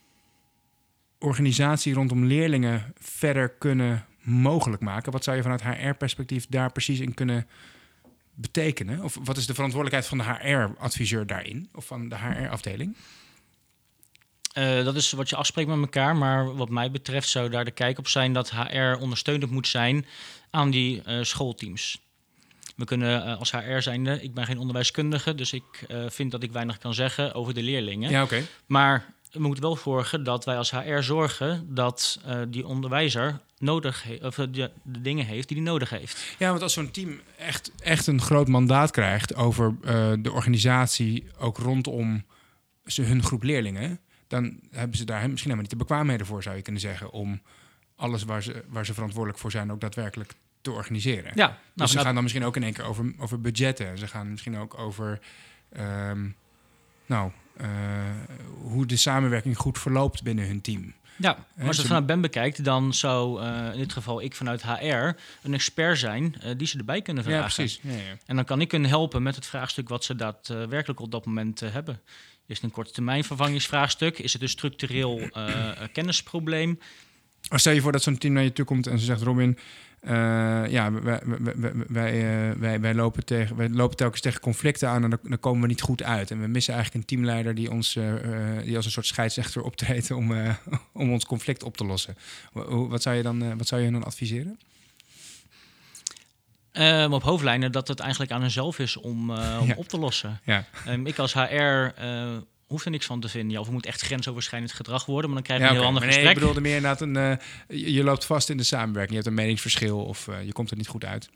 organisatie 1.18 1.94
rondom 1.94 2.25
leerlingen 2.25 2.92
verder 2.99 3.49
kunnen 3.49 4.07
mogelijk 4.23 4.83
maken? 4.83 5.12
Wat 5.12 5.25
zou 5.25 5.37
je 5.37 5.42
vanuit 5.42 5.62
HR-perspectief 5.62 6.47
daar 6.47 6.73
precies 6.73 7.01
in 7.01 7.14
kunnen 7.14 7.47
betekenen? 8.35 9.05
Of 9.05 9.18
wat 9.25 9.37
is 9.37 9.47
de 9.47 9.55
verantwoordelijkheid 9.55 10.07
van 10.07 10.18
de 10.18 10.25
HR-adviseur 10.25 11.27
daarin? 11.27 11.68
Of 11.75 11.87
van 11.87 12.09
de 12.09 12.16
HR-afdeling? 12.16 12.97
Uh, 14.55 14.85
dat 14.85 14.97
is 14.97 15.13
wat 15.13 15.29
je 15.29 15.37
afspreekt 15.37 15.69
met 15.69 15.79
elkaar. 15.79 16.17
Maar 16.17 16.57
wat 16.57 16.69
mij 16.69 16.91
betreft 16.91 17.29
zou 17.29 17.49
daar 17.49 17.65
de 17.65 17.71
kijk 17.71 17.99
op 17.99 18.09
zijn 18.09 18.33
dat 18.33 18.51
HR 18.51 19.01
ondersteunend 19.01 19.51
moet 19.51 19.69
zijn 19.69 20.07
aan 20.51 20.71
die 20.71 21.03
uh, 21.07 21.23
schoolteams. 21.23 22.01
We 22.77 22.85
kunnen 22.85 23.27
uh, 23.27 23.39
als 23.39 23.53
HR 23.53 23.81
zijnde, 23.81 24.23
ik 24.23 24.35
ben 24.35 24.45
geen 24.45 24.59
onderwijskundige, 24.59 25.35
dus 25.35 25.53
ik 25.53 25.87
vind 26.09 26.31
dat 26.31 26.43
ik 26.43 26.53
weinig 26.53 26.79
kan 26.79 26.95
zeggen 26.95 27.35
over 27.35 27.55
de 27.55 27.63
leerlingen. 27.63 28.11
Ja, 28.11 28.23
oké. 28.23 28.43
Maar 28.67 29.15
we 29.33 29.41
moeten 29.41 29.63
wel 29.63 29.77
zorgen 29.77 30.25
dat 30.25 30.45
wij 30.45 30.57
als 30.57 30.71
HR 30.71 31.01
zorgen 31.01 31.75
dat 31.75 32.21
die 32.49 32.67
onderwijzer 32.67 33.41
nodig 33.59 34.03
heeft, 34.03 34.23
of 34.23 34.35
de, 34.35 34.51
de, 34.51 35.01
dingen 35.01 35.27
heeft 35.27 35.49
die 35.49 35.57
hij 35.57 35.67
nodig 35.67 35.91
heeft. 35.91 36.35
Ja, 36.39 36.51
want 36.51 36.63
als 36.63 36.73
zo'n 36.73 36.91
team 36.91 37.21
echt, 37.39 37.71
echt 37.79 38.07
een 38.07 38.21
groot 38.21 38.49
mandaat 38.49 38.91
krijgt 38.91 39.35
over 39.35 39.75
de 40.23 40.33
organisatie, 40.33 41.27
ook 41.39 41.59
rondom 41.59 42.25
hun 42.85 43.23
groep 43.23 43.43
leerlingen 43.43 44.01
dan 44.29 44.61
hebben 44.71 44.97
ze 44.97 45.05
daar 45.05 45.19
misschien 45.19 45.38
helemaal 45.38 45.62
niet 45.62 45.71
de 45.71 45.77
bekwaamheden 45.77 46.27
voor, 46.27 46.43
zou 46.43 46.57
je 46.57 46.62
kunnen 46.62 46.81
zeggen, 46.81 47.11
om 47.11 47.41
alles 47.97 48.23
waar 48.23 48.43
ze, 48.43 48.64
waar 48.69 48.87
ze 48.87 48.95
verantwoordelijk 48.95 49.41
voor 49.41 49.51
zijn 49.51 49.73
ook 49.73 49.81
daadwerkelijk 49.81 50.35
te 50.61 50.71
organiseren. 50.71 51.33
Ja, 51.35 51.47
nou, 51.47 51.59
dus 51.75 51.91
ze 51.91 51.99
gaan 51.99 52.14
dan 52.14 52.23
misschien 52.23 52.45
ook 52.45 52.57
in 52.57 52.62
één 52.62 52.73
keer 52.73 52.85
over, 52.85 53.14
over 53.19 53.41
budgetten. 53.41 53.99
Ze 53.99 54.07
gaan 54.07 54.31
misschien 54.31 54.59
ook 54.59 54.79
over, 54.79 55.21
um, 55.79 56.37
nou, 57.07 57.31
eh, 57.57 57.69
hoe 58.62 58.87
de 58.87 58.97
samenwerking 58.97 59.57
goed 59.57 59.79
verloopt 59.79 60.23
binnen 60.23 60.47
hun 60.47 60.61
team. 60.61 60.95
Ja, 61.17 61.37
maar 61.55 61.67
als 61.67 61.77
je 61.77 61.83
het 61.83 61.91
vanuit 61.91 62.07
Ben 62.07 62.21
bekijkt, 62.21 62.64
dan 62.64 62.95
zou 62.95 63.43
eh, 63.43 63.73
in 63.73 63.79
dit 63.79 63.93
geval 63.93 64.23
ik 64.23 64.35
vanuit 64.35 64.62
HR 64.62 65.11
een 65.43 65.55
expert 65.55 65.99
zijn 65.99 66.35
eh, 66.41 66.51
die 66.57 66.67
ze 66.67 66.79
erbij 66.79 67.03
kunnen 67.03 67.23
vragen. 67.23 67.41
Ja, 67.41 67.47
precies. 67.55 67.81
Ja, 67.83 67.93
ja. 67.93 68.17
En 68.27 68.37
dan 68.37 68.45
kan 68.45 68.61
ik 68.61 68.73
hun 68.73 68.87
helpen 68.87 69.23
met 69.23 69.35
het 69.35 69.47
vraagstuk 69.47 69.88
wat 69.88 70.05
ze 70.05 70.17
daadwerkelijk 70.17 71.01
op 71.01 71.11
dat 71.11 71.27
moment 71.27 71.61
hebben. 71.61 72.01
Is 72.49 72.55
het 72.55 72.65
een 72.65 72.71
korte 72.71 72.93
termijn 72.93 73.25
vervangingsvraagstuk? 73.25 74.19
Is 74.19 74.33
het 74.33 74.43
een 74.43 74.49
structureel 74.49 75.21
eh, 75.21 75.71
eh, 75.71 75.89
kennisprobleem? 75.93 76.79
Maar 77.51 77.61
stel 77.61 77.73
je 77.73 77.81
voor 77.81 77.93
dat 77.93 78.03
zo'n 78.03 78.19
team 78.19 78.33
naar 78.33 78.43
je 78.43 78.53
toe 78.53 78.65
komt 78.65 78.87
en 78.87 78.99
ze 78.99 79.05
zegt: 79.05 79.23
Robin, 79.23 79.59
eh, 80.01 80.13
ja, 80.69 80.93
wij, 80.93 81.21
wij, 81.89 82.57
wij, 82.59 82.81
wij, 82.81 82.95
lopen 82.95 83.25
tegen, 83.25 83.75
lopen 83.75 83.97
telkens 83.97 84.21
tegen 84.21 84.41
conflicten 84.41 84.89
aan 84.89 85.05
en 85.05 85.21
dan, 85.23 85.41
komen 85.41 85.61
we 85.61 85.67
niet 85.67 85.81
goed 85.81 86.03
uit. 86.03 86.31
En 86.31 86.41
we 86.41 86.47
missen 86.47 86.75
eigenlijk 86.75 87.05
een 87.05 87.17
teamleider 87.17 87.55
die, 87.55 87.71
ons, 87.71 87.93
die 88.65 88.77
als 88.77 88.85
een 88.85 88.91
soort 88.91 89.07
scheidsrechter 89.07 89.63
optreedt 89.63 90.11
om, 90.11 90.33
om 90.93 91.13
ons 91.13 91.25
conflict 91.25 91.63
op 91.63 91.77
te 91.77 91.85
lossen. 91.85 92.17
Wat 92.63 93.03
zou 93.03 93.17
je 93.17 93.23
dan, 93.23 93.59
wat 93.59 93.67
zou 93.67 93.83
je 93.83 93.91
dan 93.91 94.05
adviseren? 94.05 94.59
Ehm, 96.79 97.12
op 97.12 97.23
hoofdlijnen 97.23 97.73
dat 97.73 97.88
het 97.88 98.01
eigenlijk 98.01 98.31
aan 98.33 98.41
henzelf 98.41 98.79
is 98.79 98.97
om, 98.97 99.31
eh, 99.31 99.59
om 99.61 99.67
Ja. 99.67 99.75
op 99.77 99.88
te 99.88 99.99
lossen. 99.99 100.41
Ja, 100.45 100.64
Ehm, 100.87 101.07
ik 101.07 101.19
als 101.19 101.35
HR 101.35 101.93
eh 101.97 102.37
hoef 102.67 102.85
er 102.85 102.91
niks 102.91 103.07
van 103.07 103.21
te 103.21 103.29
vinden. 103.29 103.51
Ja, 103.51 103.59
of 103.59 103.64
het 103.64 103.75
moet 103.75 103.87
echt 103.87 104.01
grensoverschrijdend 104.01 104.73
gedrag 104.73 105.07
worden, 105.07 105.25
maar 105.31 105.35
dan 105.35 105.43
krijg 105.43 105.61
je 105.61 105.64
ja 105.67 105.71
een 105.73 105.79
heel 105.79 105.87
ander 105.87 106.03
nee, 106.03 106.12
gesprek. 106.12 106.33
ik 106.35 106.38
bedoelde 106.41 106.61
meer 106.61 106.77
inderdaad 106.77 107.01
een, 107.01 107.17
eh, 107.17 107.33
je, 107.69 107.93
je 107.93 108.05
loopt 108.05 108.25
vast 108.25 108.49
in 108.51 108.57
de 108.57 108.62
samenwerking. 108.62 109.09
Je 109.11 109.14
hebt 109.17 109.27
een 109.27 109.35
meningsverschil 109.35 109.99
of 110.05 110.29
je 110.45 110.53
komt 110.53 110.71
er 110.71 110.77
niet 110.77 110.88
goed 110.88 111.05
uit. 111.05 111.29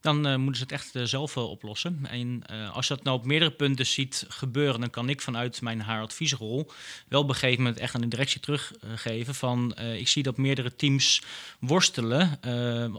Dan 0.00 0.26
eh, 0.26 0.36
moeten 0.36 0.56
ze 0.56 0.62
het 0.62 0.72
echt 0.72 0.94
eh, 0.94 1.02
zelf 1.02 1.36
eh, 1.36 1.50
oplossen. 1.50 2.06
En 2.10 2.42
als 2.72 2.88
je 2.88 2.94
dat 2.94 3.04
nou 3.04 3.18
op 3.18 3.24
meerdere 3.24 3.50
punten 3.50 3.86
ziet 3.86 4.24
gebeuren, 4.28 4.80
dan 4.80 4.90
kan 4.90 5.08
ik 5.08 5.20
vanuit 5.20 5.60
mijn 5.60 5.84
HR-adviesrol 5.84 6.70
wel 7.08 7.20
op 7.20 7.28
een 7.28 7.34
gegeven 7.34 7.62
moment 7.62 7.80
echt 7.80 7.94
aan 7.94 8.00
de 8.00 8.08
directie 8.08 8.40
teruggeven 8.40 9.34
van 9.34 9.76
ik 9.78 10.08
zie 10.08 10.22
dat 10.22 10.36
meerdere 10.36 10.76
teams 10.76 11.22
worstelen 11.60 12.40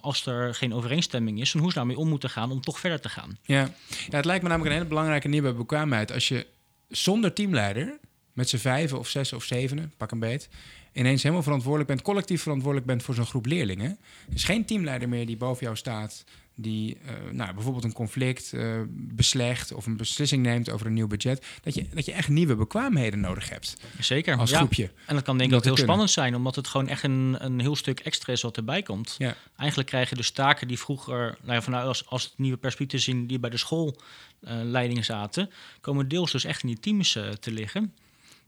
als 0.01 0.25
er 0.25 0.55
geen 0.55 0.73
overeenstemming 0.73 1.41
is 1.41 1.53
en 1.53 1.59
hoe 1.59 1.69
ze 1.69 1.75
daarmee 1.75 1.97
om 1.97 2.09
moeten 2.09 2.29
gaan 2.29 2.51
om 2.51 2.61
toch 2.61 2.79
verder 2.79 3.01
te 3.01 3.09
gaan. 3.09 3.37
Ja. 3.43 3.71
ja, 4.09 4.15
het 4.15 4.25
lijkt 4.25 4.43
me 4.43 4.49
namelijk 4.49 4.71
een 4.71 4.77
hele 4.77 4.89
belangrijke 4.89 5.27
nieuwe 5.27 5.53
bekwaamheid. 5.53 6.11
Als 6.11 6.27
je 6.27 6.47
zonder 6.87 7.33
teamleider, 7.33 7.99
met 8.33 8.49
z'n 8.49 8.57
vijven 8.57 8.99
of 8.99 9.09
zes 9.09 9.33
of 9.33 9.43
zevenen, 9.43 9.93
pak 9.97 10.11
een 10.11 10.19
beet, 10.19 10.49
ineens 10.93 11.21
helemaal 11.23 11.43
verantwoordelijk 11.43 11.89
bent, 11.89 12.01
collectief 12.01 12.41
verantwoordelijk 12.41 12.87
bent 12.87 13.03
voor 13.03 13.15
zo'n 13.15 13.25
groep 13.25 13.45
leerlingen. 13.45 13.99
Er 14.29 14.35
is 14.35 14.43
geen 14.43 14.65
teamleider 14.65 15.09
meer 15.09 15.25
die 15.25 15.37
boven 15.37 15.63
jou 15.63 15.75
staat, 15.75 16.23
die 16.61 16.97
eh, 17.05 17.13
nou, 17.31 17.53
bijvoorbeeld 17.53 17.83
een 17.83 17.93
conflict 17.93 18.53
eh, 18.53 18.81
beslecht 18.91 19.73
of 19.73 19.85
een 19.85 19.97
beslissing 19.97 20.43
neemt 20.43 20.69
over 20.69 20.85
een 20.85 20.93
nieuw 20.93 21.07
budget. 21.07 21.45
Dat 21.61 21.73
je, 21.73 21.85
dat 21.93 22.05
je 22.05 22.11
echt 22.11 22.27
nieuwe 22.27 22.55
bekwaamheden 22.55 23.19
nodig 23.19 23.49
hebt 23.49 23.77
Zeker. 23.99 24.37
als 24.37 24.49
ja. 24.49 24.57
groepje. 24.57 24.91
En 25.05 25.15
dat 25.15 25.23
kan 25.23 25.37
denk 25.37 25.49
ik 25.49 25.55
ook 25.55 25.63
heel 25.63 25.73
kunnen. 25.73 25.93
spannend 25.93 26.11
zijn, 26.11 26.35
omdat 26.35 26.55
het 26.55 26.67
gewoon 26.67 26.87
echt 26.87 27.03
een, 27.03 27.35
een 27.39 27.59
heel 27.59 27.75
stuk 27.75 27.99
extra 27.99 28.33
is 28.33 28.41
wat 28.41 28.57
erbij 28.57 28.81
komt. 28.81 29.15
Ja. 29.17 29.35
Eigenlijk 29.57 29.89
krijg 29.89 30.09
je 30.09 30.15
dus 30.15 30.31
taken 30.31 30.67
die 30.67 30.79
vroeger, 30.79 31.37
nou 31.41 31.53
ja, 31.53 31.61
vanuit 31.61 31.87
als, 31.87 32.05
als 32.05 32.23
het 32.23 32.33
nieuwe 32.35 32.57
perspectief 32.57 33.01
zien, 33.01 33.27
die 33.27 33.39
bij 33.39 33.49
de 33.49 33.57
schoolleiding 33.57 35.05
zaten, 35.05 35.49
komen 35.81 36.07
deels 36.07 36.31
dus 36.31 36.43
echt 36.43 36.61
in 36.61 36.67
die 36.67 36.79
teams 36.79 37.15
eh, 37.15 37.29
te 37.29 37.51
liggen. 37.51 37.93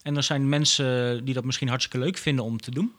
En 0.02 0.16
er 0.16 0.24
zijn 0.24 0.50
mensen 0.50 1.26
die 1.26 1.34
dat 1.34 1.44
misschien 1.44 1.68
hartstikke 1.68 2.06
leuk 2.06 2.18
vinden 2.18 2.46
om 2.46 2.60
te 2.60 2.72
doen. 2.72 2.92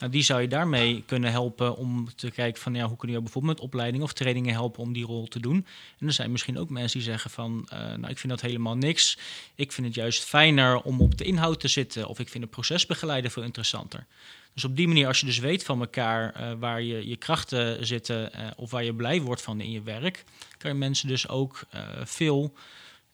Nou, 0.00 0.12
die 0.12 0.22
zou 0.22 0.40
je 0.40 0.48
daarmee 0.48 1.02
kunnen 1.06 1.30
helpen 1.30 1.76
om 1.76 2.14
te 2.14 2.30
kijken 2.30 2.62
van 2.62 2.74
ja, 2.74 2.86
hoe 2.86 2.96
kun 2.96 3.10
je 3.10 3.20
bijvoorbeeld 3.20 3.56
met 3.56 3.64
opleidingen 3.64 4.06
of 4.06 4.12
trainingen 4.12 4.52
helpen 4.52 4.82
om 4.82 4.92
die 4.92 5.04
rol 5.04 5.26
te 5.26 5.40
doen. 5.40 5.66
En 5.98 6.06
er 6.06 6.12
zijn 6.12 6.30
misschien 6.30 6.58
ook 6.58 6.70
mensen 6.70 6.98
die 6.98 7.08
zeggen 7.08 7.30
van 7.30 7.66
eh, 7.68 7.78
nou, 7.78 8.08
ik 8.08 8.18
vind 8.18 8.32
dat 8.32 8.40
helemaal 8.40 8.76
niks. 8.76 9.18
Ik 9.54 9.72
vind 9.72 9.86
het 9.86 9.96
juist 9.96 10.24
fijner 10.24 10.82
om 10.82 11.00
op 11.00 11.18
de 11.18 11.24
inhoud 11.24 11.60
te 11.60 11.68
zitten 11.68 12.08
of 12.08 12.18
ik 12.18 12.28
vind 12.28 12.42
het 12.42 12.52
procesbegeleiden 12.52 13.30
veel 13.30 13.42
interessanter. 13.42 14.06
Dus 14.54 14.64
op 14.64 14.76
die 14.76 14.88
manier, 14.88 15.06
als 15.06 15.20
je 15.20 15.26
dus 15.26 15.38
weet 15.38 15.64
van 15.64 15.80
elkaar 15.80 16.34
eh, 16.34 16.52
waar 16.58 16.82
je, 16.82 17.08
je 17.08 17.16
krachten 17.16 17.86
zitten 17.86 18.32
eh, 18.32 18.46
of 18.56 18.70
waar 18.70 18.84
je 18.84 18.94
blij 18.94 19.20
wordt 19.20 19.42
van 19.42 19.60
in 19.60 19.70
je 19.70 19.82
werk, 19.82 20.24
kan 20.58 20.70
je 20.70 20.76
mensen 20.76 21.08
dus 21.08 21.28
ook 21.28 21.66
veel 22.04 22.54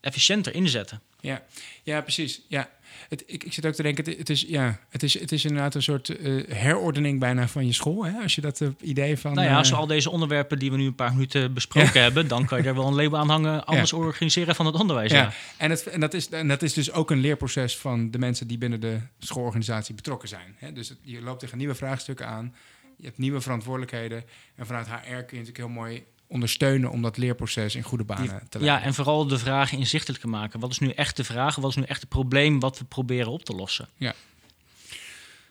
efficiënter 0.01 0.55
inzetten. 0.55 1.01
Ja, 1.20 1.44
ja 1.83 2.01
precies. 2.01 2.40
Ja. 2.49 2.70
Het, 3.09 3.22
ik, 3.26 3.44
ik 3.44 3.52
zit 3.52 3.66
ook 3.66 3.74
te 3.74 3.82
denken, 3.82 4.04
het, 4.04 4.18
het 4.18 4.30
is, 4.30 4.44
ja, 4.48 4.80
het, 4.88 5.02
is, 5.02 5.20
het 5.20 5.32
is 5.32 5.44
inderdaad 5.44 5.74
een 5.74 5.82
soort 5.82 6.09
eh, 6.09 6.42
herordening 6.48 7.20
bijna 7.20 7.48
van 7.48 7.66
je 7.66 7.72
school. 7.72 8.04
Hè? 8.04 8.18
Als 8.22 8.35
je 8.35 8.40
dat 8.40 8.61
eh, 8.61 8.68
idee 8.80 9.16
van... 9.18 9.35
Nou 9.35 9.46
ja, 9.46 9.56
als 9.56 9.68
eh, 9.68 9.74
we 9.74 9.80
al 9.80 9.87
deze 9.87 10.11
onderwerpen 10.11 10.59
die 10.59 10.70
we 10.70 10.76
nu 10.76 10.87
een 10.87 10.94
paar 10.94 11.12
minuten 11.12 11.52
besproken 11.54 12.02
hebben, 12.02 12.28
dan 12.28 12.46
kan 12.46 12.62
je 12.62 12.68
er 12.68 12.74
wel 12.74 12.87
een 12.87 12.94
label 12.94 13.18
aan 13.18 13.30
hangen, 13.30 13.64
anders 13.64 13.92
organiseren 13.92 14.54
van 14.54 14.66
het 14.66 14.74
onderwijs. 14.74 15.11
Ja. 15.11 15.18
Ja, 15.22 15.32
en, 15.56 15.70
het, 15.70 15.87
en, 15.87 16.00
dat 16.00 16.14
is, 16.14 16.28
en 16.28 16.48
dat 16.48 16.62
is 16.62 16.72
dus 16.72 16.92
ook 16.92 17.11
een 17.11 17.20
leerproces 17.20 17.76
van 17.76 18.11
de 18.11 18.18
mensen 18.18 18.46
die 18.46 18.59
binnen 18.59 18.80
de 18.80 18.98
schoolorganisatie 19.18 19.94
betrokken 19.94 20.28
zijn. 20.28 20.54
Hè? 20.59 20.72
Dus 20.72 20.88
het- 20.88 20.98
je 21.02 21.22
loopt 21.22 21.40
tegen 21.40 21.59
nieuwe 21.59 21.74
vraagstukken 21.74 22.26
aan, 22.26 22.54
je 22.96 23.04
hebt 23.06 23.18
nieuwe 23.18 23.40
verantwoordelijkheden. 23.40 24.24
En 24.54 24.66
vanuit 24.66 24.87
HR 24.87 24.92
kun 24.92 25.09
je 25.11 25.18
natuurlijk 25.18 25.56
heel 25.56 25.68
mooi 25.68 26.04
ondersteunen 26.28 26.90
om 26.90 27.02
dat 27.02 27.16
leerproces 27.16 27.74
in 27.74 27.82
goede 27.82 28.04
banen 28.04 28.26
te 28.48 28.58
leiden. 28.58 28.62
Ja, 28.62 28.82
en 28.82 28.94
vooral 28.94 29.26
de 29.26 29.38
vragen 29.38 29.78
inzichtelijk 29.78 30.20
te 30.20 30.28
maken. 30.28 30.60
Wat 30.60 30.70
is 30.70 30.78
nu 30.78 30.90
echt 30.90 31.16
de 31.16 31.24
vraag? 31.24 31.54
Wat 31.56 31.70
is 31.70 31.76
nu 31.76 31.82
echt 31.82 32.00
het 32.00 32.08
probleem 32.08 32.60
wat 32.60 32.78
we 32.78 32.84
proberen 32.84 33.32
op 33.32 33.44
te 33.44 33.52
lossen? 33.52 33.88
Ja. 33.96 34.14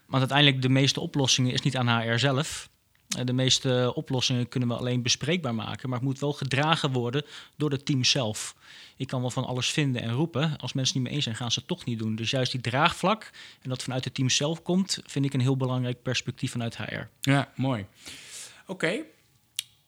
Want 0.05 0.19
uiteindelijk 0.19 0.61
de 0.61 0.69
meeste 0.69 0.99
oplossingen 0.99 1.51
is 1.53 1.61
niet 1.61 1.77
aan 1.77 2.01
HR 2.01 2.17
zelf. 2.17 2.69
Eh, 3.17 3.25
De 3.25 3.33
meeste 3.33 3.91
oplossingen 3.95 4.47
kunnen 4.47 4.69
we 4.69 4.75
alleen 4.75 5.01
bespreekbaar 5.01 5.55
maken, 5.55 5.89
maar 5.89 5.97
het 5.97 6.07
moet 6.07 6.19
wel 6.19 6.33
gedragen 6.33 6.91
worden 6.91 7.25
door 7.55 7.71
het 7.71 7.85
team 7.85 8.03
zelf. 8.03 8.55
Ik 8.97 9.07
kan 9.07 9.21
wel 9.21 9.29
van 9.29 9.45
alles 9.45 9.69
vinden 9.69 10.01
en 10.01 10.11
roepen. 10.11 10.57
Als 10.57 10.73
mensen 10.73 10.83
het 10.83 10.93
niet 10.93 11.03
mee 11.03 11.13
eens 11.13 11.23
zijn, 11.23 11.35
gaan 11.35 11.51
ze 11.51 11.59
het 11.59 11.67
toch 11.67 11.85
niet 11.85 11.99
doen. 11.99 12.15
Dus 12.15 12.29
juist 12.29 12.51
die 12.51 12.61
draagvlak 12.61 13.29
en 13.61 13.69
dat 13.69 13.83
vanuit 13.83 14.03
het 14.03 14.13
team 14.13 14.29
zelf 14.29 14.61
komt, 14.61 14.99
vind 15.05 15.25
ik 15.25 15.33
een 15.33 15.39
heel 15.39 15.57
belangrijk 15.57 16.01
perspectief 16.01 16.51
vanuit 16.51 16.77
HR. 16.77 17.01
Ja, 17.21 17.51
mooi. 17.55 17.85
Oké. 18.67 18.97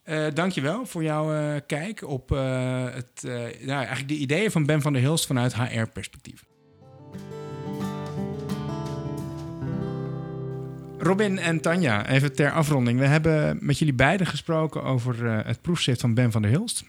Eh 0.08 0.26
dankjewel 0.34 0.86
voor 0.86 1.04
jouw 1.04 1.34
eh, 1.34 1.62
kijk 1.68 2.08
op 2.08 2.32
eh, 2.32 2.84
het, 2.84 3.24
nou, 3.62 3.78
eigenlijk 3.78 4.08
de 4.08 4.16
ideeën 4.16 4.52
van 4.52 4.66
Ben 4.66 4.82
van 4.82 4.94
der 4.94 5.02
Hilst 5.02 5.26
vanuit 5.26 5.56
HR-perspectief. 5.56 6.44
Robin 10.98 11.40
en 11.40 11.62
Tanja, 11.62 12.08
even 12.08 12.36
ter 12.36 12.52
afronding. 12.52 13.00
We 13.00 13.06
hebben 13.06 13.58
met 13.62 13.80
jullie 13.80 13.94
beiden 13.94 14.28
gesproken 14.28 14.84
over 14.84 15.24
het 15.24 15.62
proefschrift 15.62 16.02
van 16.02 16.14
Ben 16.14 16.32
van 16.32 16.42
der 16.42 16.52
Hilst. 16.52 16.84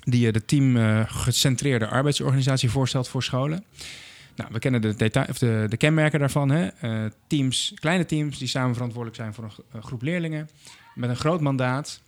Die 0.00 0.26
eh, 0.26 0.32
de 0.32 0.44
team 0.44 0.76
eh, 0.76 1.00
gecentreerde 1.06 1.86
arbeidsorganisatie 1.86 2.70
voorstelt 2.70 3.08
voor 3.08 3.22
scholen. 3.22 3.64
Nou, 4.36 4.50
we 4.52 4.58
kennen 4.58 4.80
de, 4.80 4.94
detail, 4.94 5.26
of 5.28 5.38
de, 5.38 5.76
kenmerken 5.76 6.18
daarvan. 6.18 6.50
Hè? 6.50 6.68
Teams, 7.26 7.72
kleine 7.74 8.04
teams 8.04 8.38
die 8.38 8.48
samen 8.48 8.74
verantwoordelijk 8.74 9.20
zijn 9.20 9.34
voor 9.34 9.64
een 9.72 9.82
groep 9.82 10.02
leerlingen. 10.02 10.48
Met 10.94 11.10
een 11.10 11.16
groot 11.16 11.40
mandaat. 11.40 12.00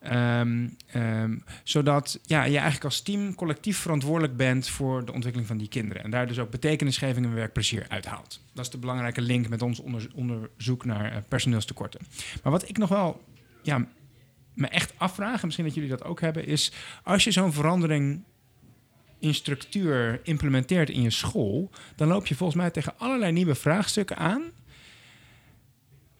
Ehm, 0.00 0.68
ehm, 0.86 1.36
zodat 1.64 2.18
ja, 2.22 2.44
je 2.44 2.54
eigenlijk 2.54 2.84
als 2.84 3.00
team 3.00 3.34
collectief 3.34 3.78
verantwoordelijk 3.78 4.36
bent 4.36 4.68
voor 4.68 5.04
de 5.04 5.12
ontwikkeling 5.12 5.48
van 5.48 5.58
die 5.58 5.68
kinderen. 5.68 6.04
En 6.04 6.10
daar 6.10 6.26
dus 6.26 6.38
ook 6.38 6.50
betekenisgeving 6.50 7.26
en 7.26 7.34
werkplezier 7.34 7.86
uithaalt. 7.88 8.40
Dat 8.54 8.64
is 8.64 8.70
de 8.70 8.78
belangrijke 8.78 9.20
link 9.20 9.48
met 9.48 9.62
ons 9.62 9.80
onder- 9.80 10.10
onderzoek 10.14 10.84
naar 10.84 11.12
eh, 11.12 11.18
personeelstekorten. 11.28 12.00
Maar 12.42 12.52
wat 12.52 12.68
ik 12.68 12.78
nog 12.78 12.88
wel 12.88 13.24
ja, 13.62 13.86
me 14.54 14.68
echt 14.68 14.92
afvraag, 14.96 15.40
en 15.40 15.44
misschien 15.46 15.66
dat 15.66 15.74
jullie 15.74 15.90
dat 15.90 16.04
ook 16.04 16.20
hebben, 16.20 16.46
is 16.46 16.72
als 17.02 17.24
je 17.24 17.30
zo'n 17.30 17.52
verandering 17.52 18.22
in 19.18 19.34
structuur 19.34 20.20
implementeert 20.22 20.90
in 20.90 21.02
je 21.02 21.10
school, 21.10 21.70
dan 21.96 22.08
loop 22.08 22.26
je 22.26 22.34
volgens 22.34 22.58
mij 22.58 22.70
tegen 22.70 22.98
allerlei 22.98 23.32
nieuwe 23.32 23.54
vraagstukken 23.54 24.16
aan. 24.16 24.42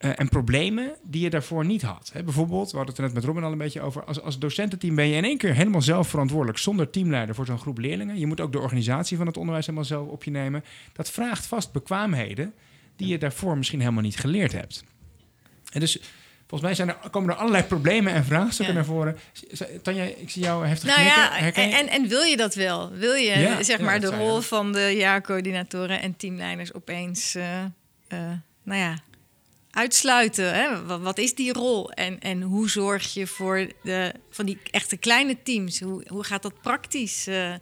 Eh, 0.00 0.10
en 0.16 0.28
problemen 0.28 0.92
die 1.02 1.22
je 1.22 1.30
daarvoor 1.30 1.64
niet 1.64 1.82
had. 1.82 2.10
Hè, 2.12 2.22
bijvoorbeeld, 2.22 2.70
we 2.70 2.76
hadden 2.76 2.94
het 2.94 2.98
er 2.98 3.04
net 3.04 3.14
met 3.14 3.24
Robin 3.24 3.44
al 3.44 3.52
een 3.52 3.58
beetje 3.58 3.80
over. 3.80 4.04
Als, 4.04 4.20
als 4.22 4.38
docententeam 4.38 4.94
ben 4.94 5.06
je 5.06 5.16
in 5.16 5.24
één 5.24 5.38
keer 5.38 5.54
helemaal 5.54 5.82
zelf 5.82 6.08
verantwoordelijk 6.08 6.58
zonder 6.58 6.90
teamleider 6.90 7.34
voor 7.34 7.46
zo'n 7.46 7.58
groep 7.58 7.78
leerlingen. 7.78 8.18
Je 8.18 8.26
moet 8.26 8.40
ook 8.40 8.52
de 8.52 8.58
organisatie 8.58 9.16
van 9.16 9.26
het 9.26 9.36
onderwijs 9.36 9.66
helemaal 9.66 9.86
zelf 9.86 10.08
op 10.08 10.24
je 10.24 10.30
nemen. 10.30 10.64
Dat 10.92 11.10
vraagt 11.10 11.46
vast 11.46 11.72
bekwaamheden 11.72 12.54
die 12.96 13.08
je 13.08 13.18
daarvoor 13.18 13.56
misschien 13.56 13.80
helemaal 13.80 14.02
niet 14.02 14.16
geleerd 14.18 14.52
hebt. 14.52 14.84
En 15.72 15.80
dus 15.80 16.00
volgens 16.46 16.62
mij 16.62 16.74
zijn 16.74 16.88
er, 16.88 17.10
komen 17.10 17.30
er 17.30 17.36
allerlei 17.36 17.62
problemen 17.64 18.12
en 18.12 18.24
vraagstukken 18.24 18.74
Ja. 18.74 18.80
naar 18.80 18.88
voren. 18.88 19.16
Tanja, 19.82 20.02
ik 20.02 20.30
zie 20.30 20.42
jou 20.42 20.66
heftig 20.66 20.88
Nou 20.96 21.00
knikken. 21.00 21.62
ja, 21.62 21.78
en, 21.78 21.88
en 21.88 22.08
wil 22.08 22.22
je 22.22 22.36
dat 22.36 22.54
wel? 22.54 22.90
Wil 22.90 23.14
je 23.14 23.38
Ja, 23.38 23.62
zeg 23.62 23.80
maar 23.80 24.00
de 24.00 24.06
rol 24.16 24.40
van 24.40 24.72
de 24.72 24.94
jaarcoördinatoren 24.96 26.00
en 26.00 26.16
teamleiders 26.16 26.74
opeens, 26.74 27.34
eh, 27.34 27.60
eh, 28.08 28.18
nou 28.62 28.80
ja, 28.80 28.98
uitsluiten? 29.70 30.54
Hè? 30.54 30.84
Wat, 30.86 31.00
wat 31.00 31.18
is 31.18 31.34
die 31.34 31.52
rol? 31.52 31.90
En, 31.92 32.18
en 32.20 32.42
hoe 32.42 32.70
zorg 32.70 33.14
je 33.14 33.26
voor 33.26 33.66
de, 33.82 34.12
van 34.30 34.46
die 34.46 34.58
echte 34.70 34.96
kleine 34.96 35.36
teams? 35.42 35.80
Hoe, 35.80 36.04
hoe 36.08 36.24
gaat 36.24 36.42
dat 36.42 36.60
praktisch? 36.62 37.26
eh? 37.26 37.54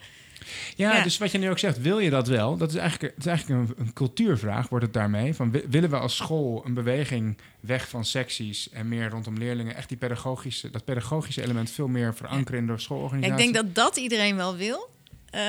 Ja, 0.77 0.97
Ja. 0.97 1.03
dus 1.03 1.19
wat 1.19 1.31
je 1.31 1.39
nu 1.39 1.51
ook 1.51 1.59
zegt, 1.59 1.81
wil 1.81 1.99
je 1.99 2.11
dat 2.11 2.29
wel? 2.29 2.57
Dat 2.57 2.69
is 2.71 2.77
eigenlijk, 2.77 3.15
het 3.15 3.25
is 3.25 3.31
eigenlijk 3.31 3.61
een, 3.79 3.87
een 3.87 3.93
cultuurvraag, 3.93 4.69
wordt 4.69 4.85
het 4.85 4.95
daarmee. 4.95 5.35
Van, 5.35 5.51
wi- 5.51 5.65
willen 5.71 5.91
we 5.91 5.97
als 5.99 6.17
school 6.17 6.63
een 6.65 6.75
beweging 6.75 7.39
weg 7.61 7.89
van 7.89 8.05
secties 8.05 8.71
en 8.71 8.89
meer 8.89 9.09
rondom 9.11 9.37
leerlingen, 9.39 9.75
echt 9.77 9.89
die 9.89 9.99
pedagogische, 9.99 10.71
dat 10.71 10.85
pedagogische 10.85 11.43
element 11.43 11.71
veel 11.71 11.89
meer 11.89 12.15
verankeren 12.15 12.61
in 12.61 12.67
de 12.67 12.79
schoolorganisatie? 12.79 13.47
ik 13.47 13.53
denk 13.53 13.65
dat 13.67 13.75
dat 13.85 13.97
iedereen 13.97 14.37
wel 14.37 14.57
wil. 14.57 14.89
Uh, 15.35 15.41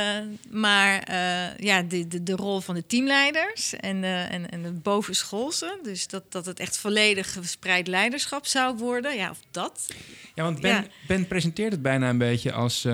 maar 0.50 1.10
uh, 1.10 1.58
ja, 1.58 1.82
de, 1.82 2.08
de, 2.08 2.24
de, 2.24 2.36
rol 2.36 2.60
van 2.60 2.76
de 2.76 2.86
teamleiders 2.86 3.74
en, 3.74 4.04
uh, 4.04 4.34
en, 4.34 4.52
en 4.52 4.64
het 4.64 4.84
bovenschoolse. 4.84 5.80
Dus 5.84 6.08
dat, 6.08 6.32
dat 6.32 6.46
het 6.46 6.60
echt 6.60 6.78
volledig 6.78 7.28
verspreid 7.28 7.88
leiderschap 7.88 8.46
zou 8.46 8.78
worden. 8.78 9.16
Ja, 9.16 9.30
of 9.30 9.40
dat. 9.52 9.94
Ja, 10.36 10.44
want 10.44 10.62
Ben, 10.62 10.72
ja. 10.72 10.86
ben 11.08 11.28
presenteert 11.28 11.72
het 11.72 11.82
bijna 11.82 12.10
een 12.10 12.18
beetje 12.18 12.52
als, 12.52 12.88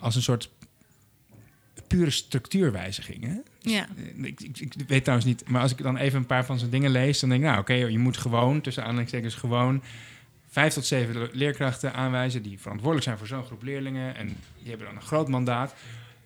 als 0.00 0.14
een 0.14 0.22
soort 0.22 0.50
pure 1.88 2.10
structuurwijziging. 2.10 3.24
Hè? 3.24 3.34
Dus, 3.62 3.72
ja. 3.72 3.86
Ik, 4.22 4.40
ik, 4.40 4.58
ik, 4.58 4.74
weet 4.86 5.02
trouwens 5.02 5.28
niet, 5.28 5.48
maar 5.48 5.62
als 5.62 5.72
ik 5.72 5.82
dan 5.82 5.96
even 5.96 6.18
een 6.18 6.26
paar 6.26 6.44
van 6.44 6.58
zijn 6.58 6.70
dingen 6.70 6.90
lees, 6.90 7.20
dan 7.20 7.28
denk 7.28 7.42
ik, 7.42 7.48
nou 7.48 7.60
oké, 7.60 7.72
okay, 7.72 7.90
je 7.90 7.98
moet 7.98 8.16
gewoon, 8.16 8.60
tussen 8.60 8.82
aanhalingstekens 8.82 9.34
gewoon, 9.34 9.82
vijf 10.50 10.72
tot 10.72 10.86
zeven 10.86 11.28
leerkrachten 11.32 11.94
aanwijzen 11.94 12.42
die 12.42 12.58
verantwoordelijk 12.58 13.04
zijn 13.04 13.18
voor 13.18 13.26
zo'n 13.26 13.44
groep 13.44 13.62
leerlingen. 13.62 14.16
En 14.16 14.26
die 14.58 14.68
hebben 14.68 14.86
dan 14.86 14.96
een 14.96 15.02
groot 15.02 15.28
mandaat. 15.28 15.74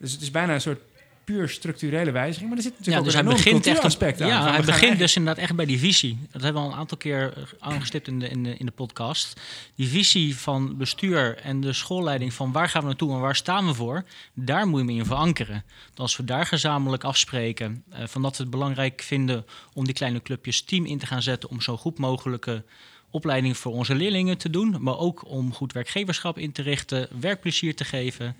Dus 0.03 0.11
het 0.11 0.21
is 0.21 0.31
bijna 0.31 0.53
een 0.53 0.61
soort 0.61 0.81
puur 1.23 1.49
structurele 1.49 2.11
wijziging. 2.11 2.49
Maar 2.49 2.57
er 2.57 2.63
zit 2.63 2.77
natuurlijk 2.77 3.05
ja, 3.05 3.11
dus 3.11 3.19
ook 3.19 3.25
hij 3.25 3.35
begint 3.35 3.67
echt 3.67 3.83
aspect 3.83 4.21
aan. 4.21 4.27
Ja, 4.27 4.41
hij 4.41 4.51
begint 4.51 4.69
eigenlijk... 4.69 4.99
dus 4.99 5.15
inderdaad 5.15 5.43
echt 5.43 5.55
bij 5.55 5.65
die 5.65 5.79
visie. 5.79 6.17
Dat 6.31 6.41
hebben 6.41 6.61
we 6.61 6.67
al 6.67 6.73
een 6.73 6.79
aantal 6.79 6.97
keer 6.97 7.33
aangestipt 7.59 8.07
in 8.07 8.19
de, 8.19 8.29
in 8.29 8.43
de, 8.43 8.55
in 8.57 8.65
de 8.65 8.71
podcast. 8.71 9.39
Die 9.75 9.87
visie 9.87 10.37
van 10.37 10.77
bestuur 10.77 11.37
en 11.37 11.61
de 11.61 11.73
schoolleiding 11.73 12.33
van 12.33 12.51
waar 12.51 12.69
gaan 12.69 12.81
we 12.81 12.87
naartoe 12.87 13.13
en 13.13 13.19
waar 13.19 13.35
staan 13.35 13.65
we 13.65 13.73
voor, 13.73 14.03
daar 14.33 14.67
moet 14.67 14.79
je 14.79 14.85
mee 14.85 14.95
in 14.95 15.05
verankeren. 15.05 15.63
Als 15.95 16.17
we 16.17 16.23
daar 16.23 16.45
gezamenlijk 16.45 17.03
afspreken 17.03 17.83
uh, 17.93 17.99
van 18.05 18.21
dat 18.21 18.37
we 18.37 18.43
het 18.43 18.51
belangrijk 18.51 19.01
vinden 19.01 19.45
om 19.73 19.85
die 19.85 19.93
kleine 19.93 20.21
clubjes 20.21 20.61
team 20.61 20.85
in 20.85 20.97
te 20.97 21.05
gaan 21.05 21.21
zetten 21.21 21.49
om 21.49 21.61
zo 21.61 21.77
goed 21.77 21.97
mogelijke 21.97 22.63
opleiding 23.09 23.57
voor 23.57 23.71
onze 23.71 23.95
leerlingen 23.95 24.37
te 24.37 24.49
doen, 24.49 24.75
maar 24.79 24.97
ook 24.97 25.29
om 25.29 25.53
goed 25.53 25.73
werkgeverschap 25.73 26.37
in 26.37 26.51
te 26.51 26.61
richten, 26.61 27.07
werkplezier 27.19 27.75
te 27.75 27.85
geven. 27.85 28.35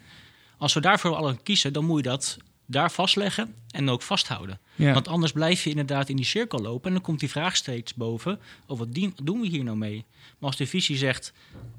Als 0.58 0.74
we 0.74 0.80
daarvoor 0.80 1.16
alle 1.16 1.38
kiezen, 1.44 1.74
dan 1.74 1.86
moet 1.86 2.04
je 2.04 2.10
dat 2.10 2.38
daar 2.66 2.92
vastleggen 2.92 3.54
en 3.70 3.90
ook 3.90 4.02
vasthouden. 4.02 4.60
Ja. 4.76 4.94
Want 4.94 5.08
anders 5.08 5.32
blijf 5.32 5.64
je 5.64 5.70
inderdaad 5.70 6.10
in 6.10 6.16
die 6.16 6.26
cirkel 6.26 6.60
lopen 6.60 6.88
en 6.88 6.94
dan 6.94 7.02
komt 7.02 7.20
die 7.20 7.30
vraag 7.30 7.56
steeds 7.56 7.94
boven: 7.94 8.40
oh, 8.68 8.78
wat 8.78 8.88
doen 9.24 9.42
we 9.42 9.48
hier 9.48 9.64
nou 9.64 9.78
mee? 9.78 10.06
Maar 10.38 10.50
als 10.50 10.58
de 10.58 10.68
visie 10.68 10.98
zegt, 10.98 11.34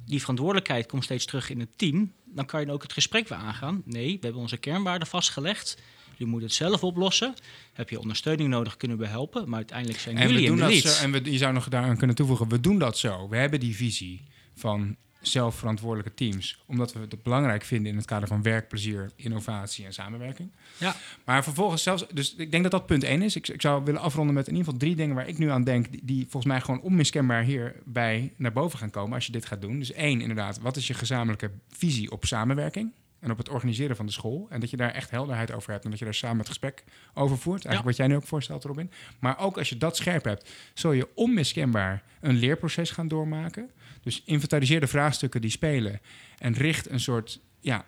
die 0.06 0.20
verantwoordelijkheid 0.20 0.86
komt 0.86 1.04
steeds 1.04 1.24
terug 1.24 1.50
in 1.50 1.60
het 1.60 1.68
team, 1.76 2.12
dan 2.24 2.46
kan 2.46 2.60
je 2.60 2.72
ook 2.72 2.82
het 2.82 2.92
gesprek 2.92 3.28
weer 3.28 3.38
aangaan. 3.38 3.82
Nee, 3.84 4.12
we 4.12 4.18
hebben 4.20 4.40
onze 4.40 4.56
kernwaarden 4.56 5.08
vastgelegd. 5.08 5.78
Je 6.16 6.26
moet 6.26 6.42
het 6.42 6.52
zelf 6.52 6.84
oplossen. 6.84 7.34
Heb 7.72 7.90
je 7.90 8.00
ondersteuning 8.00 8.48
nodig, 8.48 8.76
kunnen 8.76 8.98
we 8.98 9.06
helpen. 9.06 9.48
Maar 9.48 9.56
uiteindelijk 9.56 10.00
zijn 10.00 10.16
en 10.16 10.28
jullie 10.28 10.42
we 10.42 10.56
doen 10.56 10.58
in 10.58 10.66
de 10.66 10.82
dat 10.82 10.92
zo, 10.92 11.04
En 11.04 11.12
we, 11.12 11.30
je 11.30 11.38
zou 11.38 11.52
nog 11.52 11.68
daaraan 11.68 11.96
kunnen 11.96 12.16
toevoegen, 12.16 12.48
we 12.48 12.60
doen 12.60 12.78
dat 12.78 12.98
zo. 12.98 13.28
We 13.28 13.36
hebben 13.36 13.60
die 13.60 13.76
visie 13.76 14.22
van 14.54 14.96
zelfverantwoordelijke 15.28 16.14
teams. 16.14 16.62
Omdat 16.66 16.92
we 16.92 17.00
het 17.00 17.22
belangrijk 17.22 17.62
vinden 17.62 17.90
in 17.90 17.96
het 17.96 18.06
kader 18.06 18.28
van 18.28 18.42
werkplezier, 18.42 19.10
innovatie 19.16 19.84
en 19.84 19.92
samenwerking. 19.92 20.50
Ja. 20.78 20.96
Maar 21.24 21.44
vervolgens 21.44 21.82
zelfs, 21.82 22.06
dus 22.12 22.34
ik 22.34 22.50
denk 22.50 22.62
dat 22.62 22.72
dat 22.72 22.86
punt 22.86 23.04
één 23.04 23.22
is. 23.22 23.36
Ik, 23.36 23.48
ik 23.48 23.60
zou 23.60 23.84
willen 23.84 24.00
afronden 24.00 24.34
met 24.34 24.46
in 24.46 24.52
ieder 24.52 24.64
geval 24.64 24.80
drie 24.80 24.96
dingen 24.96 25.14
waar 25.14 25.28
ik 25.28 25.38
nu 25.38 25.50
aan 25.50 25.64
denk, 25.64 25.90
die, 25.90 26.00
die 26.04 26.20
volgens 26.20 26.52
mij 26.52 26.60
gewoon 26.60 26.80
onmiskenbaar 26.80 27.42
hierbij 27.42 28.32
naar 28.36 28.52
boven 28.52 28.78
gaan 28.78 28.90
komen 28.90 29.14
als 29.14 29.26
je 29.26 29.32
dit 29.32 29.46
gaat 29.46 29.60
doen. 29.60 29.78
Dus 29.78 29.92
één, 29.92 30.20
inderdaad, 30.20 30.58
wat 30.58 30.76
is 30.76 30.86
je 30.86 30.94
gezamenlijke 30.94 31.50
visie 31.68 32.10
op 32.10 32.24
samenwerking? 32.24 32.92
En 33.24 33.30
op 33.30 33.38
het 33.38 33.48
organiseren 33.48 33.96
van 33.96 34.06
de 34.06 34.12
school. 34.12 34.46
En 34.50 34.60
dat 34.60 34.70
je 34.70 34.76
daar 34.76 34.90
echt 34.90 35.10
helderheid 35.10 35.52
over 35.52 35.72
hebt. 35.72 35.84
En 35.84 35.90
dat 35.90 35.98
je 35.98 36.04
daar 36.04 36.14
samen 36.14 36.38
het 36.38 36.48
gesprek 36.48 36.84
over 37.14 37.38
voert. 37.38 37.64
Eigenlijk 37.64 37.96
wat 37.96 38.06
jij 38.06 38.06
nu 38.06 38.16
ook 38.22 38.26
voorstelt, 38.26 38.64
Robin. 38.64 38.90
Maar 39.18 39.38
ook 39.38 39.58
als 39.58 39.68
je 39.68 39.76
dat 39.76 39.96
scherp 39.96 40.24
hebt, 40.24 40.50
zul 40.74 40.92
je 40.92 41.08
onmiskenbaar 41.14 42.02
een 42.20 42.36
leerproces 42.36 42.90
gaan 42.90 43.08
doormaken. 43.08 43.70
Dus 44.02 44.22
inventariseer 44.24 44.80
de 44.80 44.86
vraagstukken 44.86 45.40
die 45.40 45.50
spelen. 45.50 46.00
En 46.38 46.52
richt 46.52 46.90
een 46.90 47.00
soort 47.00 47.40
ja, 47.60 47.84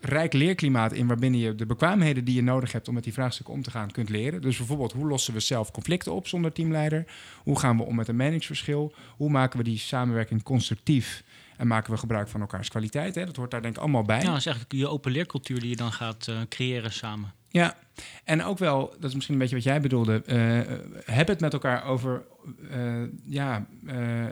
rijk 0.00 0.32
leerklimaat 0.32 0.92
in 0.92 1.06
waarbinnen 1.06 1.40
je 1.40 1.54
de 1.54 1.66
bekwaamheden 1.66 2.24
die 2.24 2.34
je 2.34 2.42
nodig 2.42 2.72
hebt 2.72 2.88
om 2.88 2.94
met 2.94 3.04
die 3.04 3.12
vraagstukken 3.12 3.54
om 3.54 3.62
te 3.62 3.70
gaan 3.70 3.90
kunt 3.90 4.08
leren. 4.08 4.42
Dus 4.42 4.56
bijvoorbeeld, 4.56 4.92
hoe 4.92 5.06
lossen 5.06 5.34
we 5.34 5.40
zelf 5.40 5.70
conflicten 5.70 6.12
op 6.12 6.26
zonder 6.26 6.52
teamleider? 6.52 7.04
Hoe 7.42 7.58
gaan 7.58 7.76
we 7.76 7.82
om 7.82 7.94
met 7.94 8.08
een 8.08 8.16
meningsverschil? 8.16 8.94
Hoe 9.16 9.30
maken 9.30 9.58
we 9.58 9.64
die 9.64 9.78
samenwerking 9.78 10.42
constructief? 10.42 11.24
En 11.56 11.66
maken 11.66 11.92
we 11.92 11.98
gebruik 11.98 12.28
van 12.28 12.40
elkaars 12.40 12.68
kwaliteit. 12.68 13.14
Hè? 13.14 13.24
Dat 13.24 13.36
hoort 13.36 13.50
daar 13.50 13.62
denk 13.62 13.74
ik 13.74 13.80
allemaal 13.80 14.02
bij. 14.02 14.20
Ja, 14.20 14.26
dat 14.26 14.36
is 14.36 14.46
eigenlijk 14.46 14.76
je 14.76 14.88
open 14.88 15.12
leercultuur 15.12 15.60
die 15.60 15.68
je 15.68 15.76
dan 15.76 15.92
gaat 15.92 16.26
uh, 16.30 16.40
creëren 16.48 16.92
samen. 16.92 17.32
Ja, 17.48 17.76
en 18.24 18.42
ook 18.42 18.58
wel, 18.58 18.94
dat 18.98 19.08
is 19.08 19.14
misschien 19.14 19.34
een 19.34 19.40
beetje 19.40 19.54
wat 19.54 19.64
jij 19.64 19.80
bedoelde. 19.80 20.22
Uh, 20.26 21.14
heb 21.14 21.28
het 21.28 21.40
met 21.40 21.52
elkaar 21.52 21.84
over 21.84 22.24
uh, 22.70 23.02
ja, 23.24 23.66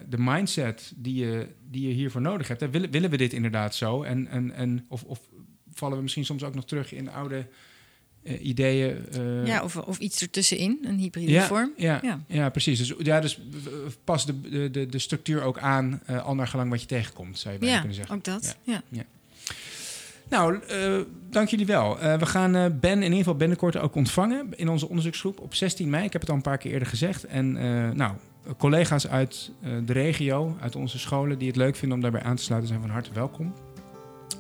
de 0.09 0.19
mindset 0.19 0.93
die 0.97 1.25
je, 1.25 1.49
die 1.71 1.89
je 1.89 1.95
hiervoor 1.95 2.21
nodig 2.21 2.49
hebt. 2.49 2.61
Hè? 2.61 2.71
Willen, 2.71 2.91
willen 2.91 3.11
we 3.11 3.17
dit 3.17 3.33
inderdaad 3.33 3.75
zo? 3.75 4.03
En, 4.03 4.29
en, 4.29 4.55
en, 4.55 4.85
of, 4.89 5.05
of 5.05 5.21
vallen 5.73 5.97
we 5.97 6.03
misschien 6.03 6.25
soms 6.25 6.45
ook 6.45 6.55
nog 6.55 6.65
terug 6.65 6.93
in 6.93 7.11
oude 7.11 7.47
uh, 8.23 8.45
ideeën. 8.45 9.05
Uh, 9.17 9.47
ja, 9.47 9.63
of, 9.63 9.77
of 9.77 9.99
iets 9.99 10.23
ertussenin, 10.23 10.79
een 10.83 10.99
hybride 10.99 11.33
ja, 11.33 11.47
vorm. 11.47 11.73
Ja, 11.77 11.99
ja. 12.03 12.21
ja, 12.27 12.49
precies. 12.49 12.79
Dus, 12.79 12.95
ja, 12.99 13.21
dus 13.21 13.41
pas 14.05 14.27
de, 14.27 14.71
de, 14.71 14.87
de 14.87 14.99
structuur 14.99 15.43
ook 15.43 15.59
aan, 15.59 16.01
uh, 16.11 16.25
al 16.25 16.35
naar 16.35 16.49
gelang 16.49 16.71
wat 16.71 16.81
je 16.81 16.87
tegenkomt, 16.87 17.39
zou 17.39 17.55
je 17.55 17.61
bijna 17.61 17.75
ja, 17.75 17.81
kunnen 17.81 17.97
zeggen. 17.97 18.17
ook 18.17 18.25
dat. 18.25 18.57
Ja. 18.63 18.83
ja. 18.89 19.03
Nou, 20.29 20.59
dank 21.31 21.49
jullie 21.49 21.67
wel. 21.67 21.99
we 21.99 22.27
gaan 22.27 22.79
Ben 22.81 22.97
in 22.97 23.03
ieder 23.03 23.17
geval 23.17 23.37
binnenkort 23.37 23.77
ook 23.77 23.95
ontvangen 23.95 24.49
in 24.57 24.69
onze 24.69 24.89
onderzoeksgroep 24.89 25.41
op 25.41 25.55
16 25.55 25.91
mei. 25.91 26.05
Ik 26.05 26.13
heb 26.13 26.21
het 26.21 26.31
al 26.31 26.37
een 26.37 26.43
paar 26.43 26.59
keer 26.59 26.73
eerder 26.73 26.89
gezegd. 26.89 27.25
En 27.25 27.53
nou, 27.97 28.13
collega's 28.59 29.07
uit 29.07 29.51
de 29.85 29.93
regio, 29.93 30.57
uit 30.61 30.77
onze 30.77 30.99
scholen 30.99 31.39
die 31.39 31.49
het 31.49 31.57
leuk 31.57 31.77
vinden 31.77 31.97
om 31.97 32.03
daarbij 32.03 32.23
aan 32.23 32.37
te 32.37 32.43
sluiten, 32.43 32.69
zijn 32.69 32.81
van 32.81 32.91
harte 32.91 33.13
welkom. 33.13 33.55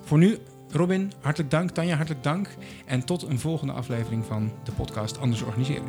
Voor 0.04 0.18
nu 0.18 0.38
Robin, 0.72 1.12
hartelijk 1.20 1.50
dank. 1.50 1.70
Tanja, 1.70 1.96
hartelijk 1.96 2.22
dank. 2.22 2.48
En 2.84 3.04
tot 3.04 3.22
een 3.22 3.38
volgende 3.38 3.72
aflevering 3.72 4.24
van 4.24 4.52
de 4.64 4.72
podcast 4.72 5.18
Anders 5.18 5.42
Organiseren. 5.42 5.88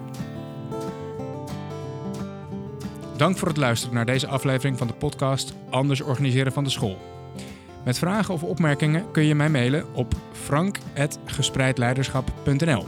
Dank 3.18 3.38
voor 3.38 3.48
het 3.48 3.58
luisteren 3.58 3.96
naar 3.96 4.06
deze 4.06 4.28
aflevering 4.28 4.78
van 4.78 4.88
de 4.88 4.94
podcast 4.94 5.54
Anders 5.70 6.02
Organiseren 6.02 6.54
van 6.54 6.64
de 6.64 6.70
School. 6.70 6.98
Met 7.86 7.98
vragen 7.98 8.34
of 8.34 8.44
opmerkingen 8.44 9.12
kun 9.12 9.24
je 9.24 9.36
mij 9.36 9.50
mailen 9.50 9.94
op 9.94 10.14
frank.gespreidleiderschap.nl. 10.32 12.86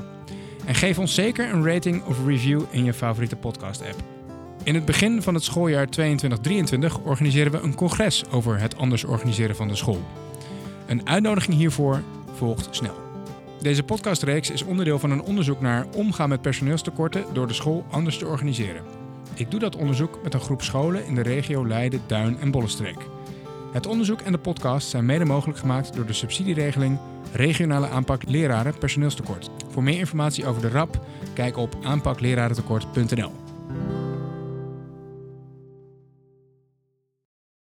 En 0.66 0.76
geef 0.76 1.00
ons 1.00 1.14
zeker 1.14 1.54
een 1.54 1.66
rating 1.66 2.04
of 2.04 2.26
review 2.26 2.62
in 2.70 2.84
je 2.84 2.94
favoriete 2.94 3.36
podcast-app. 3.36 4.04
In 4.64 4.76
het 4.76 4.86
begin 4.86 5.22
van 5.22 5.34
het 5.34 5.44
schooljaar 5.44 5.88
22-23 5.88 5.92
organiseren 7.04 7.52
we 7.52 7.60
een 7.60 7.76
congres 7.76 8.24
over 8.32 8.60
het 8.60 8.78
anders 8.78 9.04
organiseren 9.04 9.56
van 9.56 9.68
de 9.68 9.76
school. 9.76 10.02
Een 10.86 11.08
uitnodiging 11.08 11.56
hiervoor 11.56 12.02
volgt 12.34 12.68
snel. 12.72 13.04
Deze 13.62 13.84
podcastreeks 13.84 14.50
is 14.50 14.64
onderdeel 14.64 15.00
van 15.00 15.12
een 15.12 15.22
onderzoek 15.22 15.62
naar 15.62 15.86
omgaan 15.96 16.30
met 16.30 16.42
personeelstekorten 16.42 17.26
door 17.34 17.48
de 17.48 17.54
school 17.54 17.86
anders 17.90 18.18
te 18.18 18.28
organiseren. 18.28 18.84
Ik 19.34 19.52
doe 19.52 19.60
dat 19.60 19.76
onderzoek 19.76 20.20
met 20.24 20.34
een 20.34 20.40
groep 20.40 20.62
scholen 20.62 21.06
in 21.06 21.16
de 21.16 21.22
regio 21.22 21.68
Leiden, 21.68 22.02
Duin 22.08 22.40
en 22.40 22.52
Bollenstreek. 22.52 22.98
Het 23.72 23.88
onderzoek 23.88 24.22
en 24.22 24.32
de 24.32 24.38
podcast 24.38 24.90
zijn 24.90 25.06
mede 25.06 25.26
mogelijk 25.26 25.60
gemaakt 25.60 25.96
door 25.96 26.06
de 26.06 26.14
subsidieregeling 26.14 27.00
Regionale 27.32 27.88
aanpak 27.88 28.22
leraren 28.28 28.78
personeelstekort. 28.78 29.50
Voor 29.70 29.84
meer 29.84 30.00
informatie 30.00 30.46
over 30.46 30.62
de 30.62 30.70
RAP, 30.70 31.00
kijk 31.34 31.58
op 31.58 31.78
aanpaklerarentekort.nl. 31.84 33.32